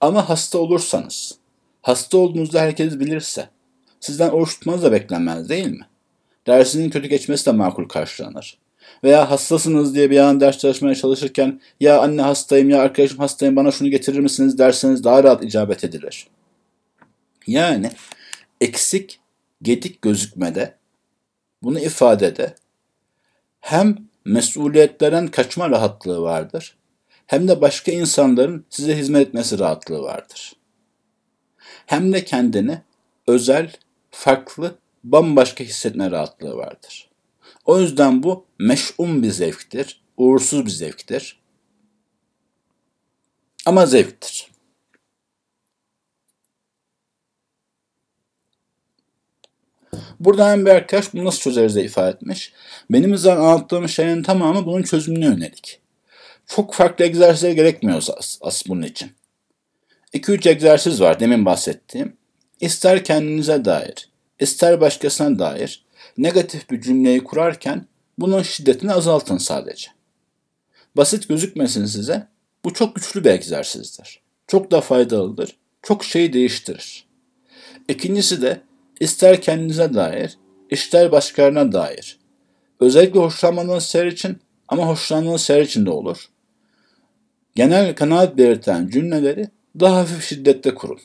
Ama 0.00 0.28
hasta 0.28 0.58
olursanız, 0.58 1.38
hasta 1.82 2.18
olduğunuzda 2.18 2.60
herkes 2.60 3.00
bilirse, 3.00 3.48
sizden 4.04 4.30
oruç 4.30 4.54
tutmanız 4.54 4.82
da 4.82 4.92
beklenmez 4.92 5.48
değil 5.48 5.66
mi? 5.66 5.86
Dersinin 6.46 6.90
kötü 6.90 7.08
geçmesi 7.08 7.46
de 7.46 7.52
makul 7.52 7.88
karşılanır. 7.88 8.58
Veya 9.04 9.30
hastasınız 9.30 9.94
diye 9.94 10.10
bir 10.10 10.18
an 10.18 10.40
ders 10.40 10.58
çalışmaya 10.58 10.94
çalışırken 10.94 11.60
ya 11.80 12.00
anne 12.00 12.22
hastayım 12.22 12.70
ya 12.70 12.82
arkadaşım 12.82 13.18
hastayım 13.18 13.56
bana 13.56 13.70
şunu 13.70 13.90
getirir 13.90 14.18
misiniz 14.18 14.58
derseniz 14.58 15.04
daha 15.04 15.24
rahat 15.24 15.44
icabet 15.44 15.84
edilir. 15.84 16.26
Yani 17.46 17.90
eksik, 18.60 19.20
gedik 19.62 20.02
gözükmede 20.02 20.74
bunu 21.62 21.80
ifadede 21.80 22.54
hem 23.60 23.96
mesuliyetlerden 24.24 25.28
kaçma 25.28 25.70
rahatlığı 25.70 26.22
vardır 26.22 26.76
hem 27.26 27.48
de 27.48 27.60
başka 27.60 27.92
insanların 27.92 28.66
size 28.70 28.96
hizmet 28.96 29.28
etmesi 29.28 29.58
rahatlığı 29.58 30.02
vardır. 30.02 30.52
Hem 31.86 32.12
de 32.12 32.24
kendini 32.24 32.78
özel, 33.26 33.72
farklı, 34.14 34.78
bambaşka 35.04 35.64
hissetme 35.64 36.10
rahatlığı 36.10 36.56
vardır. 36.56 37.10
O 37.64 37.80
yüzden 37.80 38.22
bu 38.22 38.46
meş'um 38.58 39.22
bir 39.22 39.30
zevktir, 39.30 40.02
uğursuz 40.16 40.66
bir 40.66 40.70
zevktir. 40.70 41.40
Ama 43.66 43.86
zevktir. 43.86 44.48
Burada 50.20 50.50
hem 50.50 50.66
bir 50.66 50.70
arkadaş 50.70 51.14
bunu 51.14 51.24
nasıl 51.24 51.40
çözeriz 51.40 51.74
diye 51.74 51.84
ifade 51.84 52.10
etmiş. 52.10 52.52
Benim 52.90 53.16
zaten 53.16 53.42
anlattığım 53.42 53.88
şeyin 53.88 54.22
tamamı 54.22 54.66
bunun 54.66 54.82
çözümüne 54.82 55.24
yönelik. 55.24 55.80
Çok 56.46 56.74
farklı 56.74 57.04
egzersizler 57.04 57.52
gerekmiyor 57.52 57.96
as, 57.96 58.38
as 58.40 58.62
bunun 58.68 58.82
için. 58.82 59.12
2-3 60.14 60.48
egzersiz 60.48 61.00
var 61.00 61.20
demin 61.20 61.44
bahsettiğim. 61.44 62.16
İster 62.60 63.04
kendinize 63.04 63.64
dair, 63.64 64.08
ister 64.40 64.80
başkasına 64.80 65.38
dair 65.38 65.84
negatif 66.18 66.70
bir 66.70 66.80
cümleyi 66.80 67.24
kurarken 67.24 67.86
bunun 68.18 68.42
şiddetini 68.42 68.92
azaltın 68.92 69.38
sadece. 69.38 69.90
Basit 70.96 71.28
gözükmesin 71.28 71.86
size, 71.86 72.28
bu 72.64 72.74
çok 72.74 72.96
güçlü 72.96 73.24
bir 73.24 73.30
egzersizdir. 73.30 74.20
Çok 74.46 74.70
da 74.70 74.80
faydalıdır, 74.80 75.56
çok 75.82 76.04
şeyi 76.04 76.32
değiştirir. 76.32 77.06
İkincisi 77.88 78.42
de 78.42 78.60
ister 79.00 79.42
kendinize 79.42 79.94
dair, 79.94 80.38
ister 80.70 81.12
başkalarına 81.12 81.72
dair. 81.72 82.18
Özellikle 82.80 83.20
hoşlanmadığınız 83.20 83.84
ser 83.84 84.06
için 84.06 84.38
ama 84.68 84.86
hoşlandığınız 84.86 85.42
ser 85.42 85.62
için 85.62 85.86
de 85.86 85.90
olur. 85.90 86.28
Genel 87.54 87.94
kanaat 87.94 88.36
belirten 88.38 88.88
cümleleri 88.88 89.48
daha 89.80 89.96
hafif 89.96 90.24
şiddette 90.24 90.74
kurun. 90.74 91.00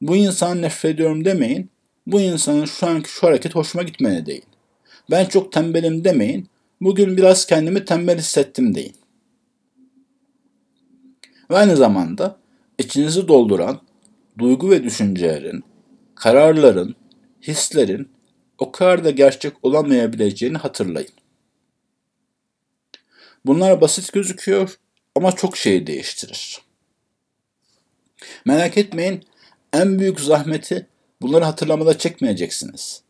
Bu 0.00 0.16
insan 0.16 0.62
nefret 0.62 0.94
ediyorum 0.94 1.24
demeyin. 1.24 1.70
Bu 2.06 2.20
insanın 2.20 2.64
şu 2.64 2.86
anki 2.86 3.10
şu 3.10 3.26
hareket 3.26 3.54
hoşuma 3.54 3.82
gitmedi 3.82 4.26
deyin. 4.26 4.44
Ben 5.10 5.24
çok 5.24 5.52
tembelim 5.52 6.04
demeyin. 6.04 6.48
Bugün 6.80 7.16
biraz 7.16 7.46
kendimi 7.46 7.84
tembel 7.84 8.18
hissettim 8.18 8.74
deyin. 8.74 8.94
Ve 11.50 11.56
aynı 11.56 11.76
zamanda 11.76 12.36
içinizi 12.78 13.28
dolduran 13.28 13.80
duygu 14.38 14.70
ve 14.70 14.84
düşüncelerin, 14.84 15.64
kararların, 16.14 16.96
hislerin 17.42 18.08
o 18.58 18.72
kadar 18.72 19.04
da 19.04 19.10
gerçek 19.10 19.52
olamayabileceğini 19.62 20.58
hatırlayın. 20.58 21.12
Bunlar 23.46 23.80
basit 23.80 24.12
gözüküyor 24.12 24.78
ama 25.14 25.32
çok 25.32 25.56
şeyi 25.56 25.86
değiştirir. 25.86 26.60
Merak 28.44 28.78
etmeyin, 28.78 29.24
en 29.72 29.98
büyük 29.98 30.20
zahmeti 30.20 30.86
bunları 31.22 31.44
hatırlamada 31.44 31.98
çekmeyeceksiniz. 31.98 33.02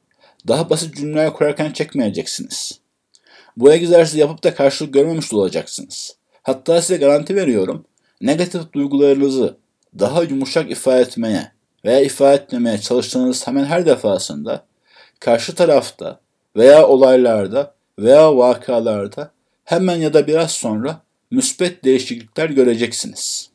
Daha 0.49 0.71
basit 0.71 0.97
cümleler 0.97 1.33
kurarken 1.33 1.73
çekmeyeceksiniz. 1.73 2.81
Bu 3.57 3.73
egzersizi 3.73 4.19
yapıp 4.19 4.45
da 4.45 4.55
karşılık 4.55 4.95
görmemiş 4.95 5.33
olacaksınız. 5.33 6.17
Hatta 6.43 6.83
size 6.83 6.97
garanti 6.97 7.37
veriyorum, 7.37 7.85
negatif 8.21 8.73
duygularınızı 8.73 9.57
daha 9.99 10.23
yumuşak 10.23 10.71
ifade 10.71 11.01
etmeye 11.01 11.53
veya 11.85 12.01
ifade 12.01 12.43
etmemeye 12.43 12.79
çalıştığınız 12.79 13.47
hemen 13.47 13.65
her 13.65 13.87
defasında 13.87 14.67
karşı 15.21 15.55
tarafta 15.55 16.21
veya 16.57 16.89
olaylarda 16.89 17.75
veya 17.99 18.37
vakalarda 18.37 19.31
hemen 19.65 19.97
ya 19.97 20.15
da 20.15 20.27
biraz 20.27 20.51
sonra 20.51 21.03
müspet 21.31 21.85
değişiklikler 21.85 22.51
göreceksiniz. 22.51 23.51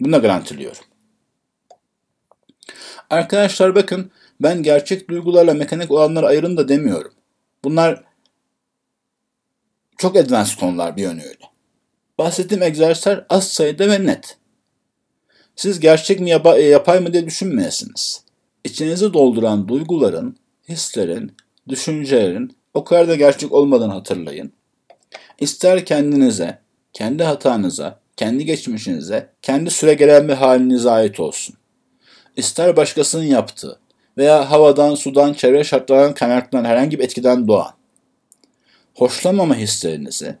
Buna 0.00 0.18
garantiliyorum. 0.18 0.93
Arkadaşlar 3.10 3.74
bakın 3.74 4.10
ben 4.40 4.62
gerçek 4.62 5.08
duygularla 5.10 5.54
mekanik 5.54 5.90
olanları 5.90 6.26
ayırın 6.26 6.56
da 6.56 6.68
demiyorum. 6.68 7.12
Bunlar 7.64 8.04
çok 9.98 10.16
advanced 10.16 10.58
konular 10.58 10.96
bir 10.96 11.02
yönüyle. 11.02 11.38
Bahsettiğim 12.18 12.62
egzersizler 12.62 13.24
az 13.28 13.48
sayıda 13.48 13.88
ve 13.88 14.06
net. 14.06 14.36
Siz 15.56 15.80
gerçek 15.80 16.20
mi 16.20 16.30
yapa, 16.30 16.58
yapay 16.58 17.00
mı 17.00 17.12
diye 17.12 17.26
düşünmeyesiniz. 17.26 18.24
İçinizi 18.64 19.12
dolduran 19.12 19.68
duyguların, 19.68 20.36
hislerin, 20.68 21.36
düşüncelerin 21.68 22.56
o 22.74 22.84
kadar 22.84 23.08
da 23.08 23.14
gerçek 23.14 23.52
olmadığını 23.52 23.92
hatırlayın. 23.92 24.52
İster 25.40 25.84
kendinize, 25.84 26.58
kendi 26.92 27.24
hatanıza, 27.24 28.00
kendi 28.16 28.44
geçmişinize, 28.44 29.30
kendi 29.42 29.70
süre 29.70 29.94
gelen 29.94 30.28
bir 30.28 30.34
halinize 30.34 30.90
ait 30.90 31.20
olsun. 31.20 31.56
İster 32.36 32.76
başkasının 32.76 33.24
yaptığı 33.24 33.80
veya 34.18 34.50
havadan, 34.50 34.94
sudan, 34.94 35.32
çevre 35.32 35.64
şartlarından 35.64 36.14
kaynaklanan 36.14 36.64
herhangi 36.64 36.98
bir 36.98 37.04
etkiden 37.04 37.48
doğan. 37.48 37.74
Hoşlanmama 38.94 39.56
hislerinizi, 39.56 40.38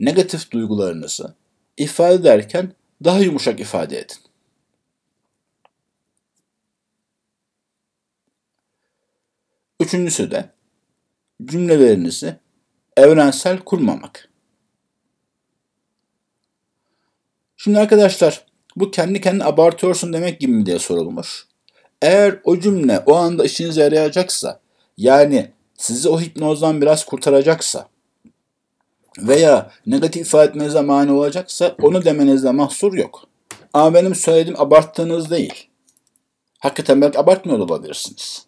negatif 0.00 0.50
duygularınızı 0.50 1.34
ifade 1.76 2.14
ederken 2.14 2.72
daha 3.04 3.18
yumuşak 3.18 3.60
ifade 3.60 3.98
edin. 3.98 4.16
Üçüncüsü 9.80 10.30
de 10.30 10.50
cümlelerinizi 11.44 12.36
evrensel 12.96 13.58
kurmamak. 13.58 14.28
Şimdi 17.56 17.78
arkadaşlar 17.78 18.46
bu 18.76 18.90
kendi 18.90 19.20
kendine 19.20 19.44
abartıyorsun 19.44 20.12
demek 20.12 20.40
gibi 20.40 20.52
mi 20.52 20.66
diye 20.66 20.78
sorulmuş. 20.78 21.46
Eğer 22.02 22.40
o 22.44 22.60
cümle 22.60 23.02
o 23.06 23.14
anda 23.14 23.44
işinize 23.44 23.82
yarayacaksa 23.82 24.60
yani 24.96 25.50
sizi 25.74 26.08
o 26.08 26.20
hipnozdan 26.20 26.80
biraz 26.80 27.04
kurtaracaksa 27.04 27.88
veya 29.18 29.70
negatif 29.86 30.26
ifade 30.26 30.48
etmenize 30.48 30.80
mani 30.80 31.12
olacaksa 31.12 31.74
onu 31.82 32.04
demenizde 32.04 32.50
mahsur 32.50 32.94
yok. 32.94 33.26
Ama 33.72 33.94
benim 33.94 34.14
söylediğim 34.14 34.60
abarttığınız 34.60 35.30
değil. 35.30 35.68
Hakikaten 36.58 37.00
belki 37.00 37.18
abartmıyor 37.18 37.58
olabilirsiniz. 37.58 38.46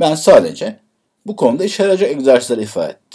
Ben 0.00 0.14
sadece 0.14 0.80
bu 1.26 1.36
konuda 1.36 1.64
işe 1.64 1.82
yarayacak 1.82 2.10
egzersizleri 2.10 2.62
ifade 2.62 2.92
ettim. 2.92 3.11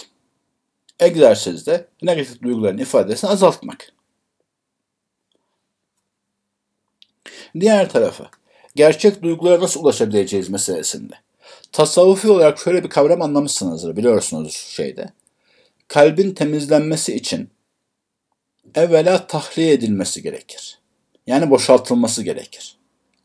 Egzersizde 1.00 1.86
negatif 2.02 2.42
duyguların 2.42 2.78
ifadesini 2.78 3.30
azaltmak. 3.30 3.92
Diğer 7.60 7.90
tarafı, 7.90 8.26
gerçek 8.76 9.22
duygulara 9.22 9.60
nasıl 9.60 9.80
ulaşabileceğiz 9.80 10.48
meselesinde. 10.48 11.14
Tasavvufi 11.72 12.30
olarak 12.30 12.58
şöyle 12.58 12.84
bir 12.84 12.88
kavram 12.88 13.22
anlamışsınızdır 13.22 13.96
biliyorsunuz 13.96 14.52
şeyde. 14.52 15.12
Kalbin 15.88 16.34
temizlenmesi 16.34 17.14
için 17.14 17.50
evvela 18.74 19.26
tahliye 19.26 19.72
edilmesi 19.72 20.22
gerekir. 20.22 20.78
Yani 21.26 21.50
boşaltılması 21.50 22.22
gerekir. 22.22 22.76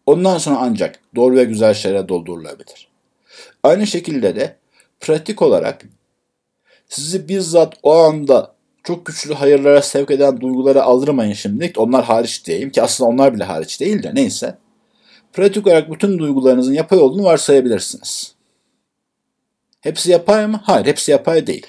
Ondan 0.06 0.38
sonra 0.38 0.58
ancak 0.60 1.00
doğru 1.16 1.36
ve 1.36 1.44
güzel 1.44 1.74
şeylere 1.74 2.10
doldurulabilir. 2.10 2.88
Aynı 3.64 3.88
şekilde 3.88 4.36
de 4.36 4.58
pratik 5.00 5.42
olarak 5.42 5.86
sizi 6.94 7.28
bizzat 7.28 7.74
o 7.84 7.94
anda 7.94 8.54
çok 8.84 9.06
güçlü 9.06 9.34
hayırlara 9.34 9.82
sevk 9.82 10.12
eden 10.12 10.42
duygulara 10.42 10.84
aldırmayın 10.84 11.34
şimdilik. 11.34 11.80
Onlar 11.80 12.06
hariç 12.06 12.46
diyeyim 12.46 12.70
ki 12.70 12.82
aslında 12.82 13.10
onlar 13.10 13.34
bile 13.34 13.44
hariç 13.44 13.80
değil 13.80 14.04
de 14.04 14.12
neyse. 14.16 14.58
Pratik 15.34 15.68
olarak 15.68 15.92
bütün 15.92 16.20
duygularınızın 16.20 16.74
yapay 16.74 17.00
olduğunu 17.00 17.24
varsayabilirsiniz. 17.24 18.36
Hepsi 19.82 20.12
yapay 20.12 20.48
mı? 20.48 20.62
Hayır, 20.64 20.86
hepsi 20.86 21.12
yapay 21.12 21.48
değil. 21.48 21.68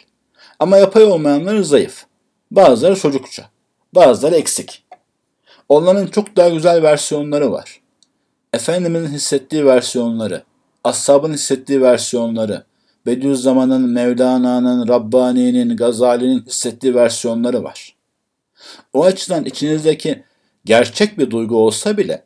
Ama 0.59 0.77
yapay 0.77 1.05
olmayanları 1.05 1.65
zayıf. 1.65 2.07
Bazıları 2.51 2.97
çocukça. 2.97 3.45
Bazıları 3.95 4.35
eksik. 4.35 4.85
Onların 5.69 6.07
çok 6.07 6.37
daha 6.37 6.49
güzel 6.49 6.83
versiyonları 6.83 7.53
var. 7.53 7.81
Efendimizin 8.53 9.15
hissettiği 9.15 9.67
versiyonları, 9.67 10.43
Ashabın 10.85 11.33
hissettiği 11.33 11.83
versiyonları, 11.83 12.65
Bediüzzaman'ın, 13.07 13.91
Mevlana'nın, 13.91 14.89
Rabbani'nin, 14.89 15.77
Gazali'nin 15.77 16.47
hissettiği 16.47 16.95
versiyonları 16.95 17.65
var. 17.65 17.97
O 18.93 19.05
açıdan 19.05 19.45
içinizdeki 19.45 20.23
gerçek 20.65 21.19
bir 21.19 21.31
duygu 21.31 21.57
olsa 21.57 21.97
bile 21.97 22.25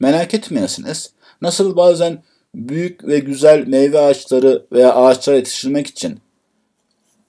merak 0.00 0.34
etmeyesiniz. 0.34 1.12
Nasıl 1.42 1.76
bazen 1.76 2.22
büyük 2.54 3.06
ve 3.06 3.18
güzel 3.18 3.66
meyve 3.66 4.00
ağaçları 4.00 4.66
veya 4.72 4.94
ağaçlar 4.94 5.34
yetiştirmek 5.34 5.86
için 5.86 6.20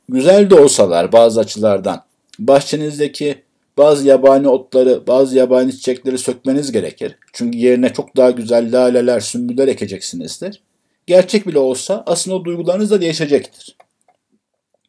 güzel 0.10 0.50
de 0.50 0.56
olsalar 0.56 1.12
bazı 1.12 1.40
açılardan 1.40 2.04
bahçenizdeki 2.40 3.44
bazı 3.78 4.08
yabani 4.08 4.48
otları, 4.48 5.08
bazı 5.08 5.38
yabani 5.38 5.72
çiçekleri 5.72 6.18
sökmeniz 6.18 6.72
gerekir. 6.72 7.16
Çünkü 7.34 7.58
yerine 7.58 7.94
çok 7.94 8.18
daha 8.18 8.32
güzel 8.32 8.84
laleler, 8.84 9.20
sümbüller 9.20 9.68
ekeceksinizdir. 9.68 10.62
Gerçek 11.08 11.48
bile 11.48 11.60
olsa 11.60 12.04
aslında 12.06 12.38
o 12.38 12.46
duygularınız 12.46 12.92
da 12.92 13.02
değişecektir. 13.02 13.78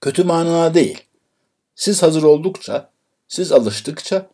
Kötü 0.00 0.24
manada 0.24 0.74
değil. 0.74 1.02
Siz 1.74 2.02
hazır 2.02 2.22
oldukça, 2.22 2.90
siz 3.28 3.52
alıştıkça, 3.52 4.26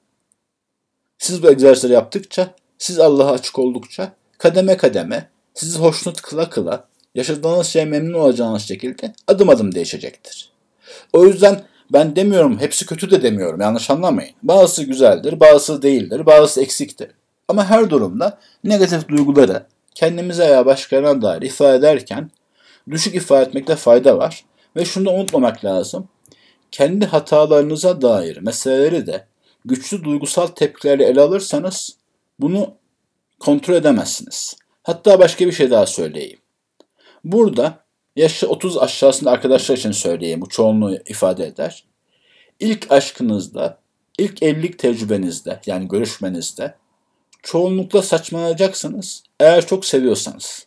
siz 1.19 1.43
bu 1.43 1.51
egzersizleri 1.51 1.93
yaptıkça, 1.93 2.55
siz 2.79 2.99
Allah'a 2.99 3.33
açık 3.33 3.59
oldukça 3.59 4.13
kademe 4.39 4.77
kademe 4.77 5.31
sizi 5.55 5.79
hoşnut 5.79 6.21
kıla 6.21 6.51
kıla 6.51 6.89
yaşadığınız 7.15 7.67
şeye 7.67 7.85
memnun 7.85 8.19
olacağınız 8.19 8.63
şekilde 8.63 9.13
adım 9.27 9.49
adım 9.49 9.75
değişecektir. 9.75 10.51
O 11.13 11.25
yüzden 11.25 11.65
ben 11.93 12.17
demiyorum, 12.17 12.59
hepsi 12.59 12.87
kötü 12.87 13.11
de 13.11 13.23
demiyorum, 13.23 13.61
yanlış 13.61 13.91
anlamayın. 13.91 14.35
Bazısı 14.43 14.85
güzeldir, 14.85 15.41
bazısı 15.41 15.83
değildir, 15.83 16.27
bazısı 16.27 16.63
eksiktir. 16.63 17.11
Ama 17.49 17.71
her 17.71 17.91
durumda 17.91 18.39
negatif 18.65 19.09
duyguları 19.09 19.67
kendimize 20.01 20.49
veya 20.49 20.67
başkalarına 20.67 21.23
dair 21.23 21.43
ifade 21.43 21.77
ederken 21.77 22.31
düşük 22.91 23.15
ifade 23.15 23.49
etmekte 23.49 23.77
fayda 23.77 24.19
var. 24.19 24.45
Ve 24.77 24.85
şunu 24.85 25.07
da 25.07 25.11
unutmamak 25.11 25.65
lazım. 25.65 26.09
Kendi 26.71 27.07
hatalarınıza 27.07 28.03
dair 28.03 28.37
meseleleri 28.37 29.07
de 29.07 29.27
güçlü 29.65 30.05
duygusal 30.05 30.47
tepkilerle 30.47 31.05
ele 31.05 31.21
alırsanız 31.21 31.97
bunu 32.39 32.75
kontrol 33.41 33.75
edemezsiniz. 33.75 34.57
Hatta 34.83 35.19
başka 35.19 35.47
bir 35.47 35.53
şey 35.53 35.71
daha 35.71 35.87
söyleyeyim. 35.87 36.39
Burada 37.25 37.85
yaşı 38.17 38.49
30 38.49 38.79
aşağısında 38.79 39.31
arkadaşlar 39.31 39.77
için 39.77 39.93
söyleyeyim. 39.93 40.41
Bu 40.41 40.49
çoğunluğu 40.49 40.99
ifade 41.07 41.47
eder. 41.47 41.85
İlk 42.61 42.93
aşkınızda, 42.93 43.79
ilk 44.19 44.43
evlilik 44.43 44.79
tecrübenizde 44.79 45.61
yani 45.67 45.89
görüşmenizde 45.89 46.75
çoğunlukla 47.43 48.03
saçmalayacaksınız 48.03 49.30
eğer 49.41 49.67
çok 49.67 49.85
seviyorsanız. 49.85 50.67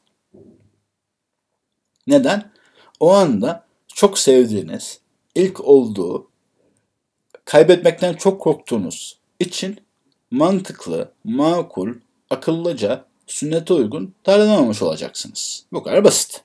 Neden? 2.07 2.51
O 2.99 3.11
anda 3.11 3.65
çok 3.87 4.19
sevdiğiniz, 4.19 4.99
ilk 5.35 5.61
olduğu, 5.61 6.29
kaybetmekten 7.45 8.13
çok 8.13 8.41
korktuğunuz 8.41 9.19
için 9.39 9.81
mantıklı, 10.31 11.11
makul, 11.23 11.93
akıllıca, 12.29 13.05
sünnete 13.27 13.73
uygun 13.73 14.15
davranamamış 14.25 14.81
olacaksınız. 14.81 15.65
Bu 15.71 15.83
kadar 15.83 16.03
basit. 16.03 16.43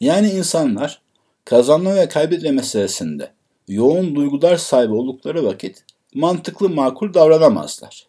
Yani 0.00 0.30
insanlar 0.30 1.02
kazanma 1.44 1.94
ve 1.94 2.08
kaybetme 2.08 2.50
meselesinde 2.50 3.32
yoğun 3.68 4.14
duygular 4.14 4.56
sahibi 4.56 4.92
oldukları 4.92 5.44
vakit 5.44 5.84
mantıklı 6.18 6.68
makul 6.68 7.14
davranamazlar. 7.14 8.06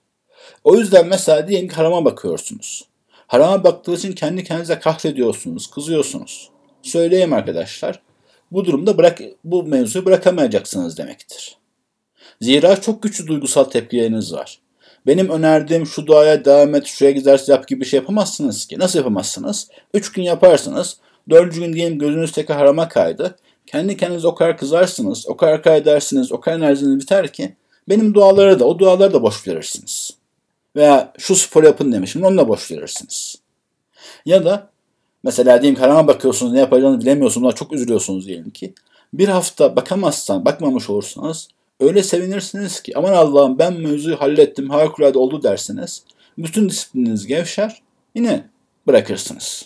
O 0.63 0.75
yüzden 0.75 1.07
mesela 1.07 1.47
diyelim 1.47 1.67
ki 1.67 1.75
harama 1.75 2.05
bakıyorsunuz. 2.05 2.85
Harama 3.27 3.63
baktığınız 3.63 3.99
için 3.99 4.13
kendi 4.13 4.43
kendinize 4.43 4.79
kahrediyorsunuz, 4.79 5.67
kızıyorsunuz. 5.67 6.49
Söyleyeyim 6.81 7.33
arkadaşlar. 7.33 8.01
Bu 8.51 8.65
durumda 8.65 8.97
bırak, 8.97 9.19
bu 9.43 9.63
mevzuyu 9.63 10.05
bırakamayacaksınız 10.05 10.97
demektir. 10.97 11.57
Zira 12.41 12.81
çok 12.81 13.03
güçlü 13.03 13.27
duygusal 13.27 13.63
tepkileriniz 13.63 14.33
var. 14.33 14.59
Benim 15.07 15.29
önerdiğim 15.29 15.85
şu 15.85 16.07
duaya 16.07 16.45
devam 16.45 16.75
et, 16.75 16.85
şuraya 16.85 17.11
gidersin 17.11 17.53
yap 17.53 17.67
gibi 17.67 17.81
bir 17.81 17.85
şey 17.85 17.99
yapamazsınız 17.99 18.65
ki. 18.65 18.79
Nasıl 18.79 18.99
yapamazsınız? 18.99 19.67
Üç 19.93 20.11
gün 20.11 20.23
yaparsınız. 20.23 20.97
Dördüncü 21.29 21.59
gün 21.59 21.73
diyelim 21.73 21.99
gözünüz 21.99 22.31
tekrar 22.31 22.57
harama 22.57 22.87
kaydı. 22.87 23.35
Kendi 23.67 23.97
kendinize 23.97 24.27
o 24.27 24.35
kadar 24.35 24.57
kızarsınız, 24.57 25.27
o 25.27 25.37
kadar 25.37 25.63
kaydedersiniz, 25.63 26.31
o 26.31 26.39
kadar 26.39 26.57
enerjiniz 26.57 26.99
biter 26.99 27.33
ki 27.33 27.55
benim 27.89 28.13
duaları 28.13 28.59
da, 28.59 28.65
o 28.65 28.79
duaları 28.79 29.13
da 29.13 29.21
boş 29.23 29.47
verirsiniz. 29.47 30.11
Veya 30.75 31.13
şu 31.17 31.35
spor 31.35 31.63
yapın 31.63 31.91
demişim, 31.91 32.23
onu 32.23 32.37
da 32.37 32.47
boş 32.47 32.71
verirsiniz. 32.71 33.35
Ya 34.25 34.45
da 34.45 34.69
mesela 35.23 35.61
diyelim 35.61 35.79
karama 35.79 36.07
bakıyorsunuz, 36.07 36.53
ne 36.53 36.59
yapacağını 36.59 37.01
bilemiyorsunuz, 37.01 37.55
çok 37.55 37.73
üzülüyorsunuz 37.73 38.27
diyelim 38.27 38.49
ki. 38.49 38.73
Bir 39.13 39.27
hafta 39.27 39.75
bakamazsan, 39.75 40.45
bakmamış 40.45 40.89
olursanız 40.89 41.47
öyle 41.79 42.03
sevinirsiniz 42.03 42.81
ki 42.81 42.97
aman 42.97 43.13
Allah'ım 43.13 43.59
ben 43.59 43.73
mevzuyu 43.73 44.21
hallettim, 44.21 44.69
harikulade 44.69 45.19
oldu 45.19 45.43
dersiniz. 45.43 46.03
Bütün 46.37 46.69
disiplininiz 46.69 47.27
gevşer, 47.27 47.81
yine 48.15 48.49
bırakırsınız. 48.87 49.65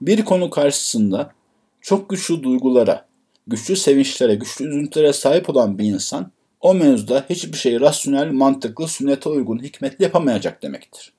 Bir 0.00 0.24
konu 0.24 0.50
karşısında 0.50 1.32
çok 1.80 2.10
güçlü 2.10 2.42
duygulara, 2.42 3.06
güçlü 3.46 3.76
sevinçlere, 3.76 4.34
güçlü 4.34 4.68
üzüntülere 4.68 5.12
sahip 5.12 5.50
olan 5.50 5.78
bir 5.78 5.84
insan 5.84 6.30
o 6.62 6.74
mevzuda 6.74 7.24
hiçbir 7.30 7.58
şeyi 7.58 7.80
rasyonel, 7.80 8.32
mantıklı, 8.32 8.88
sünnete 8.88 9.28
uygun, 9.28 9.62
hikmetli 9.62 10.02
yapamayacak 10.02 10.62
demektir. 10.62 11.12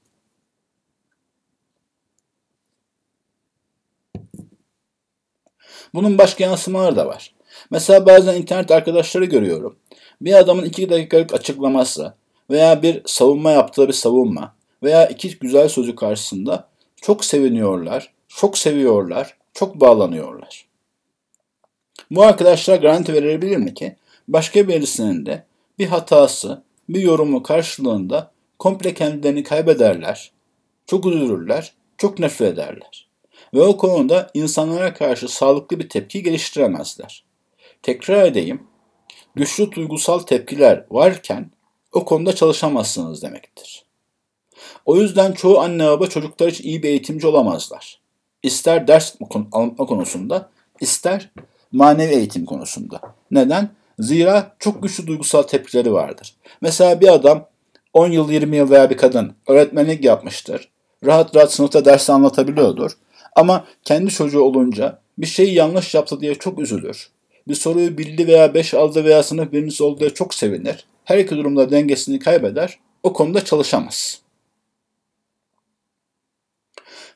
Bunun 5.93 6.17
başka 6.17 6.43
yansımaları 6.43 6.95
da 6.95 7.07
var. 7.07 7.33
Mesela 7.71 8.05
bazen 8.05 8.35
internet 8.35 8.71
arkadaşları 8.71 9.25
görüyorum. 9.25 9.75
Bir 10.21 10.33
adamın 10.33 10.63
iki 10.63 10.89
dakikalık 10.89 11.33
açıklaması 11.33 12.13
veya 12.49 12.81
bir 12.81 13.01
savunma 13.05 13.51
yaptığı 13.51 13.87
bir 13.87 13.93
savunma 13.93 14.55
veya 14.83 15.07
iki 15.07 15.39
güzel 15.39 15.69
sözü 15.69 15.95
karşısında 15.95 16.67
çok 17.01 17.25
seviniyorlar, 17.25 18.13
çok 18.27 18.57
seviyorlar, 18.57 19.37
çok 19.53 19.75
bağlanıyorlar. 19.81 20.65
Bu 22.11 22.23
arkadaşlar 22.23 22.77
garanti 22.77 23.13
verebilir 23.13 23.57
mi 23.57 23.73
ki 23.73 23.95
başka 24.27 24.67
birisinin 24.67 25.25
de 25.25 25.45
bir 25.79 25.87
hatası, 25.87 26.63
bir 26.89 27.01
yorumu 27.01 27.43
karşılığında 27.43 28.31
komple 28.59 28.93
kendilerini 28.93 29.43
kaybederler, 29.43 30.31
çok 30.87 31.05
üzülürler, 31.05 31.73
çok 31.97 32.19
nefret 32.19 32.53
ederler. 32.53 33.07
Ve 33.53 33.61
o 33.61 33.77
konuda 33.77 34.31
insanlara 34.33 34.93
karşı 34.93 35.27
sağlıklı 35.27 35.79
bir 35.79 35.89
tepki 35.89 36.23
geliştiremezler. 36.23 37.23
Tekrar 37.81 38.25
edeyim, 38.25 38.63
güçlü 39.35 39.71
duygusal 39.71 40.19
tepkiler 40.19 40.85
varken 40.91 41.51
o 41.91 42.05
konuda 42.05 42.35
çalışamazsınız 42.35 43.21
demektir. 43.21 43.85
O 44.85 44.97
yüzden 44.97 45.31
çoğu 45.31 45.59
anne 45.59 45.87
baba 45.87 46.07
çocuklar 46.07 46.47
için 46.47 46.63
iyi 46.63 46.83
bir 46.83 46.89
eğitimci 46.89 47.27
olamazlar. 47.27 47.99
İster 48.43 48.87
ders 48.87 49.15
alma 49.51 49.75
konusunda, 49.75 50.49
ister 50.79 51.29
manevi 51.71 52.13
eğitim 52.13 52.45
konusunda. 52.45 53.01
Neden? 53.31 53.69
Zira 53.99 54.55
çok 54.59 54.83
güçlü 54.83 55.07
duygusal 55.07 55.43
tepkileri 55.43 55.93
vardır. 55.93 56.33
Mesela 56.61 57.01
bir 57.01 57.13
adam 57.13 57.47
10 57.93 58.11
yıl, 58.11 58.31
20 58.31 58.57
yıl 58.57 58.69
veya 58.69 58.89
bir 58.89 58.97
kadın 58.97 59.35
öğretmenlik 59.47 60.03
yapmıştır. 60.03 60.69
Rahat 61.05 61.35
rahat 61.35 61.53
sınıfta 61.53 61.85
ders 61.85 62.09
anlatabiliyordur. 62.09 62.91
Ama 63.35 63.65
kendi 63.83 64.11
çocuğu 64.11 64.41
olunca 64.41 64.99
bir 65.17 65.25
şeyi 65.25 65.53
yanlış 65.53 65.93
yaptı 65.93 66.21
diye 66.21 66.35
çok 66.35 66.59
üzülür. 66.59 67.09
Bir 67.47 67.55
soruyu 67.55 67.97
bildi 67.97 68.27
veya 68.27 68.53
5 68.53 68.73
aldı 68.73 69.03
veya 69.05 69.23
sınıf 69.23 69.51
birincisi 69.51 69.83
oldu 69.83 69.99
diye 69.99 70.09
çok 70.09 70.33
sevinir. 70.33 70.85
her 71.03 71.17
iki 71.17 71.37
durumda 71.37 71.71
dengesini 71.71 72.19
kaybeder, 72.19 72.79
o 73.03 73.13
konuda 73.13 73.45
çalışamaz. 73.45 74.21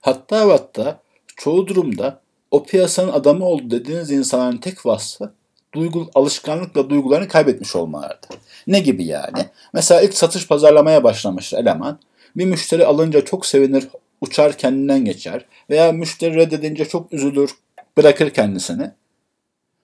Hatta 0.02 0.50
hatta 0.50 1.02
çoğu 1.36 1.68
durumda 1.68 2.22
o 2.52 2.64
piyasanın 2.64 3.12
adamı 3.12 3.46
oldu 3.46 3.72
dediğiniz 3.72 4.12
insanların 4.12 4.58
tek 4.58 4.86
vasfı 4.86 5.34
duygu, 5.78 6.10
alışkanlıkla 6.16 6.90
duygularını 6.90 7.28
kaybetmiş 7.28 7.76
olmalardı. 7.76 8.28
Ne 8.68 8.80
gibi 8.80 9.06
yani? 9.06 9.46
Mesela 9.74 10.02
ilk 10.02 10.14
satış 10.14 10.48
pazarlamaya 10.48 11.04
başlamış 11.04 11.54
eleman. 11.54 12.00
Bir 12.36 12.46
müşteri 12.46 12.86
alınca 12.86 13.26
çok 13.26 13.46
sevinir, 13.46 13.88
uçar 14.22 14.58
kendinden 14.58 15.06
geçer. 15.06 15.46
Veya 15.70 15.92
müşteri 15.92 16.36
reddedince 16.36 16.86
çok 16.86 17.14
üzülür, 17.14 17.52
bırakır 17.98 18.30
kendisini. 18.30 18.92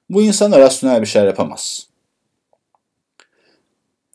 Bu 0.10 0.22
insan 0.22 0.52
rasyonel 0.52 1.02
bir 1.02 1.06
şeyler 1.06 1.28
yapamaz. 1.28 1.88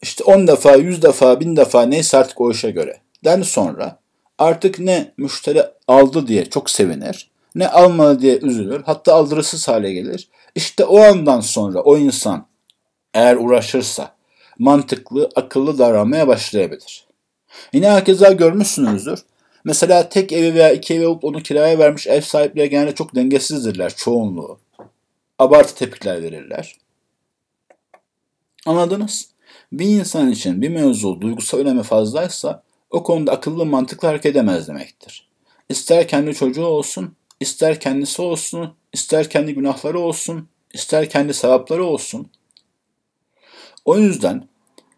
İşte 0.02 0.24
10 0.24 0.48
defa, 0.48 0.76
100 0.76 1.02
defa, 1.02 1.40
1000 1.40 1.56
defa 1.56 1.82
neyse 1.82 2.18
artık 2.18 2.40
o 2.40 2.50
işe 2.50 2.70
göre. 2.70 3.00
Den 3.24 3.42
sonra 3.42 3.98
artık 4.38 4.78
ne 4.78 5.12
müşteri 5.16 5.62
aldı 5.88 6.26
diye 6.26 6.44
çok 6.44 6.70
sevinir, 6.70 7.30
ne 7.54 7.68
almadı 7.68 8.20
diye 8.20 8.38
üzülür, 8.38 8.82
hatta 8.86 9.14
aldırısız 9.14 9.68
hale 9.68 9.92
gelir. 9.92 10.28
İşte 10.58 10.84
o 10.84 11.00
andan 11.00 11.40
sonra 11.40 11.80
o 11.80 11.98
insan 11.98 12.46
eğer 13.14 13.36
uğraşırsa 13.36 14.14
mantıklı, 14.58 15.28
akıllı 15.36 15.78
davranmaya 15.78 16.28
başlayabilir. 16.28 17.06
Yine 17.72 17.90
herkese 17.90 18.32
görmüşsünüzdür. 18.32 19.22
Mesela 19.64 20.08
tek 20.08 20.32
evi 20.32 20.54
veya 20.54 20.72
iki 20.72 20.94
evi 20.94 21.06
olup 21.06 21.24
onu 21.24 21.42
kiraya 21.42 21.78
vermiş 21.78 22.06
ev 22.06 22.20
sahipleri 22.20 22.70
genelde 22.70 22.94
çok 22.94 23.14
dengesizdirler 23.14 23.94
çoğunluğu. 23.96 24.58
Abartı 25.38 25.74
tepkiler 25.74 26.22
verirler. 26.22 26.76
Anladınız? 28.66 29.28
Bir 29.72 29.86
insan 29.86 30.30
için 30.30 30.62
bir 30.62 30.68
mevzu 30.68 31.20
duygusal 31.20 31.58
önemi 31.58 31.82
fazlaysa 31.82 32.62
o 32.90 33.02
konuda 33.02 33.32
akıllı 33.32 33.66
mantıklı 33.66 34.08
hareket 34.08 34.32
edemez 34.32 34.68
demektir. 34.68 35.28
İster 35.68 36.08
kendi 36.08 36.34
çocuğu 36.34 36.66
olsun, 36.66 37.16
ister 37.40 37.80
kendisi 37.80 38.22
olsun, 38.22 38.77
ister 38.92 39.30
kendi 39.30 39.54
günahları 39.54 40.00
olsun, 40.00 40.48
ister 40.74 41.10
kendi 41.10 41.34
sevapları 41.34 41.84
olsun. 41.84 42.30
O 43.84 43.98
yüzden 43.98 44.48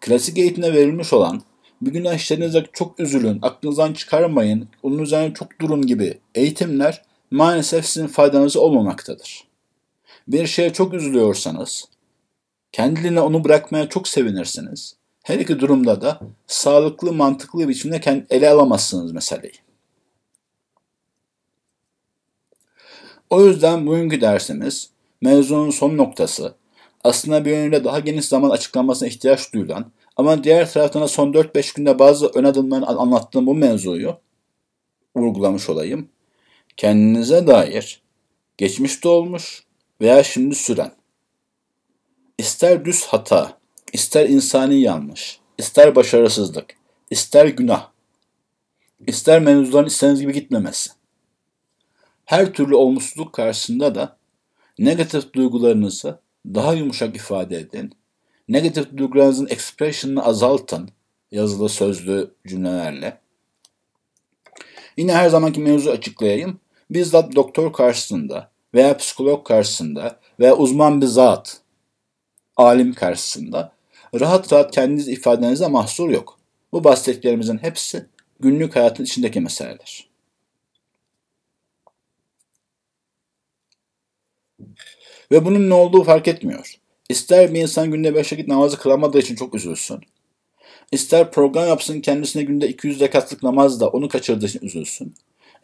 klasik 0.00 0.38
eğitimde 0.38 0.72
verilmiş 0.72 1.12
olan 1.12 1.42
bir 1.82 1.92
gün 1.92 2.04
işlerinize 2.04 2.66
çok 2.72 3.00
üzülün, 3.00 3.38
aklınızdan 3.42 3.92
çıkarmayın, 3.92 4.68
onun 4.82 4.98
üzerine 4.98 5.34
çok 5.34 5.60
durun 5.60 5.82
gibi 5.82 6.18
eğitimler 6.34 7.02
maalesef 7.30 7.86
sizin 7.86 8.06
faydanızı 8.06 8.60
olmamaktadır. 8.60 9.44
Bir 10.28 10.46
şeye 10.46 10.72
çok 10.72 10.94
üzülüyorsanız, 10.94 11.84
kendiliğine 12.72 13.20
onu 13.20 13.44
bırakmaya 13.44 13.88
çok 13.88 14.08
sevinirsiniz. 14.08 14.96
Her 15.22 15.38
iki 15.38 15.60
durumda 15.60 16.02
da 16.02 16.20
sağlıklı, 16.46 17.12
mantıklı 17.12 17.68
biçimde 17.68 18.26
ele 18.30 18.48
alamazsınız 18.48 19.12
meseleyi. 19.12 19.52
O 23.30 23.46
yüzden 23.46 23.86
bugünkü 23.86 24.20
dersimiz 24.20 24.90
mevzunun 25.20 25.70
son 25.70 25.96
noktası 25.96 26.54
aslında 27.04 27.44
bir 27.44 27.50
yönüyle 27.50 27.84
daha 27.84 28.00
geniş 28.00 28.24
zaman 28.24 28.50
açıklanmasına 28.50 29.08
ihtiyaç 29.08 29.52
duyulan 29.52 29.92
ama 30.16 30.44
diğer 30.44 30.72
taraftan 30.72 31.06
son 31.06 31.32
4-5 31.32 31.76
günde 31.76 31.98
bazı 31.98 32.26
ön 32.26 32.44
adımlarını 32.44 32.86
anlattığım 32.86 33.46
bu 33.46 33.54
mevzuyu 33.54 34.16
vurgulamış 35.16 35.68
olayım. 35.68 36.08
Kendinize 36.76 37.46
dair 37.46 38.02
geçmişte 38.58 39.08
olmuş 39.08 39.64
veya 40.00 40.22
şimdi 40.22 40.54
süren 40.54 40.92
ister 42.38 42.84
düz 42.84 43.04
hata, 43.04 43.58
ister 43.92 44.28
insani 44.28 44.80
yanlış, 44.80 45.40
ister 45.58 45.96
başarısızlık, 45.96 46.76
ister 47.10 47.46
günah, 47.46 47.90
ister 49.06 49.40
mevzuların 49.42 49.86
istediğiniz 49.86 50.20
gibi 50.20 50.32
gitmemesi. 50.32 50.99
Her 52.30 52.52
türlü 52.52 52.74
olumsuzluk 52.74 53.32
karşısında 53.32 53.94
da 53.94 54.16
negatif 54.78 55.32
duygularınızı 55.32 56.20
daha 56.46 56.74
yumuşak 56.74 57.16
ifade 57.16 57.56
edin. 57.56 57.92
Negatif 58.48 58.96
duygularınızın 58.96 59.46
expression'ını 59.50 60.24
azaltın 60.24 60.90
yazılı 61.30 61.68
sözlü 61.68 62.34
cümlelerle. 62.46 63.18
Yine 64.96 65.14
her 65.14 65.28
zamanki 65.28 65.60
mevzu 65.60 65.90
açıklayayım. 65.90 66.60
Bizzat 66.90 67.36
doktor 67.36 67.72
karşısında 67.72 68.50
veya 68.74 68.96
psikolog 68.96 69.46
karşısında 69.46 70.20
veya 70.40 70.56
uzman 70.56 71.00
bir 71.00 71.06
zat, 71.06 71.60
alim 72.56 72.92
karşısında 72.92 73.72
rahat 74.20 74.52
rahat 74.52 74.74
kendiniz 74.74 75.08
ifadenize 75.08 75.66
mahsur 75.66 76.10
yok. 76.10 76.38
Bu 76.72 76.84
bahsettiklerimizin 76.84 77.58
hepsi 77.58 78.06
günlük 78.40 78.76
hayatın 78.76 79.04
içindeki 79.04 79.40
meseleler. 79.40 80.09
Ve 85.32 85.44
bunun 85.44 85.70
ne 85.70 85.74
olduğu 85.74 86.02
fark 86.02 86.28
etmiyor. 86.28 86.74
İster 87.08 87.54
bir 87.54 87.60
insan 87.60 87.90
günde 87.90 88.14
beş 88.14 88.32
vakit 88.32 88.48
namazı 88.48 88.78
kılamadığı 88.78 89.18
için 89.18 89.34
çok 89.34 89.54
üzülsün. 89.54 90.00
İster 90.92 91.30
program 91.30 91.68
yapsın 91.68 92.00
kendisine 92.00 92.42
günde 92.42 92.68
200 92.68 93.00
rekatlık 93.00 93.42
namaz 93.42 93.80
da 93.80 93.88
onu 93.88 94.08
kaçırdığı 94.08 94.46
için 94.46 94.66
üzülsün. 94.66 95.14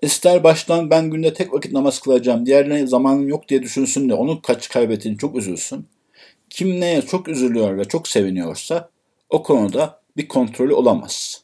İster 0.03 0.45
baştan 0.45 0.91
ben 0.91 1.11
günde 1.11 1.35
tek 1.35 1.53
vakit 1.53 1.73
namaz 1.73 2.01
kılacağım, 2.01 2.47
diğerlerine 2.47 2.87
zamanım 2.87 3.29
yok 3.29 3.49
diye 3.49 3.63
düşünsün 3.63 4.09
de 4.09 4.15
onu 4.15 4.43
kaç 4.43 4.69
kaybettiğini 4.69 5.19
çok 5.19 5.37
üzülsün. 5.37 5.87
Kim 6.51 6.81
neye 6.81 7.03
çok 7.03 7.29
üzülüyor 7.29 7.79
ve 7.79 7.85
çok 7.85 8.09
seviniyorsa 8.09 8.91
o 9.31 9.43
konuda 9.43 10.01
bir 10.17 10.29
kontrolü 10.29 10.75
olamaz. 10.75 11.43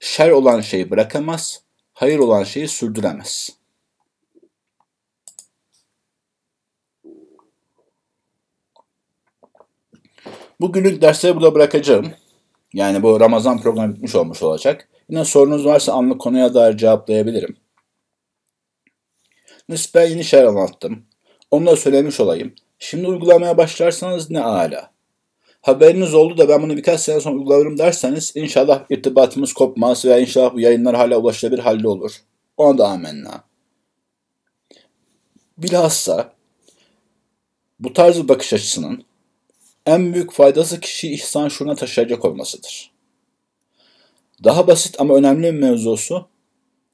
Şer 0.00 0.30
olan 0.30 0.60
şeyi 0.60 0.90
bırakamaz, 0.90 1.62
hayır 1.92 2.18
olan 2.18 2.44
şeyi 2.44 2.68
sürdüremez. 2.68 3.57
Bugünlük 10.60 11.02
dersleri 11.02 11.36
burada 11.36 11.54
bırakacağım. 11.54 12.12
Yani 12.74 13.02
bu 13.02 13.20
Ramazan 13.20 13.60
programı 13.60 13.94
bitmiş 13.94 14.14
olmuş 14.14 14.42
olacak. 14.42 14.88
Yine 15.10 15.24
sorunuz 15.24 15.66
varsa 15.66 15.92
anlık 15.92 16.20
konuya 16.20 16.54
dair 16.54 16.76
cevaplayabilirim. 16.76 17.56
Nispen 19.68 20.10
yeni 20.10 20.24
şeyler 20.24 20.44
anlattım. 20.46 21.04
Onu 21.50 21.66
da 21.66 21.76
söylemiş 21.76 22.20
olayım. 22.20 22.54
Şimdi 22.78 23.06
uygulamaya 23.06 23.56
başlarsanız 23.56 24.30
ne 24.30 24.40
ala. 24.40 24.90
Haberiniz 25.62 26.14
oldu 26.14 26.38
da 26.38 26.48
ben 26.48 26.62
bunu 26.62 26.76
birkaç 26.76 27.00
sene 27.00 27.20
sonra 27.20 27.34
uygularım 27.34 27.78
derseniz 27.78 28.32
inşallah 28.34 28.84
irtibatımız 28.90 29.52
kopmaz 29.52 30.04
veya 30.04 30.18
inşallah 30.18 30.54
bu 30.54 30.60
yayınlar 30.60 30.96
hala 30.96 31.18
ulaşılabilir 31.18 31.62
halde 31.62 31.88
olur. 31.88 32.12
Ona 32.56 32.78
da 32.78 32.88
amenna. 32.88 33.44
Bilhassa 35.58 36.32
bu 37.80 37.92
tarz 37.92 38.22
bir 38.22 38.28
bakış 38.28 38.52
açısının 38.52 39.04
en 39.88 40.14
büyük 40.14 40.32
faydası 40.32 40.80
kişiyi 40.80 41.14
ihsan 41.14 41.48
şuna 41.48 41.74
taşıyacak 41.74 42.24
olmasıdır. 42.24 42.90
Daha 44.44 44.66
basit 44.66 45.00
ama 45.00 45.14
önemli 45.14 45.42
bir 45.42 45.58
mevzusu, 45.58 46.28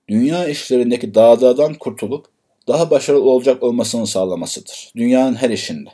dünya 0.09 0.49
işlerindeki 0.49 1.15
dağdadan 1.15 1.75
kurtulup 1.75 2.27
daha 2.69 2.91
başarılı 2.91 3.31
olacak 3.31 3.63
olmasını 3.63 4.07
sağlamasıdır. 4.07 4.93
Dünyanın 4.97 5.35
her 5.35 5.51
işinde. 5.51 5.91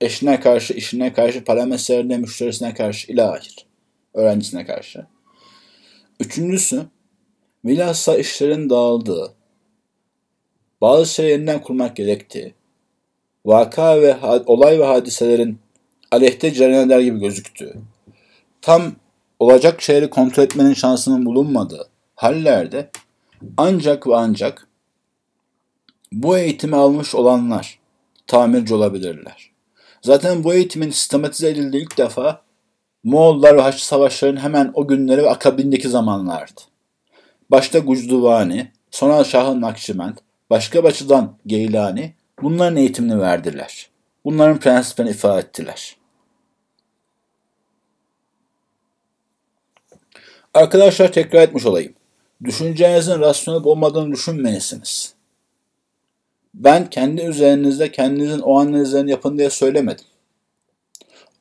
Eşine 0.00 0.40
karşı, 0.40 0.74
işine 0.74 1.12
karşı, 1.12 1.44
para 1.44 1.66
meselelerine, 1.66 2.16
müşterisine 2.16 2.74
karşı, 2.74 3.12
ilahir. 3.12 3.66
Öğrencisine 4.14 4.66
karşı. 4.66 5.06
Üçüncüsü, 6.20 6.86
bilhassa 7.64 8.16
işlerin 8.18 8.70
dağıldığı, 8.70 9.34
bazı 10.80 11.14
şeyleri 11.14 11.32
yeniden 11.32 11.62
kurmak 11.62 11.96
gerektiği, 11.96 12.54
vaka 13.44 14.00
ve 14.00 14.16
olay 14.46 14.78
ve 14.78 14.84
hadiselerin 14.84 15.61
aleyhte 16.12 16.52
cereyan 16.52 16.86
eder 16.86 17.00
gibi 17.00 17.20
gözüktü. 17.20 17.74
Tam 18.62 18.92
olacak 19.38 19.82
şeyleri 19.82 20.10
kontrol 20.10 20.42
etmenin 20.42 20.74
şansının 20.74 21.26
bulunmadığı 21.26 21.88
hallerde 22.14 22.90
ancak 23.56 24.06
ve 24.06 24.16
ancak 24.16 24.68
bu 26.12 26.38
eğitimi 26.38 26.76
almış 26.76 27.14
olanlar 27.14 27.78
tamirci 28.26 28.74
olabilirler. 28.74 29.50
Zaten 30.02 30.44
bu 30.44 30.54
eğitimin 30.54 30.90
sistematize 30.90 31.50
edildiği 31.50 31.82
ilk 31.82 31.98
defa 31.98 32.42
Moğollar 33.04 33.56
ve 33.56 33.60
Haçlı 33.60 33.84
Savaşları'nın 33.84 34.40
hemen 34.40 34.70
o 34.74 34.88
günleri 34.88 35.22
ve 35.22 35.30
akabindeki 35.30 35.88
zamanlardı. 35.88 36.60
Başta 37.50 37.78
Gucduvani, 37.78 38.70
sonra 38.90 39.24
Şah-ı 39.24 39.60
Nakşibend, 39.60 40.16
başka 40.50 40.80
açıdan 40.80 41.36
Geylani 41.46 42.14
bunların 42.42 42.76
eğitimini 42.76 43.20
verdiler. 43.20 43.90
Bunların 44.24 44.58
prensiplerini 44.58 45.10
ifade 45.10 45.40
ettiler. 45.40 45.96
Arkadaşlar 50.54 51.12
tekrar 51.12 51.42
etmiş 51.42 51.66
olayım. 51.66 51.92
Düşüncenizin 52.44 53.20
rasyonel 53.20 53.64
olmadığını 53.64 54.12
düşünmelisiniz. 54.12 55.14
Ben 56.54 56.90
kendi 56.90 57.22
üzerinizde 57.22 57.92
kendinizin 57.92 58.40
o 58.40 58.58
analizlerini 58.60 59.10
yapın 59.10 59.38
diye 59.38 59.50
söylemedim. 59.50 60.04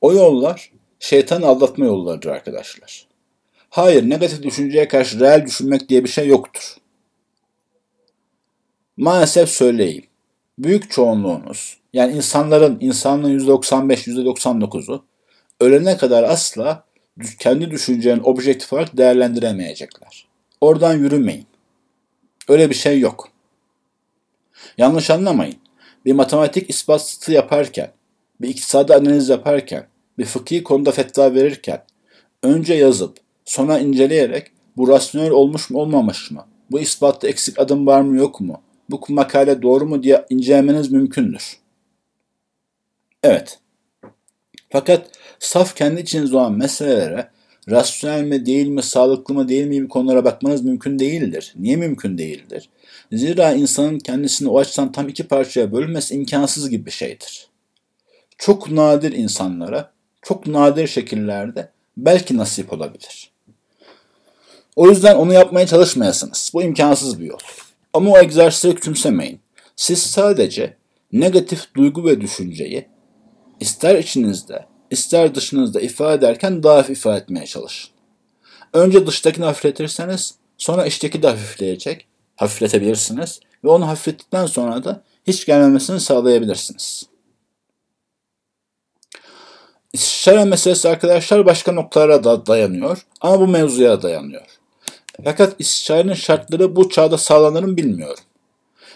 O 0.02 0.14
yollar 0.14 0.72
şeytan 1.00 1.42
aldatma 1.42 1.86
yollarıdır 1.86 2.30
arkadaşlar. 2.30 3.08
Hayır, 3.70 4.10
negatif 4.10 4.44
düşünceye 4.44 4.88
karşı 4.88 5.20
reel 5.20 5.46
düşünmek 5.46 5.90
diye 5.90 6.04
bir 6.04 6.10
şey 6.10 6.28
yoktur. 6.28 6.76
Maalesef 8.98 9.50
söyleyeyim. 9.50 10.04
Büyük 10.60 10.92
çoğunluğunuz, 10.92 11.78
yani 11.94 12.14
insanların, 12.14 12.78
insanlığın 12.82 13.40
%95, 13.40 14.08
%99'u 14.08 15.06
ölene 15.60 15.98
kadar 15.98 16.24
asla 16.24 16.84
kendi 17.40 17.72
düşüncelerini 17.72 18.24
objektif 18.24 18.74
olarak 18.74 18.98
değerlendiremeyecekler. 18.98 20.28
Oradan 20.62 20.98
yürümeyin. 20.98 21.46
Öyle 22.48 22.70
bir 22.70 22.76
şey 22.76 23.00
yok. 23.00 23.30
Yanlış 24.78 25.10
anlamayın. 25.10 25.56
Bir 26.06 26.14
matematik 26.14 26.70
ispatı 26.70 27.32
yaparken, 27.32 27.92
bir 28.42 28.50
iktisadi 28.50 28.96
analiz 28.96 29.30
yaparken, 29.30 29.88
bir 30.18 30.26
fıkhi 30.26 30.64
konuda 30.64 30.92
fetva 30.92 31.34
verirken 31.34 31.84
önce 32.44 32.74
yazıp 32.74 33.18
sonra 33.46 33.80
inceleyerek 33.80 34.52
bu 34.78 34.88
rasyonel 34.88 35.32
olmuş 35.32 35.70
mu 35.70 35.80
olmamış 35.80 36.32
mı? 36.32 36.46
Bu 36.72 36.80
ispatta 36.80 37.28
eksik 37.28 37.60
adım 37.60 37.88
var 37.88 38.02
mı 38.02 38.18
yok 38.18 38.42
mu? 38.42 38.62
Bu 38.90 39.02
makale 39.10 39.62
doğru 39.62 39.86
mu 39.86 40.04
diye 40.04 40.26
incelemeniz 40.30 40.92
mümkündür. 40.92 41.58
Evet. 43.24 43.60
Fakat 44.70 45.08
saf 45.42 45.76
kendi 45.76 46.02
içinizde 46.02 46.38
olan 46.38 46.54
meselelere 46.54 47.30
rasyonel 47.70 48.24
mi 48.24 48.46
değil 48.46 48.68
mi, 48.68 48.84
sağlıklı 48.84 49.34
mı 49.34 49.50
değil 49.50 49.66
mi 49.68 49.76
gibi 49.76 49.88
konulara 49.88 50.26
bakmanız 50.26 50.64
mümkün 50.64 51.00
değildir. 51.00 51.54
Niye 51.56 51.76
mümkün 51.76 52.18
değildir? 52.18 52.70
Zira 53.12 53.52
insanın 53.52 54.00
kendisini 54.00 54.50
o 54.50 54.60
açıdan 54.60 54.92
tam 54.92 55.10
iki 55.10 55.28
parçaya 55.28 55.72
bölmesi 55.72 56.16
imkansız 56.16 56.70
gibi 56.70 56.86
bir 56.86 56.92
şeydir. 56.92 57.48
Çok 58.38 58.72
nadir 58.72 59.12
insanlara, 59.12 59.92
çok 60.22 60.48
nadir 60.48 60.88
şekillerde 60.88 61.70
belki 61.98 62.38
nasip 62.38 62.74
olabilir. 62.74 63.32
O 64.76 64.90
yüzden 64.90 65.16
onu 65.16 65.34
yapmaya 65.34 65.68
çalışmayasınız. 65.68 66.52
Bu 66.54 66.64
imkansız 66.64 67.20
bir 67.20 67.26
yol. 67.26 67.40
Ama 67.94 68.12
o 68.12 68.18
egzersizleri 68.18 68.76
küçümsemeyin. 68.76 69.40
Siz 69.76 70.00
sadece 70.00 70.78
negatif 71.12 71.76
duygu 71.76 72.06
ve 72.06 72.22
düşünceyi 72.22 72.88
ister 73.60 73.96
içinizde, 73.96 74.71
ister 74.92 75.36
dışınızda 75.36 75.82
ifade 75.82 76.14
ederken 76.14 76.64
daha 76.64 76.78
hafif 76.78 76.98
ifade 76.98 77.18
etmeye 77.18 77.46
çalışın. 77.46 77.92
Önce 78.74 79.08
dıştakini 79.08 79.46
hafifletirseniz 79.46 80.36
sonra 80.58 80.86
içteki 80.86 81.24
de 81.24 81.28
hafifleyecek, 81.28 82.08
hafifletebilirsiniz 82.36 83.40
ve 83.64 83.70
onu 83.70 83.88
hafiflettikten 83.88 84.46
sonra 84.46 84.84
da 84.84 85.04
hiç 85.28 85.46
gelmemesini 85.46 86.00
sağlayabilirsiniz. 86.00 87.04
İstişare 89.94 90.46
meselesi 90.46 90.90
arkadaşlar 90.90 91.46
başka 91.46 91.72
noktalara 91.72 92.24
da 92.24 92.46
dayanıyor 92.46 93.06
ama 93.22 93.40
bu 93.40 93.48
mevzuya 93.48 94.02
dayanıyor. 94.02 94.46
Fakat 95.24 95.56
istişarenin 95.60 96.14
şartları 96.14 96.76
bu 96.76 96.90
çağda 96.90 97.18
sağlanır 97.18 97.64
mı 97.64 97.78
bilmiyorum. 97.78 98.24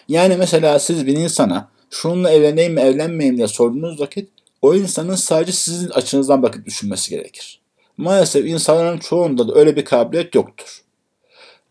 Yani 0.08 0.38
mesela 0.38 0.80
siz 0.80 1.08
bir 1.08 1.18
insana 1.18 1.70
şununla 1.90 2.32
evleneyim 2.32 2.74
mi 2.74 2.82
evlenmeyeyim 2.82 3.38
diye 3.38 3.48
sorduğunuz 3.48 4.00
vakit 4.00 4.30
o 4.62 4.76
insanın 4.76 5.16
sadece 5.16 5.52
sizin 5.52 5.90
açınızdan 5.90 6.44
bakıp 6.44 6.66
düşünmesi 6.66 7.10
gerekir. 7.10 7.62
Maalesef 7.98 8.46
insanların 8.46 8.98
çoğunda 8.98 9.48
da 9.48 9.54
öyle 9.56 9.76
bir 9.76 9.86
kabiliyet 9.86 10.36
yoktur. 10.36 10.82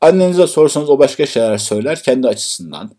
Annenize 0.00 0.46
sorsanız 0.46 0.90
o 0.90 0.98
başka 0.98 1.26
şeyler 1.26 1.58
söyler 1.58 2.02
kendi 2.02 2.28
açısından. 2.28 2.90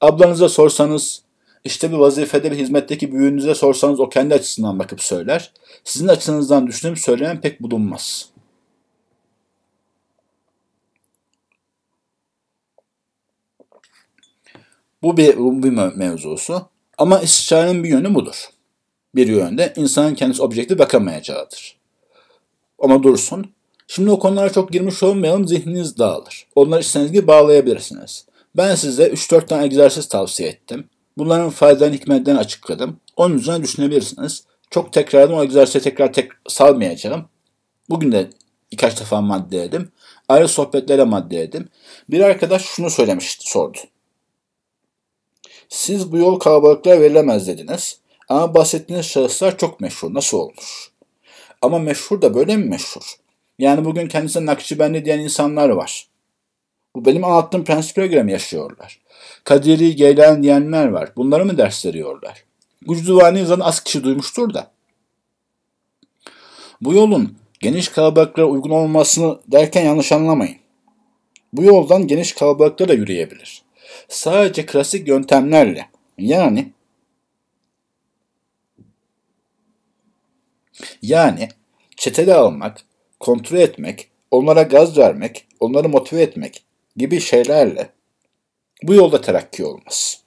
Ablanıza 0.00 0.48
sorsanız 0.48 1.22
işte 1.64 1.92
bir 1.92 1.96
vazifede 1.96 2.50
bir 2.50 2.56
hizmetteki 2.56 3.12
büyüğünüze 3.12 3.54
sorsanız 3.54 4.00
o 4.00 4.08
kendi 4.08 4.34
açısından 4.34 4.78
bakıp 4.78 5.02
söyler. 5.02 5.52
Sizin 5.84 6.08
açınızdan 6.08 6.66
düşünüp 6.66 6.98
söyleyen 6.98 7.40
pek 7.40 7.62
bulunmaz. 7.62 8.28
Bu 15.02 15.16
bir, 15.16 15.36
bu 15.36 15.62
bir 15.62 15.70
mevzusu. 15.70 16.68
Ama 16.98 17.20
istişarenin 17.20 17.84
bir 17.84 17.88
yönü 17.88 18.14
budur. 18.14 18.53
Bir 19.14 19.26
yönde 19.26 19.72
insanın 19.76 20.14
kendisi 20.14 20.42
objektif 20.42 20.78
bakamayacağıdır. 20.78 21.76
Ama 22.78 23.02
dursun. 23.02 23.46
Şimdi 23.86 24.10
o 24.10 24.18
konulara 24.18 24.52
çok 24.52 24.72
girmiş 24.72 25.02
olmayalım 25.02 25.48
zihniniz 25.48 25.98
dağılır. 25.98 26.46
Onları 26.54 26.80
istediğiniz 26.80 27.12
gibi 27.12 27.26
bağlayabilirsiniz. 27.26 28.26
Ben 28.56 28.74
size 28.74 29.06
3-4 29.06 29.46
tane 29.46 29.64
egzersiz 29.64 30.08
tavsiye 30.08 30.48
ettim. 30.48 30.88
Bunların 31.18 31.50
faydalarını 31.50 31.94
hikmetlerini 31.94 32.40
açıkladım. 32.40 33.00
Onun 33.16 33.38
üzerine 33.38 33.62
düşünebilirsiniz. 33.62 34.44
Çok 34.70 34.92
tekrardan 34.92 35.36
o 35.36 35.42
egzersizi 35.42 35.80
tekrar 35.80 36.12
tek 36.12 36.30
salmayacağım. 36.48 37.28
Bugün 37.90 38.12
de 38.12 38.30
birkaç 38.72 39.00
defa 39.00 39.20
maddeledim. 39.20 39.92
Ayrı 40.28 40.48
sohbetlere 40.48 41.04
maddeledim. 41.04 41.68
Bir 42.10 42.20
arkadaş 42.20 42.64
şunu 42.64 42.90
söylemişti, 42.90 43.50
sordu. 43.50 43.78
Siz 45.68 46.12
bu 46.12 46.18
yol 46.18 46.38
kalabalıklara 46.38 47.00
verilemez 47.00 47.46
dediniz. 47.46 47.98
Ama 48.28 48.54
bahsettiğiniz 48.54 49.06
şahıslar 49.06 49.58
çok 49.58 49.80
meşhur. 49.80 50.14
Nasıl 50.14 50.38
olmuş? 50.38 50.90
Ama 51.62 51.78
meşhur 51.78 52.22
da 52.22 52.34
böyle 52.34 52.56
mi 52.56 52.64
meşhur? 52.64 53.14
Yani 53.58 53.84
bugün 53.84 54.08
kendisine 54.08 54.46
Nakşibendi 54.46 55.04
diyen 55.04 55.18
insanlar 55.18 55.68
var. 55.68 56.08
Bu 56.96 57.04
benim 57.04 57.24
anlattığım 57.24 57.64
prensiplere 57.64 58.06
göre 58.06 58.22
mi 58.22 58.32
yaşıyorlar? 58.32 59.00
Kadiri, 59.44 59.96
Geylan 59.96 60.42
diyenler 60.42 60.88
var. 60.88 61.12
Bunları 61.16 61.44
mı 61.44 61.58
ders 61.58 61.86
veriyorlar? 61.86 62.44
Gucduvani 62.86 63.46
zaten 63.46 63.64
az 63.64 63.80
kişi 63.80 64.04
duymuştur 64.04 64.54
da. 64.54 64.70
Bu 66.80 66.94
yolun 66.94 67.36
geniş 67.60 67.88
kalabalıklara 67.88 68.46
uygun 68.46 68.70
olmasını 68.70 69.38
derken 69.46 69.84
yanlış 69.84 70.12
anlamayın. 70.12 70.56
Bu 71.52 71.62
yoldan 71.62 72.06
geniş 72.06 72.32
kalabalıkta 72.32 72.88
da 72.88 72.94
yürüyebilir. 72.94 73.62
Sadece 74.08 74.66
klasik 74.66 75.08
yöntemlerle 75.08 75.88
yani 76.18 76.72
yani 81.02 81.48
çeteli 81.96 82.34
almak, 82.34 82.80
kontrol 83.20 83.58
etmek, 83.58 84.08
onlara 84.30 84.62
gaz 84.62 84.98
vermek, 84.98 85.46
onları 85.60 85.88
motive 85.88 86.22
etmek 86.22 86.64
gibi 86.96 87.20
şeylerle 87.20 87.90
bu 88.82 88.94
yolda 88.94 89.20
terakki 89.20 89.64
olmaz. 89.64 90.24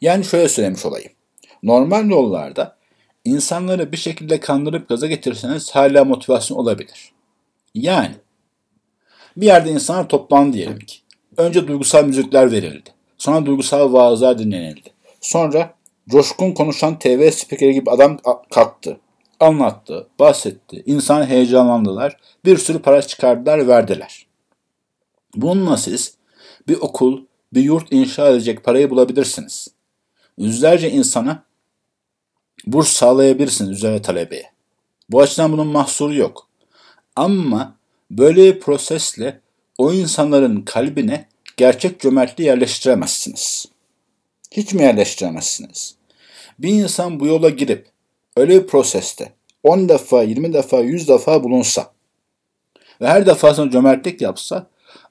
Yani 0.00 0.24
şöyle 0.24 0.48
söylemiş 0.48 0.86
olayım. 0.86 1.12
Normal 1.62 2.10
yollarda 2.10 2.76
insanları 3.24 3.92
bir 3.92 3.96
şekilde 3.96 4.40
kandırıp 4.40 4.88
gaza 4.88 5.06
getirirseniz 5.06 5.70
hala 5.70 6.04
motivasyon 6.04 6.58
olabilir. 6.58 7.12
Yani 7.74 8.14
bir 9.36 9.46
yerde 9.46 9.70
insanlar 9.70 10.08
toplandı 10.08 10.52
diyelim 10.56 10.78
ki. 10.78 10.96
Önce 11.36 11.68
duygusal 11.68 12.04
müzikler 12.04 12.52
verildi. 12.52 12.90
Sonra 13.18 13.46
duygusal 13.46 13.92
vaazlar 13.92 14.38
dinlenildi. 14.38 14.89
Sonra 15.20 15.74
coşkun 16.08 16.52
konuşan 16.52 16.98
TV 16.98 17.30
spikeri 17.30 17.74
gibi 17.74 17.90
adam 17.90 18.18
kalktı. 18.50 19.00
Anlattı, 19.40 20.08
bahsetti. 20.18 20.82
İnsan 20.86 21.26
heyecanlandılar. 21.26 22.16
Bir 22.44 22.58
sürü 22.58 22.78
para 22.78 23.02
çıkardılar, 23.02 23.68
verdiler. 23.68 24.26
Bununla 25.34 25.76
siz 25.76 26.14
bir 26.68 26.76
okul, 26.76 27.24
bir 27.52 27.62
yurt 27.62 27.92
inşa 27.92 28.28
edecek 28.28 28.64
parayı 28.64 28.90
bulabilirsiniz. 28.90 29.68
Yüzlerce 30.38 30.90
insana 30.90 31.44
burs 32.66 32.88
sağlayabilirsiniz 32.88 33.70
üzerine 33.70 34.02
talebeye. 34.02 34.50
Bu 35.10 35.20
açıdan 35.20 35.52
bunun 35.52 35.66
mahsuru 35.66 36.14
yok. 36.14 36.48
Ama 37.16 37.76
böyle 38.10 38.44
bir 38.44 38.60
prosesle 38.60 39.40
o 39.78 39.92
insanların 39.92 40.62
kalbine 40.62 41.28
gerçek 41.56 42.00
cömertliği 42.00 42.46
yerleştiremezsiniz. 42.46 43.69
Hiç 44.50 44.74
mi 44.74 44.82
yerleştiremezsiniz? 44.82 45.96
Bir 46.58 46.68
insan 46.68 47.20
bu 47.20 47.26
yola 47.26 47.50
girip 47.50 47.88
öyle 48.36 48.62
bir 48.62 48.66
proseste 48.66 49.32
10 49.62 49.88
defa, 49.88 50.22
20 50.22 50.52
defa, 50.52 50.80
100 50.80 51.08
defa 51.08 51.44
bulunsa 51.44 51.92
ve 53.00 53.08
her 53.08 53.26
defasında 53.26 53.70
cömertlik 53.70 54.20
yapsa 54.20 54.66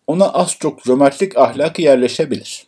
ona 0.08 0.34
az 0.34 0.56
çok 0.60 0.84
cömertlik 0.84 1.38
ahlakı 1.38 1.82
yerleşebilir. 1.82 2.68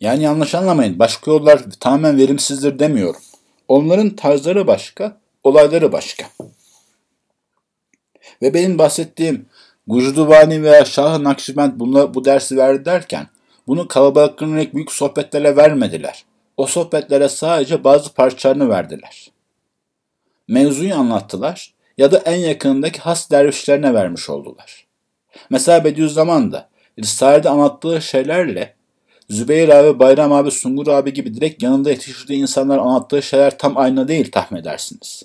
Yani 0.00 0.22
yanlış 0.22 0.54
anlamayın. 0.54 0.98
Başka 0.98 1.30
yollar 1.30 1.70
tamamen 1.80 2.18
verimsizdir 2.18 2.78
demiyorum. 2.78 3.20
Onların 3.68 4.16
tarzları 4.16 4.66
başka, 4.66 5.20
olayları 5.44 5.92
başka. 5.92 6.24
Ve 8.42 8.54
benim 8.54 8.78
bahsettiğim 8.78 9.46
Gucduvani 9.88 10.62
veya 10.62 10.84
Şah-ı 10.84 11.24
Nakşibend 11.24 11.72
bunla, 11.76 12.14
bu 12.14 12.24
dersi 12.24 12.56
verdi 12.56 12.84
derken 12.84 13.26
bunu 13.66 13.88
kalabalıklarına 13.88 14.72
büyük 14.72 14.92
sohbetlerle 14.92 15.56
vermediler. 15.56 16.24
O 16.56 16.66
sohbetlere 16.66 17.28
sadece 17.28 17.84
bazı 17.84 18.14
parçalarını 18.14 18.68
verdiler. 18.68 19.30
Mevzuyu 20.48 20.94
anlattılar 20.94 21.74
ya 21.98 22.12
da 22.12 22.18
en 22.18 22.36
yakınındaki 22.36 23.00
has 23.00 23.30
dervişlerine 23.30 23.94
vermiş 23.94 24.30
oldular. 24.30 24.86
Mesela 25.50 25.84
Bediüzzaman 25.84 26.52
da 26.52 26.68
Risale'de 26.98 27.48
anlattığı 27.48 28.02
şeylerle 28.02 28.74
Zübeyir 29.30 29.68
abi, 29.68 29.98
Bayram 29.98 30.32
abi, 30.32 30.50
Sungur 30.50 30.86
abi 30.86 31.12
gibi 31.12 31.34
direkt 31.34 31.62
yanında 31.62 31.90
yetiştirdiği 31.90 32.40
insanlar 32.40 32.78
anlattığı 32.78 33.22
şeyler 33.22 33.58
tam 33.58 33.76
aynı 33.76 34.08
değil 34.08 34.30
tahmin 34.30 34.60
edersiniz. 34.60 35.22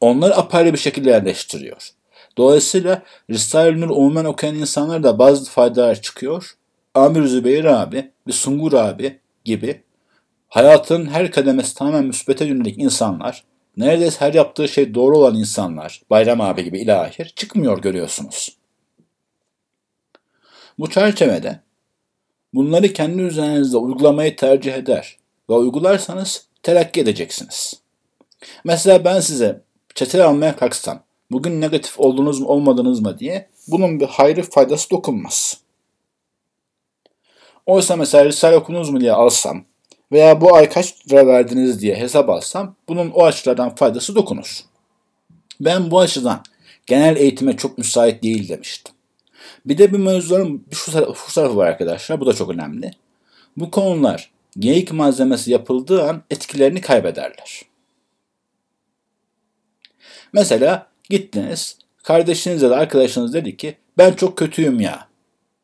Onları 0.00 0.36
apayrı 0.36 0.72
bir 0.72 0.78
şekilde 0.78 1.10
yerleştiriyor. 1.10 1.90
Dolayısıyla 2.38 3.02
Risale-i 3.30 3.80
Nur 3.80 3.88
umumen 3.88 4.24
okuyan 4.24 4.54
insanlar 4.54 5.02
da 5.02 5.18
bazı 5.18 5.50
faydalar 5.50 6.02
çıkıyor. 6.02 6.56
Amir 6.94 7.24
Zübeyir 7.24 7.64
abi 7.64 8.10
ve 8.26 8.32
Sungur 8.32 8.72
abi 8.72 9.18
gibi 9.44 9.82
hayatın 10.48 11.06
her 11.06 11.30
kademesi 11.30 11.74
tamamen 11.74 12.04
müsbete 12.04 12.44
yönelik 12.44 12.78
insanlar, 12.78 13.44
neredeyse 13.76 14.20
her 14.20 14.34
yaptığı 14.34 14.68
şey 14.68 14.94
doğru 14.94 15.18
olan 15.18 15.34
insanlar, 15.34 16.02
Bayram 16.10 16.40
abi 16.40 16.64
gibi 16.64 16.80
ilahir 16.80 17.32
çıkmıyor 17.36 17.82
görüyorsunuz. 17.82 18.56
Bu 20.78 20.90
çerçevede 20.90 21.60
bunları 22.54 22.92
kendi 22.92 23.22
üzerinizde 23.22 23.76
uygulamayı 23.76 24.36
tercih 24.36 24.74
eder 24.74 25.16
ve 25.50 25.54
uygularsanız 25.54 26.46
terakki 26.62 27.00
edeceksiniz. 27.00 27.74
Mesela 28.64 29.04
ben 29.04 29.20
size 29.20 29.60
çetel 29.94 30.26
almaya 30.26 30.56
kalksam, 30.56 31.02
bugün 31.30 31.60
negatif 31.60 32.00
oldunuz 32.00 32.40
mu 32.40 32.48
olmadınız 32.48 33.00
mı 33.00 33.18
diye 33.18 33.48
bunun 33.68 34.00
bir 34.00 34.06
hayrı 34.06 34.42
faydası 34.42 34.90
dokunmaz. 34.90 35.60
Oysa 37.66 37.96
mesela 37.96 38.24
Risale 38.24 38.56
okudunuz 38.56 38.90
mu 38.90 39.00
diye 39.00 39.12
alsam 39.12 39.64
veya 40.12 40.40
bu 40.40 40.54
ay 40.54 40.68
kaç 40.68 40.94
lira 41.12 41.26
verdiniz 41.26 41.80
diye 41.80 41.96
hesap 41.96 42.28
alsam 42.28 42.76
bunun 42.88 43.10
o 43.10 43.24
açılardan 43.24 43.74
faydası 43.74 44.14
dokunur. 44.14 44.60
Ben 45.60 45.90
bu 45.90 46.00
açıdan 46.00 46.42
genel 46.86 47.16
eğitime 47.16 47.56
çok 47.56 47.78
müsait 47.78 48.22
değil 48.22 48.48
demiştim. 48.48 48.94
Bir 49.66 49.78
de 49.78 49.92
bir 49.92 49.98
mevzuların 49.98 50.66
şu, 50.70 50.92
şu 51.14 51.34
tarafı 51.34 51.56
var 51.56 51.66
arkadaşlar. 51.66 52.20
Bu 52.20 52.26
da 52.26 52.32
çok 52.32 52.50
önemli. 52.50 52.90
Bu 53.56 53.70
konular 53.70 54.30
geyik 54.58 54.92
malzemesi 54.92 55.50
yapıldığı 55.50 56.02
an 56.08 56.22
etkilerini 56.30 56.80
kaybederler. 56.80 57.62
Mesela 60.32 60.89
gittiniz, 61.10 61.78
kardeşiniz 62.02 62.62
ya 62.62 62.70
da 62.70 62.76
arkadaşınız 62.76 63.34
dedi 63.34 63.56
ki 63.56 63.76
ben 63.98 64.12
çok 64.12 64.38
kötüyüm 64.38 64.80
ya. 64.80 65.08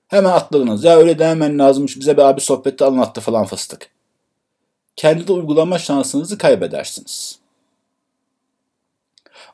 Hemen 0.09 0.31
atladınız. 0.31 0.85
Ya 0.85 0.97
öyle 0.97 1.19
dememen 1.19 1.59
lazımmış 1.59 2.01
bize 2.01 2.17
bir 2.17 2.23
abi 2.23 2.41
sohbette 2.41 2.85
anlattı 2.85 3.21
falan 3.21 3.47
fıstık. 3.47 3.91
Kendi 4.97 5.29
de 5.29 5.33
uygulama 5.33 5.79
şansınızı 5.79 6.39
kaybedersiniz. 6.39 7.39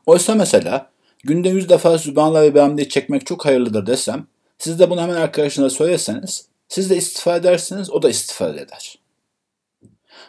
Oysa 0.07 0.35
mesela 0.35 0.91
günde 1.25 1.49
yüz 1.49 1.69
defa 1.69 1.99
Sübhanallah 1.99 2.43
ve 2.43 2.55
Bihamdi'yi 2.55 2.89
çekmek 2.89 3.27
çok 3.27 3.47
hayırlıdır 3.47 3.87
desem, 3.87 4.27
siz 4.59 4.79
de 4.79 4.91
bunu 4.91 5.01
hemen 5.01 5.15
arkadaşına 5.15 5.71
söyleseniz, 5.71 6.47
siz 6.69 6.91
de 6.91 6.97
istifa 6.97 7.37
edersiniz, 7.37 7.91
o 7.91 8.03
da 8.03 8.11
istifa 8.11 8.49
eder. 8.49 8.99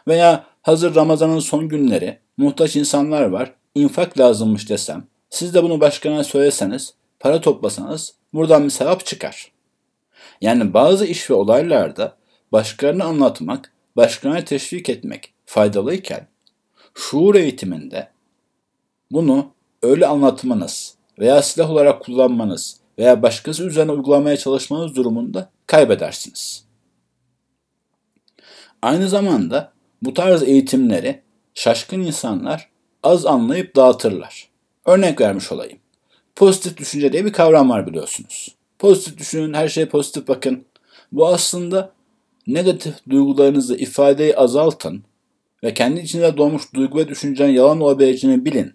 Veya 0.08 0.46
hazır 0.62 0.96
Ramazan'ın 0.96 1.40
son 1.40 1.70
günleri, 1.70 2.20
muhtaç 2.38 2.76
insanlar 2.76 3.26
var, 3.26 3.54
infak 3.76 4.20
lazımmış 4.20 4.70
desem, 4.70 5.08
siz 5.34 5.54
de 5.54 5.64
bunu 5.64 5.82
başkana 5.82 6.24
söyleseniz, 6.24 6.94
para 7.20 7.42
toplasanız 7.42 8.14
buradan 8.34 8.66
bir 8.66 8.70
sevap 8.70 9.06
çıkar. 9.06 9.52
Yani 10.42 10.74
bazı 10.74 11.06
iş 11.06 11.30
ve 11.30 11.34
olaylarda 11.34 12.18
başkalarını 12.52 13.04
anlatmak, 13.04 13.74
başkalarına 13.96 14.46
teşvik 14.46 14.90
etmek 14.90 15.34
faydalıyken, 15.46 16.28
şuur 16.94 17.36
eğitiminde 17.36 18.12
bunu 19.12 19.52
öyle 19.82 20.08
anlatmanız 20.08 20.96
veya 21.20 21.42
silah 21.42 21.72
olarak 21.72 22.02
kullanmanız 22.02 22.80
veya 23.00 23.22
başkası 23.22 23.64
üzerine 23.64 23.92
uygulamaya 23.92 24.38
çalışmanız 24.38 24.96
durumunda 24.96 25.50
kaybedersiniz. 25.68 26.66
Aynı 28.82 29.10
zamanda 29.10 29.74
bu 30.02 30.14
tarz 30.14 30.44
eğitimleri 30.44 31.22
şaşkın 31.54 32.00
insanlar 32.00 32.70
az 33.04 33.26
anlayıp 33.26 33.76
dağıtırlar. 33.76 34.53
Örnek 34.86 35.22
vermiş 35.22 35.52
olayım. 35.52 35.80
Pozitif 36.36 36.78
düşünce 36.78 37.14
diye 37.14 37.26
bir 37.26 37.34
kavram 37.34 37.70
var 37.70 37.88
biliyorsunuz. 37.88 38.56
Pozitif 38.80 39.18
düşünün, 39.18 39.54
her 39.54 39.68
şeye 39.68 39.86
pozitif 39.86 40.28
bakın. 40.28 40.66
Bu 41.12 41.28
aslında 41.28 41.94
negatif 42.48 42.96
duygularınızı 43.10 43.76
ifadeyi 43.76 44.36
azaltın 44.36 45.04
ve 45.64 45.74
kendi 45.74 46.00
içinde 46.00 46.38
doğmuş 46.38 46.74
duygu 46.74 46.98
ve 46.98 47.08
düşüncenin 47.08 47.54
yalan 47.54 47.82
olabileceğini 47.82 48.46
bilin. 48.46 48.74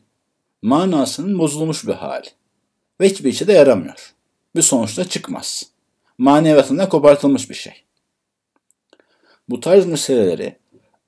Manasının 0.63 1.39
bozulmuş 1.39 1.87
bir 1.87 1.93
hali. 1.93 2.27
Ve 3.01 3.09
hiçbir 3.09 3.31
işe 3.31 3.47
de 3.47 3.53
yaramıyor. 3.53 4.15
Bir 4.57 4.63
sonuçta 4.63 5.05
çıkmaz. 5.05 5.67
Maneviyatından 6.19 6.89
kopartılmış 6.89 7.51
bir 7.51 7.55
şey. 7.55 7.73
Bu 9.49 9.61
tarz 9.61 9.87
meseleleri 9.87 10.57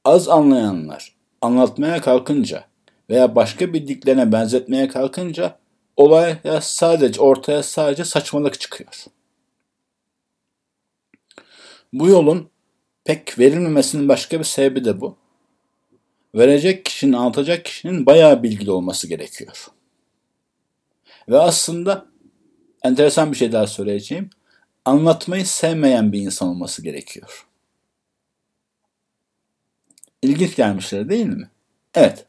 az 0.05 0.29
anlayanlar 0.29 1.17
anlatmaya 1.41 2.01
kalkınca 2.01 2.65
veya 3.11 3.35
başka 3.35 3.73
bildiklerine 3.73 4.33
benzetmeye 4.33 4.89
kalkınca 4.89 5.59
olaya 5.97 6.61
sadece 6.61 7.21
ortaya 7.21 7.63
sadece 7.63 8.05
saçmalık 8.05 8.61
çıkıyor. 8.61 9.05
Bu 11.93 12.09
yolun 12.09 12.51
pek 13.05 13.39
verilmemesinin 13.39 14.09
başka 14.09 14.39
bir 14.39 14.45
sebebi 14.45 14.85
de 14.85 15.01
bu. 15.01 15.17
Verecek 16.35 16.85
kişinin, 16.85 17.13
anlatacak 17.13 17.65
kişinin 17.65 18.07
bayağı 18.07 18.43
bilgili 18.43 18.71
olması 18.71 19.09
gerekiyor. 19.09 19.67
Ve 21.29 21.39
aslında 21.39 22.07
enteresan 22.83 23.33
bir 23.33 23.37
şey 23.37 23.53
daha 23.53 23.67
söyleyeceğim. 23.67 24.31
Anlatmayı 24.85 25.47
sevmeyen 25.47 26.13
bir 26.13 26.21
insan 26.21 26.49
olması 26.49 26.83
gerekiyor. 26.83 27.47
İlginç 30.23 30.57
gelmişler 30.57 31.09
değil 31.09 31.27
mi? 31.27 31.51
Evet. 31.95 32.27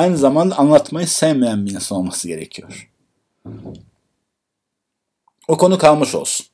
Aynı 0.00 0.16
zamanda 0.16 0.58
anlatmayı 0.58 1.06
sevmeyen 1.06 1.66
bir 1.66 1.70
insan 1.70 1.98
olması 1.98 2.28
gerekiyor. 2.28 2.90
O 5.48 5.56
konu 5.56 5.78
kalmış 5.78 6.14
olsun. 6.14 6.46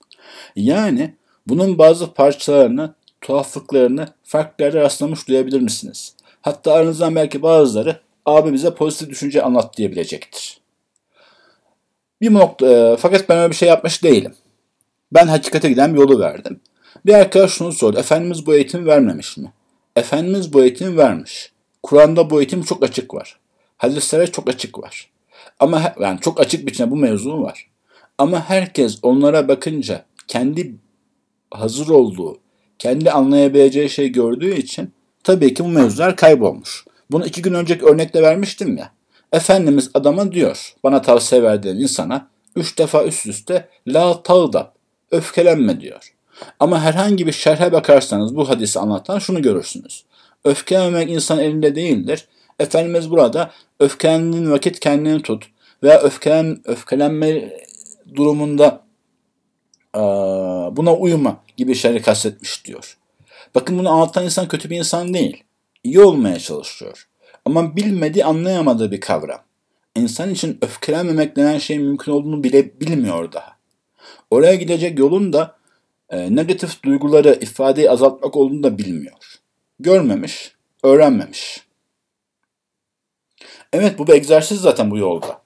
Yani 0.56 1.14
bunun 1.46 1.78
bazı 1.78 2.12
parçalarını, 2.12 2.94
tuhaflıklarını 3.20 4.08
farklı 4.24 4.64
yerde 4.64 4.80
rastlamış 4.80 5.28
duyabilir 5.28 5.60
misiniz? 5.60 6.14
Hatta 6.42 6.72
aranızdan 6.72 7.14
belki 7.14 7.42
bazıları 7.42 8.00
abi 8.26 8.52
bize 8.52 8.74
pozitif 8.74 9.08
düşünce 9.08 9.42
anlat 9.42 9.76
diyebilecektir. 9.76 10.60
Bir 12.20 12.34
nokta, 12.34 12.66
e, 12.66 12.96
fakat 12.96 13.28
ben 13.28 13.38
öyle 13.38 13.50
bir 13.50 13.56
şey 13.56 13.68
yapmış 13.68 14.02
değilim. 14.02 14.34
Ben 15.12 15.26
hakikate 15.26 15.68
giden 15.68 15.94
yolu 15.94 16.20
verdim. 16.20 16.60
Bir 17.06 17.14
arkadaş 17.14 17.52
şunu 17.52 17.72
sordu. 17.72 17.98
Efendimiz 17.98 18.46
bu 18.46 18.54
eğitimi 18.54 18.86
vermemiş 18.86 19.36
mi? 19.36 19.52
Efendimiz 19.96 20.52
bu 20.52 20.62
eğitimi 20.62 20.96
vermiş. 20.96 21.52
Kur'an'da 21.86 22.30
bu 22.30 22.40
eğitim 22.40 22.62
çok 22.62 22.82
açık 22.82 23.14
var. 23.14 23.38
Hadislere 23.76 24.26
çok 24.26 24.48
açık 24.48 24.78
var. 24.78 25.10
Ama 25.60 25.94
yani 26.00 26.20
çok 26.20 26.40
açık 26.40 26.66
biçimde 26.66 26.90
bu 26.90 26.96
mevzu 26.96 27.42
var. 27.42 27.70
Ama 28.18 28.48
herkes 28.48 28.98
onlara 29.02 29.48
bakınca 29.48 30.04
kendi 30.28 30.74
hazır 31.50 31.88
olduğu, 31.88 32.38
kendi 32.78 33.10
anlayabileceği 33.10 33.90
şey 33.90 34.08
gördüğü 34.08 34.54
için 34.54 34.92
tabii 35.24 35.54
ki 35.54 35.64
bu 35.64 35.68
mevzular 35.68 36.16
kaybolmuş. 36.16 36.84
Bunu 37.10 37.26
iki 37.26 37.42
gün 37.42 37.54
önceki 37.54 37.84
örnekle 37.84 38.22
vermiştim 38.22 38.76
ya. 38.76 38.92
Efendimiz 39.32 39.90
adama 39.94 40.32
diyor, 40.32 40.74
bana 40.84 41.02
tavsiye 41.02 41.42
verdiğin 41.42 41.76
insana 41.76 42.28
üç 42.56 42.78
defa 42.78 43.04
üst 43.04 43.26
üste 43.26 43.68
la 43.86 44.22
tağdab, 44.22 44.66
öfkelenme 45.10 45.80
diyor. 45.80 46.12
Ama 46.60 46.82
herhangi 46.82 47.26
bir 47.26 47.32
şerhe 47.32 47.72
bakarsanız 47.72 48.36
bu 48.36 48.48
hadisi 48.48 48.78
anlatan 48.78 49.18
şunu 49.18 49.42
görürsünüz. 49.42 50.04
Öfkelenmemek 50.44 51.10
insan 51.10 51.38
elinde 51.38 51.74
değildir. 51.74 52.28
Efendimiz 52.58 53.10
burada 53.10 53.50
öfkelendiğin 53.80 54.50
vakit 54.50 54.80
kendini 54.80 55.22
tut 55.22 55.46
veya 55.82 56.00
öfkelen, 56.00 56.60
öfkelenme 56.64 57.52
durumunda 58.14 58.86
buna 60.76 60.94
uyuma 60.94 61.42
gibi 61.56 61.74
şeyleri 61.74 62.02
kastetmiş 62.02 62.64
diyor. 62.64 62.98
Bakın 63.54 63.78
bunu 63.78 63.90
anlatan 63.90 64.24
insan 64.24 64.48
kötü 64.48 64.70
bir 64.70 64.78
insan 64.78 65.14
değil. 65.14 65.44
İyi 65.84 66.00
olmaya 66.00 66.38
çalışıyor. 66.38 67.08
Ama 67.44 67.76
bilmediği, 67.76 68.24
anlayamadığı 68.24 68.90
bir 68.90 69.00
kavram. 69.00 69.40
İnsan 69.96 70.30
için 70.30 70.58
öfkelenmemek 70.62 71.36
denen 71.36 71.58
şeyin 71.58 71.82
mümkün 71.82 72.12
olduğunu 72.12 72.44
bile 72.44 72.80
bilmiyor 72.80 73.32
daha. 73.32 73.56
Oraya 74.30 74.54
gidecek 74.54 74.98
yolun 74.98 75.32
da 75.32 75.56
e, 76.10 76.36
negatif 76.36 76.82
duyguları, 76.82 77.38
ifadeyi 77.40 77.90
azaltmak 77.90 78.36
olduğunu 78.36 78.62
da 78.62 78.78
bilmiyor. 78.78 79.40
Görmemiş, 79.80 80.52
öğrenmemiş. 80.82 81.65
Evet 83.76 83.98
bu 83.98 84.06
bir 84.06 84.12
egzersiz 84.12 84.60
zaten 84.60 84.90
bu 84.90 84.98
yolda. 84.98 85.42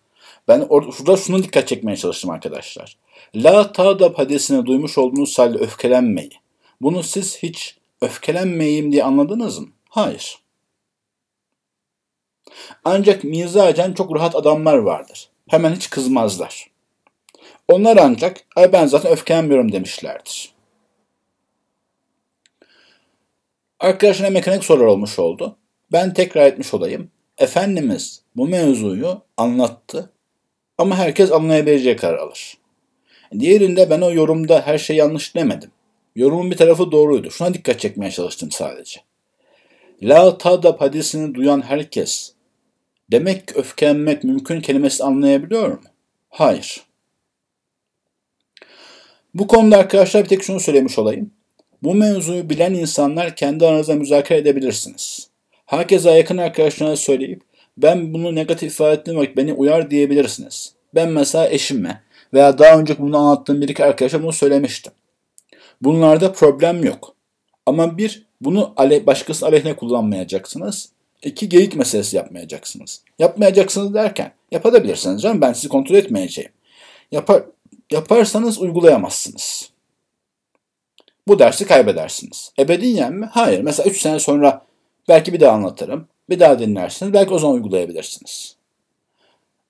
Ben 0.49 0.67
orada, 0.69 1.17
şurada 1.17 1.43
dikkat 1.43 1.69
çekmeye 1.69 1.97
çalıştım 1.97 2.31
arkadaşlar. 2.31 2.97
La 3.35 3.73
ta'dab 3.73 4.19
hadisini 4.19 4.67
duymuş 4.67 4.99
olduğunuz 4.99 5.39
halde 5.39 5.59
öfkelenmeyi. 5.59 6.31
Bunu 6.81 7.03
siz 7.03 7.39
hiç 7.43 7.79
öfkelenmeyeyim 8.01 8.93
diye 8.93 9.05
anladınız 9.05 9.59
mı? 9.59 9.69
Hayır. 9.89 10.39
Ancak 12.85 13.25
mizacen 13.25 13.93
çok 13.93 14.15
rahat 14.17 14.37
adamlar 14.37 14.79
vardır. 14.79 15.29
Hemen 15.49 15.75
hiç 15.75 15.91
kızmazlar. 15.91 16.71
Onlar 17.69 17.97
ancak 17.97 18.45
ay 18.57 18.73
ben 18.73 18.87
zaten 18.87 19.13
öfkelenmiyorum 19.13 19.73
demişlerdir. 19.73 20.53
Arkadaşına 23.81 24.31
mekanik 24.31 24.65
sorular 24.65 24.87
olmuş 24.87 25.19
oldu. 25.19 25.57
Ben 25.93 26.15
tekrar 26.15 26.47
etmiş 26.47 26.75
olayım. 26.75 27.11
Efendimiz 27.41 28.23
bu 28.37 28.49
mevzuyu 28.49 29.23
anlattı 29.37 30.11
ama 30.79 30.99
herkes 30.99 31.33
anlayabileceği 31.33 31.97
karar 31.97 32.19
alır. 32.19 32.59
Diğerinde 33.39 33.91
ben 33.91 34.01
o 34.01 34.13
yorumda 34.13 34.67
her 34.67 34.79
şey 34.79 34.97
yanlış 34.97 35.35
demedim. 35.35 35.71
Yorumun 36.17 36.51
bir 36.51 36.57
tarafı 36.57 36.93
doğruydu. 36.93 37.31
Şuna 37.31 37.55
dikkat 37.55 37.81
çekmeye 37.81 38.11
çalıştım 38.11 38.51
sadece. 38.51 39.01
La 40.03 40.39
tadab 40.39 40.81
hadisini 40.81 41.35
duyan 41.35 41.63
herkes 41.63 42.33
demek 43.11 43.49
ki 43.49 43.55
öfkelenmek 43.55 44.25
mümkün 44.25 44.61
kelimesi 44.61 45.05
anlayabiliyor 45.05 45.69
mu? 45.69 45.81
Hayır. 46.29 46.83
Bu 49.35 49.47
konuda 49.47 49.79
arkadaşlar 49.79 50.25
bir 50.25 50.29
tek 50.29 50.43
şunu 50.43 50.61
söylemiş 50.61 50.99
olayım. 50.99 51.31
Bu 51.83 51.95
mevzuyu 51.95 52.51
bilen 52.51 52.75
insanlar 52.75 53.37
kendi 53.37 53.67
aranızda 53.67 53.95
müzakere 53.95 54.39
edebilirsiniz. 54.39 55.30
Herkese 55.71 56.11
yakın 56.11 56.39
arkadaşlarına 56.39 56.97
söyleyip 56.97 57.43
ben 57.77 58.15
bunu 58.15 58.35
negatif 58.35 58.73
ifade 58.73 58.93
ettiğim 58.93 59.19
vakit 59.19 59.37
beni 59.37 59.53
uyar 59.53 59.91
diyebilirsiniz. 59.91 60.75
Ben 60.95 61.09
mesela 61.09 61.51
eşime 61.51 62.03
veya 62.35 62.59
daha 62.59 62.79
önce 62.79 62.99
bunu 62.99 63.19
anlattığım 63.19 63.61
bir 63.61 63.69
iki 63.69 63.85
arkadaşa 63.85 64.23
bunu 64.23 64.33
söylemiştim. 64.33 64.93
Bunlarda 65.83 66.33
problem 66.33 66.85
yok. 66.85 67.15
Ama 67.67 67.99
bir, 67.99 68.27
bunu 68.41 68.73
ale, 68.77 69.07
başkası 69.07 69.47
aleyhine 69.47 69.77
kullanmayacaksınız. 69.77 70.89
İki, 71.23 71.49
geyik 71.49 71.77
meselesi 71.77 72.17
yapmayacaksınız. 72.17 73.03
Yapmayacaksınız 73.19 73.95
derken 73.95 74.33
yapabilirsiniz 74.51 75.23
canım 75.23 75.41
ben 75.41 75.53
sizi 75.53 75.69
kontrol 75.69 75.97
etmeyeceğim. 75.97 76.51
Yapar, 77.13 77.43
yaparsanız 77.91 78.59
uygulayamazsınız. 78.59 79.71
Bu 81.29 81.39
dersi 81.39 81.67
kaybedersiniz. 81.67 82.53
Ebediyen 82.59 83.13
mi? 83.13 83.29
Hayır. 83.33 83.61
Mesela 83.61 83.91
3 83.91 84.01
sene 84.01 84.19
sonra 84.19 84.70
belki 85.09 85.33
bir 85.33 85.41
daha 85.41 85.53
anlatırım. 85.53 86.09
Bir 86.31 86.41
daha 86.41 86.59
dinlersiniz. 86.59 87.13
Belki 87.13 87.35
o 87.35 87.39
zaman 87.39 87.57
uygulayabilirsiniz. 87.57 88.57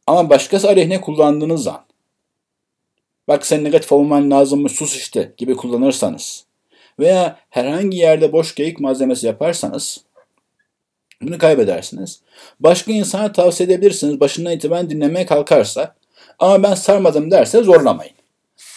Ama 0.06 0.30
başkası 0.30 0.68
aleyhine 0.68 1.00
kullandığınız 1.00 1.66
an 1.66 1.84
bak 3.28 3.46
sen 3.46 3.64
negatif 3.64 3.92
olman 3.92 4.30
lazımmış 4.30 4.72
sus 4.72 4.96
işte 4.96 5.32
gibi 5.36 5.56
kullanırsanız 5.56 6.44
veya 6.98 7.38
herhangi 7.50 7.98
yerde 7.98 8.32
boş 8.32 8.54
geyik 8.54 8.80
malzemesi 8.80 9.26
yaparsanız 9.26 10.04
bunu 11.22 11.38
kaybedersiniz. 11.38 12.20
Başka 12.60 12.92
insana 12.92 13.32
tavsiye 13.32 13.66
edebilirsiniz. 13.66 14.20
Başından 14.20 14.52
itibaren 14.52 14.90
dinlemeye 14.90 15.26
kalkarsa 15.26 15.94
ama 16.38 16.62
ben 16.62 16.74
sarmadım 16.74 17.30
derse 17.30 17.62
zorlamayın. 17.62 18.14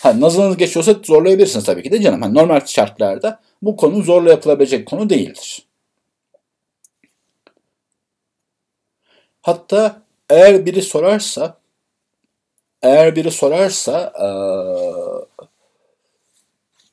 Ha, 0.02 0.20
nazınız 0.20 0.58
geçiyorsa 0.58 0.96
zorlayabilirsiniz 1.04 1.66
tabii 1.66 1.84
ki 1.84 1.92
de 1.92 2.02
canım. 2.02 2.22
Hani 2.22 2.34
normal 2.34 2.62
şartlarda 2.66 3.40
bu 3.62 3.76
konu 3.76 4.02
zorla 4.02 4.30
yapılabilecek 4.30 4.86
konu 4.86 5.10
değildir. 5.10 5.64
Hatta 9.44 10.02
eğer 10.30 10.66
biri 10.66 10.82
sorarsa 10.82 11.58
eğer 12.82 13.16
biri 13.16 13.32
sorarsa 13.32 14.14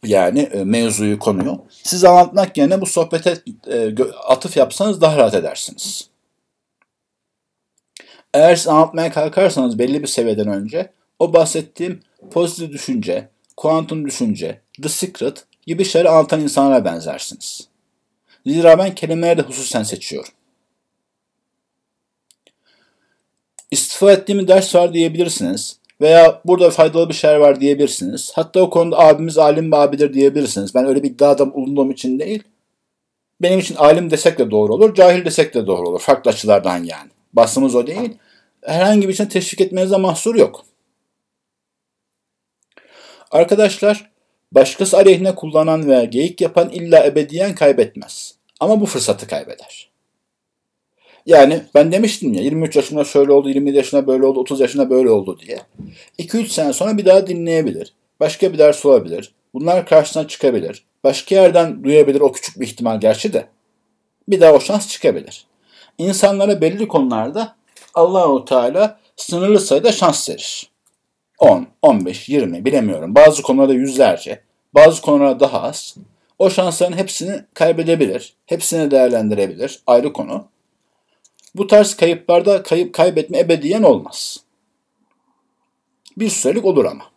yani 0.05 0.51
mevzuyu 0.65 1.19
konuyu 1.19 1.65
siz 1.71 2.05
anlatmak 2.05 2.57
yerine 2.57 2.81
bu 2.81 2.87
sohbete 2.87 3.37
atıf 4.27 4.57
yapsanız 4.57 5.01
daha 5.01 5.17
rahat 5.17 5.35
edersiniz. 5.35 6.11
Eğer 8.35 8.57
siz 8.57 8.69
anlatmaya 8.69 9.13
kalkarsanız 9.13 9.79
belli 9.79 10.03
bir 10.03 10.09
seviyeden 10.09 10.49
önce 10.49 10.93
o 11.19 11.33
bahsettiğim 11.33 12.03
pozitif 12.31 12.73
düşünce, 12.73 13.29
kuantum 13.57 14.07
düşünce, 14.07 14.61
the 14.83 14.89
secret 14.89 15.45
gibi 15.67 15.85
şeyleri 15.85 16.11
anlatan 16.13 16.41
insanlara 16.41 16.85
benzersiniz. 16.85 17.69
Zira 18.47 18.79
ben 18.79 18.95
kelimeleri 18.95 19.39
de 19.39 19.43
hususen 19.43 19.83
seçiyorum. 19.83 20.33
İstifa 23.71 24.13
ettiğim 24.13 24.49
ders 24.49 24.75
var 24.75 24.95
diyebilirsiniz. 24.95 25.81
Veya 26.01 26.41
burada 26.45 26.71
faydalı 26.71 27.09
bir 27.09 27.15
şeyler 27.15 27.37
var 27.37 27.61
diyebilirsiniz. 27.61 28.33
Hatta 28.35 28.61
o 28.61 28.71
konuda 28.71 28.99
abimiz 28.99 29.39
alim 29.39 29.73
bir 29.73 29.77
abidir 29.77 30.15
diyebilirsiniz. 30.15 30.75
Ben 30.75 30.87
öyle 30.87 31.03
bir 31.03 31.11
iddiada 31.11 31.55
bulunduğum 31.55 31.91
için 31.91 32.19
değil. 32.19 32.43
Benim 33.43 33.59
için 33.59 33.75
alim 33.75 34.11
desek 34.11 34.39
de 34.39 34.51
doğru 34.51 34.75
olur, 34.75 34.95
cahil 34.95 35.25
desek 35.25 35.55
de 35.55 35.67
doğru 35.67 35.89
olur. 35.89 36.01
Farklı 36.01 36.31
açılardan 36.31 36.85
yani. 36.85 37.11
Basımız 37.33 37.75
o 37.75 37.87
değil. 37.87 38.19
Herhangi 38.63 39.09
bir 39.09 39.13
için 39.13 39.27
teşvik 39.27 39.61
etmenize 39.61 39.97
mahsur 39.97 40.35
yok. 40.35 40.65
Arkadaşlar, 43.31 44.11
başkası 44.53 44.97
aleyhine 44.97 45.35
kullanan 45.35 45.89
veya 45.89 46.05
geyik 46.05 46.41
yapan 46.41 46.71
illa 46.71 47.07
ebediyen 47.07 47.55
kaybetmez. 47.55 48.35
Ama 48.61 48.81
bu 48.81 48.87
fırsatı 48.87 49.27
kaybeder. 49.27 49.90
Yani 51.31 51.63
ben 51.75 51.93
demiştim 51.93 52.35
ya 52.35 52.43
23 52.43 52.77
yaşında 52.77 53.05
şöyle 53.05 53.33
oldu, 53.33 53.49
27 53.49 53.77
yaşında 53.77 54.07
böyle 54.07 54.27
oldu, 54.27 54.41
30 54.41 54.61
yaşında 54.61 54.91
böyle 54.91 55.11
oldu 55.11 55.39
diye. 55.47 55.59
2-3 56.19 56.47
sene 56.49 56.73
sonra 56.73 56.99
bir 56.99 57.05
daha 57.05 57.27
dinleyebilir. 57.27 57.95
Başka 58.21 58.53
bir 58.53 58.59
ders 58.59 58.87
olabilir. 58.87 59.35
Bunlar 59.55 59.87
karşısına 59.87 60.29
çıkabilir. 60.29 60.85
Başka 61.05 61.35
yerden 61.35 61.85
duyabilir 61.85 62.21
o 62.21 62.33
küçük 62.33 62.61
bir 62.61 62.67
ihtimal 62.67 63.01
gerçi 63.01 63.33
de. 63.33 63.47
Bir 64.29 64.41
daha 64.41 64.53
o 64.53 64.61
şans 64.61 64.89
çıkabilir. 64.89 65.47
İnsanlara 65.99 66.61
belli 66.61 66.89
konularda 66.89 67.57
Allahu 67.95 68.45
Teala 68.45 68.99
sınırlı 69.17 69.61
sayıda 69.61 69.93
şans 69.93 70.31
verir. 70.31 70.71
10, 71.39 71.67
15, 71.83 72.29
20 72.29 72.65
bilemiyorum. 72.65 73.15
Bazı 73.15 73.43
konularda 73.43 73.75
yüzlerce, 73.75 74.41
bazı 74.75 75.03
konularda 75.03 75.41
daha 75.41 75.63
az. 75.63 75.97
O 76.39 76.51
şansların 76.51 76.97
hepsini 76.97 77.45
kaybedebilir, 77.55 78.35
hepsini 78.47 78.91
değerlendirebilir. 78.91 79.83
Ayrı 79.87 80.13
konu. 80.13 80.51
Bu 81.55 81.67
tarz 81.67 81.95
kayıplarda 81.95 82.63
kayıp 82.63 82.95
kaybetme 82.95 83.39
ebediyen 83.39 83.83
olmaz. 83.83 84.41
Bir 86.17 86.29
sürelik 86.29 86.65
olur 86.65 86.85
ama. 86.85 87.11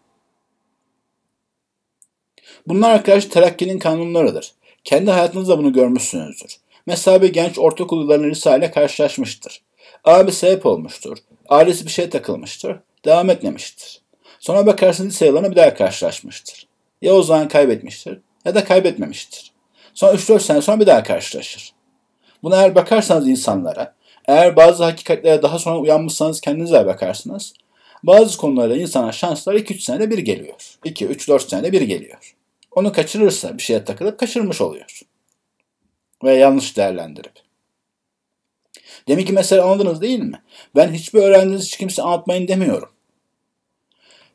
Bunlar 2.68 2.91
arkadaş 2.91 3.26
terakkinin 3.26 3.80
kanunlarıdır. 3.80 4.53
Kendi 4.84 5.11
hayatınızda 5.11 5.57
bunu 5.57 5.73
görmüşsünüzdür. 5.73 6.57
Mesela 6.85 7.22
bir 7.22 7.34
genç 7.34 7.60
ortaokul 7.60 8.01
yıllarında 8.01 8.27
liseyle 8.27 8.72
karşılaşmıştır. 8.72 9.61
Abi 10.03 10.31
sebep 10.31 10.65
olmuştur. 10.65 11.18
Ailesi 11.49 11.85
bir 11.85 11.91
şey 11.91 12.10
takılmıştır. 12.10 12.80
Devam 13.05 13.30
etmemiştir. 13.30 14.01
Sonra 14.39 14.65
bakarsın 14.65 15.07
lise 15.07 15.26
yıllarına 15.26 15.51
bir 15.51 15.55
daha 15.55 15.73
karşılaşmıştır. 15.73 16.68
Ya 17.01 17.14
o 17.14 17.23
zaman 17.23 17.47
kaybetmiştir 17.47 18.19
ya 18.45 18.55
da 18.55 18.64
kaybetmemiştir. 18.64 19.51
Sonra 19.93 20.14
3-4 20.14 20.39
sene 20.39 20.61
sonra 20.61 20.80
bir 20.80 20.88
daha 20.88 21.03
karşılaşır. 21.03 21.73
Buna 22.43 22.55
eğer 22.55 22.76
bakarsanız 22.76 23.27
insanlara, 23.27 23.95
eğer 24.27 24.55
bazı 24.55 24.83
hakikatlere 24.83 25.41
daha 25.41 25.59
sonra 25.59 25.79
uyanmışsanız 25.79 26.41
kendinize 26.41 26.85
bakarsınız. 26.85 27.53
Bazı 28.03 28.37
konularda 28.37 28.75
insana 28.77 29.11
şanslar 29.11 29.55
2-3 29.55 29.79
senede 29.79 30.09
bir 30.09 30.17
geliyor. 30.17 30.77
2-3-4 30.85 31.49
senede 31.49 31.71
bir 31.71 31.81
geliyor. 31.81 32.35
Onu 32.71 32.91
kaçırırsa 32.91 33.57
bir 33.57 33.63
şeye 33.63 33.83
takılıp 33.83 34.19
kaçırmış 34.19 34.61
oluyor. 34.61 35.01
Ve 36.23 36.33
yanlış 36.33 36.77
değerlendirip. 36.77 37.33
Demek 39.07 39.27
ki 39.27 39.33
mesela 39.33 39.65
anladınız 39.65 40.01
değil 40.01 40.19
mi? 40.19 40.41
Ben 40.75 40.93
hiçbir 40.93 41.19
öğrenciniz 41.19 41.65
hiç 41.65 41.77
kimse 41.77 42.01
anlatmayın 42.01 42.47
demiyorum. 42.47 42.89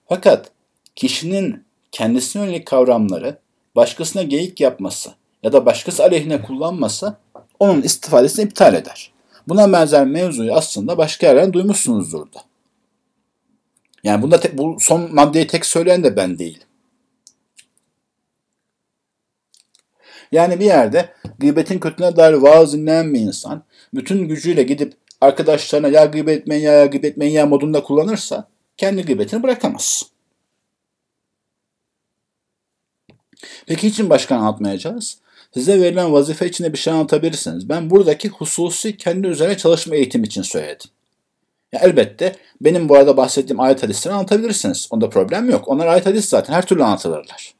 Fakat 0.08 0.50
kişinin 0.96 1.64
kendisine 1.92 2.44
yönelik 2.44 2.66
kavramları 2.66 3.38
başkasına 3.76 4.22
geyik 4.22 4.60
yapması 4.60 5.14
ya 5.42 5.52
da 5.52 5.66
başkası 5.66 6.02
aleyhine 6.02 6.42
kullanması 6.42 7.16
onun 7.58 7.82
istifadesini 7.82 8.44
iptal 8.44 8.74
eder. 8.74 9.12
Buna 9.48 9.72
benzer 9.72 10.06
mevzuyu 10.06 10.54
aslında 10.54 10.98
başka 10.98 11.26
yerden 11.26 11.52
duymuşsunuzdur 11.52 12.32
da. 12.32 12.38
Yani 14.04 14.22
bunda 14.22 14.40
te- 14.40 14.58
bu 14.58 14.76
son 14.80 15.14
maddeyi 15.14 15.46
tek 15.46 15.66
söyleyen 15.66 16.04
de 16.04 16.16
ben 16.16 16.38
değilim. 16.38 16.62
Yani 20.32 20.60
bir 20.60 20.64
yerde 20.64 21.14
gıybetin 21.38 21.78
kötüne 21.78 22.16
dair 22.16 22.32
vaaz 22.32 22.72
dinleyen 22.72 23.14
bir 23.14 23.20
insan 23.20 23.62
bütün 23.94 24.28
gücüyle 24.28 24.62
gidip 24.62 24.94
arkadaşlarına 25.20 25.88
ya 25.88 26.04
gıybet 26.04 26.38
etmeyin 26.40 26.62
ya, 26.62 26.72
ya 26.72 26.86
gıybet 26.86 27.10
etmeyin 27.10 27.32
ya 27.32 27.46
modunda 27.46 27.82
kullanırsa 27.82 28.48
kendi 28.76 29.02
gıybetini 29.02 29.42
bırakamaz. 29.42 30.02
Peki 33.66 33.86
için 33.86 34.10
başka 34.10 34.36
anlatmayacağız? 34.36 35.18
Size 35.54 35.80
verilen 35.80 36.12
vazife 36.12 36.46
içinde 36.46 36.72
bir 36.72 36.78
şey 36.78 36.92
anlatabilirsiniz. 36.92 37.68
Ben 37.68 37.90
buradaki 37.90 38.28
hususi 38.28 38.96
kendi 38.96 39.26
üzerine 39.26 39.56
çalışma 39.56 39.96
eğitimi 39.96 40.26
için 40.26 40.42
söyledim. 40.42 40.90
Ya 41.72 41.80
elbette 41.82 42.36
benim 42.60 42.88
bu 42.88 42.96
arada 42.96 43.16
bahsettiğim 43.16 43.60
ayet 43.60 43.82
hadisleri 43.82 44.14
anlatabilirsiniz. 44.14 44.88
Onda 44.90 45.10
problem 45.10 45.50
yok. 45.50 45.68
Onlar 45.68 45.86
ayet 45.86 46.06
hadis 46.06 46.28
zaten 46.28 46.54
her 46.54 46.66
türlü 46.66 46.84
anlatılırlar. 46.84 47.54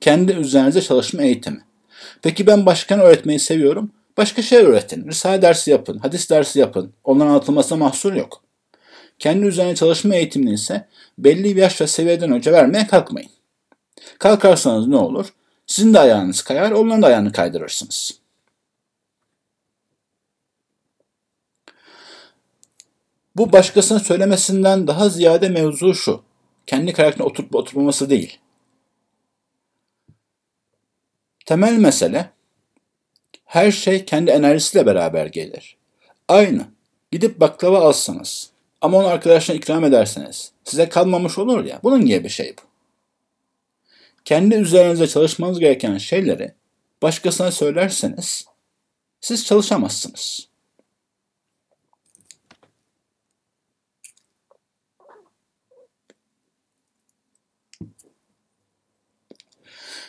Kendi 0.00 0.32
üzerinize 0.32 0.82
çalışma 0.82 1.22
eğitimi. 1.22 1.60
Peki 2.22 2.46
ben 2.46 2.66
başkan 2.66 3.00
öğretmeyi 3.00 3.38
seviyorum. 3.38 3.90
Başka 4.16 4.42
şey 4.42 4.58
öğretin. 4.58 5.08
Risale 5.08 5.42
dersi 5.42 5.70
yapın. 5.70 5.98
Hadis 5.98 6.30
dersi 6.30 6.58
yapın. 6.58 6.92
Onların 7.04 7.30
anlatılmasına 7.30 7.78
mahsur 7.78 8.12
yok. 8.12 8.42
Kendi 9.18 9.46
üzerine 9.46 9.74
çalışma 9.74 10.14
eğitimini 10.14 10.54
ise 10.54 10.88
belli 11.18 11.56
bir 11.56 11.62
yaş 11.62 11.80
ve 11.80 11.86
seviyeden 11.86 12.32
önce 12.32 12.52
vermeye 12.52 12.86
kalkmayın. 12.86 13.30
Kalkarsanız 14.18 14.86
ne 14.86 14.96
olur? 14.96 15.26
Sizin 15.66 15.94
de 15.94 15.98
ayağınız 15.98 16.42
kayar, 16.42 16.70
onların 16.70 17.02
da 17.02 17.06
ayağını 17.06 17.32
kaydırırsınız. 17.32 18.20
Bu 23.36 23.52
başkasının 23.52 23.98
söylemesinden 23.98 24.86
daha 24.86 25.08
ziyade 25.08 25.48
mevzu 25.48 25.94
şu. 25.94 26.22
Kendi 26.66 26.92
karakterine 26.92 27.26
oturup 27.26 27.54
oturmaması 27.54 28.10
değil. 28.10 28.38
Temel 31.46 31.72
mesele 31.72 32.30
her 33.44 33.70
şey 33.70 34.04
kendi 34.04 34.30
enerjisiyle 34.30 34.86
beraber 34.86 35.26
gelir. 35.26 35.76
Aynı. 36.28 36.66
Gidip 37.12 37.40
baklava 37.40 37.78
alsanız 37.78 38.50
ama 38.80 38.98
onu 38.98 39.06
arkadaşına 39.06 39.56
ikram 39.56 39.84
ederseniz 39.84 40.52
size 40.64 40.88
kalmamış 40.88 41.38
olur 41.38 41.64
ya. 41.64 41.80
Bunun 41.82 42.06
gibi 42.06 42.24
bir 42.24 42.28
şey 42.28 42.54
bu. 42.58 42.73
Kendi 44.24 44.54
üzerinize 44.54 45.06
çalışmanız 45.06 45.58
gereken 45.58 45.98
şeyleri 45.98 46.54
başkasına 47.02 47.50
söylerseniz 47.50 48.46
siz 49.20 49.46
çalışamazsınız. 49.46 50.48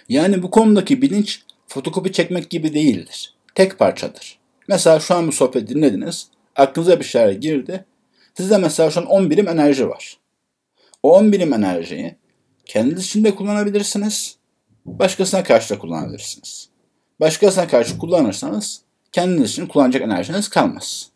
Yani 0.09 0.43
bu 0.43 0.51
konudaki 0.51 1.01
bilinç 1.01 1.43
fotokopi 1.67 2.11
çekmek 2.11 2.49
gibi 2.49 2.73
değildir. 2.73 3.33
Tek 3.55 3.79
parçadır. 3.79 4.39
Mesela 4.67 4.99
şu 4.99 5.15
an 5.15 5.27
bu 5.27 5.31
sohbeti 5.31 5.67
dinlediniz. 5.67 6.27
Aklınıza 6.55 6.99
bir 6.99 7.05
şeyler 7.05 7.31
girdi. 7.31 7.85
Sizde 8.33 8.57
mesela 8.57 8.91
şu 8.91 8.99
an 8.99 9.05
10 9.05 9.29
birim 9.29 9.47
enerji 9.47 9.89
var. 9.89 10.17
O 11.03 11.17
10 11.17 11.31
birim 11.31 11.53
enerjiyi 11.53 12.15
kendiniz 12.65 13.05
için 13.05 13.23
de 13.23 13.35
kullanabilirsiniz. 13.35 14.37
Başkasına 14.85 15.43
karşı 15.43 15.75
da 15.75 15.79
kullanabilirsiniz. 15.79 16.69
Başkasına 17.19 17.67
karşı 17.67 17.97
kullanırsanız 17.97 18.81
kendiniz 19.11 19.51
için 19.51 19.67
kullanacak 19.67 20.01
enerjiniz 20.01 20.49
kalmaz. 20.49 21.09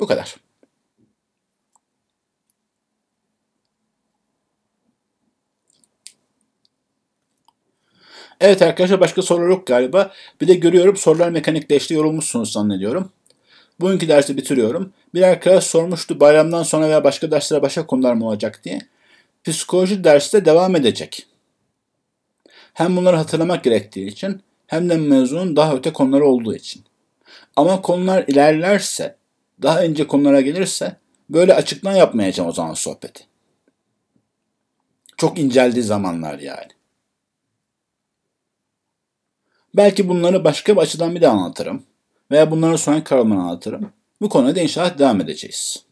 Bu 0.00 0.06
kadar. 0.06 0.36
Evet 8.40 8.62
arkadaşlar 8.62 9.00
başka 9.00 9.22
sorular 9.22 9.48
yok 9.48 9.66
galiba. 9.66 10.12
Bir 10.40 10.48
de 10.48 10.54
görüyorum 10.54 10.96
sorular 10.96 11.30
mekanikleşti 11.30 11.94
yorulmuşsunuz 11.94 12.52
zannediyorum. 12.52 13.12
Bugünkü 13.80 14.08
dersi 14.08 14.36
bitiriyorum. 14.36 14.92
Bir 15.14 15.22
arkadaş 15.22 15.64
sormuştu 15.64 16.20
bayramdan 16.20 16.62
sonra 16.62 16.88
veya 16.88 17.04
başka 17.04 17.30
derslere 17.30 17.62
başka 17.62 17.86
konular 17.86 18.14
mı 18.14 18.26
olacak 18.26 18.60
diye. 18.64 18.80
Psikoloji 19.44 20.04
dersi 20.04 20.32
de 20.32 20.44
devam 20.44 20.76
edecek. 20.76 21.26
Hem 22.74 22.96
bunları 22.96 23.16
hatırlamak 23.16 23.64
gerektiği 23.64 24.06
için 24.06 24.42
hem 24.66 24.88
de 24.88 24.96
mevzunun 24.96 25.56
daha 25.56 25.74
öte 25.74 25.92
konuları 25.92 26.26
olduğu 26.26 26.54
için. 26.54 26.84
Ama 27.56 27.82
konular 27.82 28.24
ilerlerse, 28.28 29.16
daha 29.62 29.84
ince 29.84 30.06
konulara 30.06 30.40
gelirse 30.40 30.96
böyle 31.30 31.54
açıktan 31.54 31.92
yapmayacağım 31.92 32.48
o 32.48 32.52
zaman 32.52 32.74
sohbeti. 32.74 33.24
Çok 35.16 35.38
inceldiği 35.38 35.84
zamanlar 35.84 36.38
yani. 36.38 36.68
Belki 39.74 40.08
bunları 40.08 40.44
başka 40.44 40.76
bir 40.76 40.80
açıdan 40.80 41.14
bir 41.14 41.20
de 41.20 41.28
anlatırım. 41.28 41.82
Veya 42.30 42.50
bunları 42.50 42.78
sonraki 42.78 43.04
kavramını 43.04 43.42
anlatırım. 43.42 43.92
Bu 44.20 44.28
konuda 44.28 44.54
da 44.56 44.60
inşallah 44.60 44.98
devam 44.98 45.20
edeceğiz. 45.20 45.89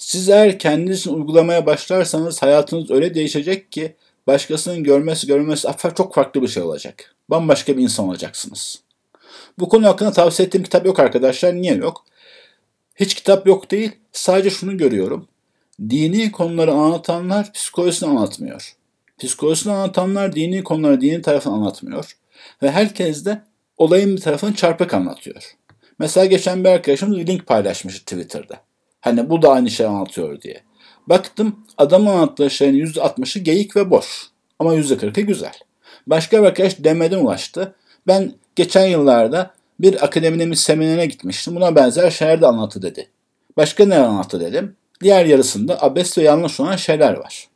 Siz 0.00 0.28
eğer 0.28 0.58
kendiniz 0.58 1.06
uygulamaya 1.06 1.66
başlarsanız 1.66 2.42
hayatınız 2.42 2.90
öyle 2.90 3.14
değişecek 3.14 3.72
ki 3.72 3.96
başkasının 4.26 4.84
görmesi 4.84 5.26
görmesi 5.26 5.68
çok 5.96 6.14
farklı 6.14 6.42
bir 6.42 6.48
şey 6.48 6.62
olacak. 6.62 7.14
Bambaşka 7.28 7.76
bir 7.76 7.82
insan 7.82 8.08
olacaksınız. 8.08 8.82
Bu 9.58 9.68
konu 9.68 9.86
hakkında 9.86 10.12
tavsiye 10.12 10.46
ettiğim 10.46 10.64
kitap 10.64 10.86
yok 10.86 10.98
arkadaşlar. 10.98 11.54
Niye 11.54 11.74
yok? 11.74 12.04
Hiç 12.96 13.14
kitap 13.14 13.46
yok 13.46 13.70
değil. 13.70 13.92
Sadece 14.12 14.50
şunu 14.50 14.78
görüyorum. 14.78 15.28
Dini 15.80 16.32
konuları 16.32 16.72
anlatanlar 16.72 17.52
psikolojisini 17.52 18.08
anlatmıyor. 18.08 18.76
Psikolojisini 19.18 19.72
anlatanlar 19.72 20.34
dini 20.34 20.64
konuları 20.64 21.00
dini 21.00 21.22
tarafını 21.22 21.54
anlatmıyor. 21.54 22.16
Ve 22.62 22.70
herkes 22.70 23.24
de 23.24 23.42
olayın 23.78 24.16
bir 24.16 24.20
tarafını 24.20 24.54
çarpık 24.54 24.94
anlatıyor. 24.94 25.56
Mesela 25.98 26.26
geçen 26.26 26.64
bir 26.64 26.68
arkadaşımız 26.68 27.18
bir 27.18 27.26
link 27.26 27.46
paylaşmış 27.46 27.98
Twitter'da. 27.98 28.69
Hani 29.00 29.30
bu 29.30 29.42
da 29.42 29.52
aynı 29.52 29.70
şey 29.70 29.86
anlatıyor 29.86 30.40
diye. 30.40 30.62
Baktım 31.06 31.66
adamın 31.78 32.06
anlattığı 32.06 32.50
şeyin 32.50 32.86
%60'ı 32.86 33.42
geyik 33.42 33.76
ve 33.76 33.90
boş. 33.90 34.30
Ama 34.58 34.74
%40'ı 34.74 35.20
güzel. 35.20 35.54
Başka 36.06 36.42
bir 36.42 36.46
arkadaş 36.46 36.78
demeden 36.78 37.18
ulaştı. 37.18 37.74
Ben 38.06 38.32
geçen 38.56 38.86
yıllarda 38.86 39.54
bir 39.80 40.04
akademinin 40.04 40.50
bir 40.50 40.56
seminerine 40.56 41.06
gitmiştim. 41.06 41.56
Buna 41.56 41.76
benzer 41.76 42.10
şeyler 42.10 42.40
de 42.40 42.46
anlattı 42.46 42.82
dedi. 42.82 43.10
Başka 43.56 43.86
ne 43.86 43.98
anlattı 43.98 44.40
dedim. 44.40 44.76
Diğer 45.02 45.26
yarısında 45.26 45.82
abes 45.82 46.18
ve 46.18 46.22
yanlış 46.22 46.60
olan 46.60 46.76
şeyler 46.76 47.14
var. 47.14 47.48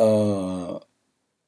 Ee, 0.00 0.04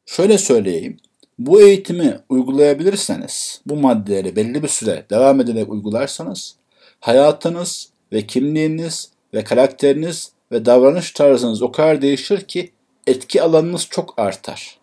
şöyle 0.07 0.39
söyleyeyim. 0.39 0.97
Bu 1.39 1.63
eğitimi 1.63 2.19
uygulayabilirseniz, 2.29 3.61
bu 3.67 3.77
maddeleri 3.77 4.37
belli 4.37 4.63
bir 4.63 4.69
süre 4.69 5.07
devam 5.11 5.41
ederek 5.41 5.73
uygularsanız, 5.73 6.58
hayatınız 7.01 7.89
ve 8.13 8.27
kimliğiniz 8.27 9.11
ve 9.35 9.45
karakteriniz 9.45 10.33
ve 10.53 10.65
davranış 10.65 11.13
tarzınız 11.13 11.63
o 11.63 11.73
kadar 11.73 12.03
değişir 12.03 12.41
ki 12.41 12.73
etki 13.07 13.43
alanınız 13.43 13.87
çok 13.91 14.19
artar. 14.19 14.79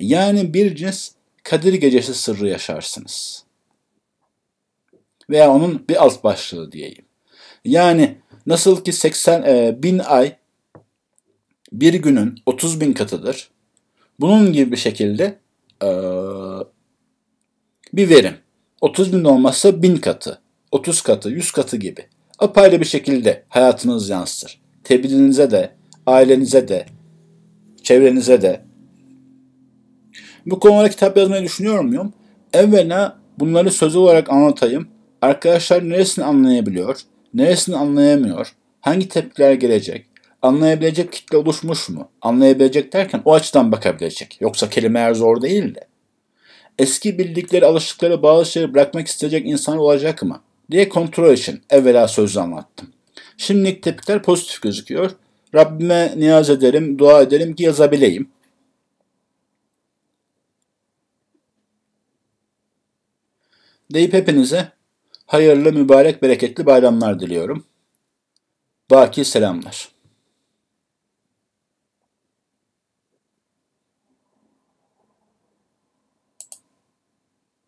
Yani 0.00 0.54
bir 0.54 0.76
cins 0.76 1.10
Kadir 1.42 1.74
Gecesi 1.74 2.14
sırrı 2.14 2.48
yaşarsınız. 2.48 3.44
Veya 5.30 5.50
onun 5.50 5.84
bir 5.88 6.04
alt 6.04 6.24
başlığı 6.24 6.72
diyeyim. 6.72 7.04
Yani 7.64 8.18
nasıl 8.46 8.84
ki 8.84 8.92
80 8.92 9.42
e, 9.42 9.82
bin 9.82 9.98
ay 9.98 10.36
bir 11.72 11.94
günün 11.94 12.38
30 12.46 12.80
bin 12.80 12.92
katıdır. 12.92 13.50
Bunun 14.20 14.52
gibi 14.52 14.72
bir 14.72 14.76
şekilde 14.76 15.38
e, 15.82 15.88
bir 17.92 18.08
verim. 18.08 18.36
30 18.80 19.12
bin 19.12 19.24
olmazsa 19.24 19.82
bin 19.82 19.96
katı, 19.96 20.40
30 20.76 21.00
katı, 21.00 21.30
100 21.30 21.50
katı 21.50 21.76
gibi. 21.76 22.06
Apayrı 22.38 22.80
bir 22.80 22.86
şekilde 22.86 23.42
hayatınız 23.48 24.08
yansır. 24.08 24.60
Tebliğinize 24.84 25.50
de, 25.50 25.70
ailenize 26.06 26.68
de, 26.68 26.86
çevrenize 27.82 28.42
de. 28.42 28.60
Bu 30.46 30.60
konulara 30.60 30.88
kitap 30.88 31.16
yazmayı 31.16 31.42
düşünüyor 31.42 31.80
muyum? 31.80 32.12
Evvela 32.52 33.18
bunları 33.38 33.70
söz 33.70 33.96
olarak 33.96 34.30
anlatayım. 34.30 34.88
Arkadaşlar 35.22 35.88
neresini 35.88 36.24
anlayabiliyor, 36.24 37.00
neresini 37.34 37.76
anlayamıyor, 37.76 38.52
hangi 38.80 39.08
tepkiler 39.08 39.52
gelecek, 39.52 40.06
anlayabilecek 40.42 41.12
kitle 41.12 41.36
oluşmuş 41.36 41.88
mu? 41.88 42.08
Anlayabilecek 42.22 42.92
derken 42.92 43.22
o 43.24 43.34
açıdan 43.34 43.72
bakabilecek. 43.72 44.38
Yoksa 44.40 44.70
kelimeler 44.70 45.14
zor 45.14 45.42
değil 45.42 45.74
de. 45.74 45.86
Eski 46.78 47.18
bildikleri, 47.18 47.66
alıştıkları 47.66 48.22
bazı 48.22 48.50
şeyleri 48.50 48.74
bırakmak 48.74 49.06
isteyecek 49.06 49.46
insan 49.46 49.78
olacak 49.78 50.22
mı? 50.22 50.40
Diye 50.70 50.88
kontrol 50.88 51.32
için 51.32 51.62
evvela 51.70 52.08
sözlü 52.08 52.40
anlattım. 52.40 52.92
Şimdilik 53.36 53.82
tepkiler 53.82 54.22
pozitif 54.22 54.62
gözüküyor. 54.62 55.10
Rabbime 55.54 56.14
niyaz 56.16 56.50
ederim, 56.50 56.98
dua 56.98 57.22
ederim 57.22 57.54
ki 57.54 57.62
yazabileyim. 57.62 58.28
Deyip 63.94 64.12
hepinize 64.12 64.72
hayırlı, 65.26 65.72
mübarek, 65.72 66.22
bereketli 66.22 66.66
bayramlar 66.66 67.20
diliyorum. 67.20 67.64
Baki 68.90 69.24
selamlar. 69.24 69.95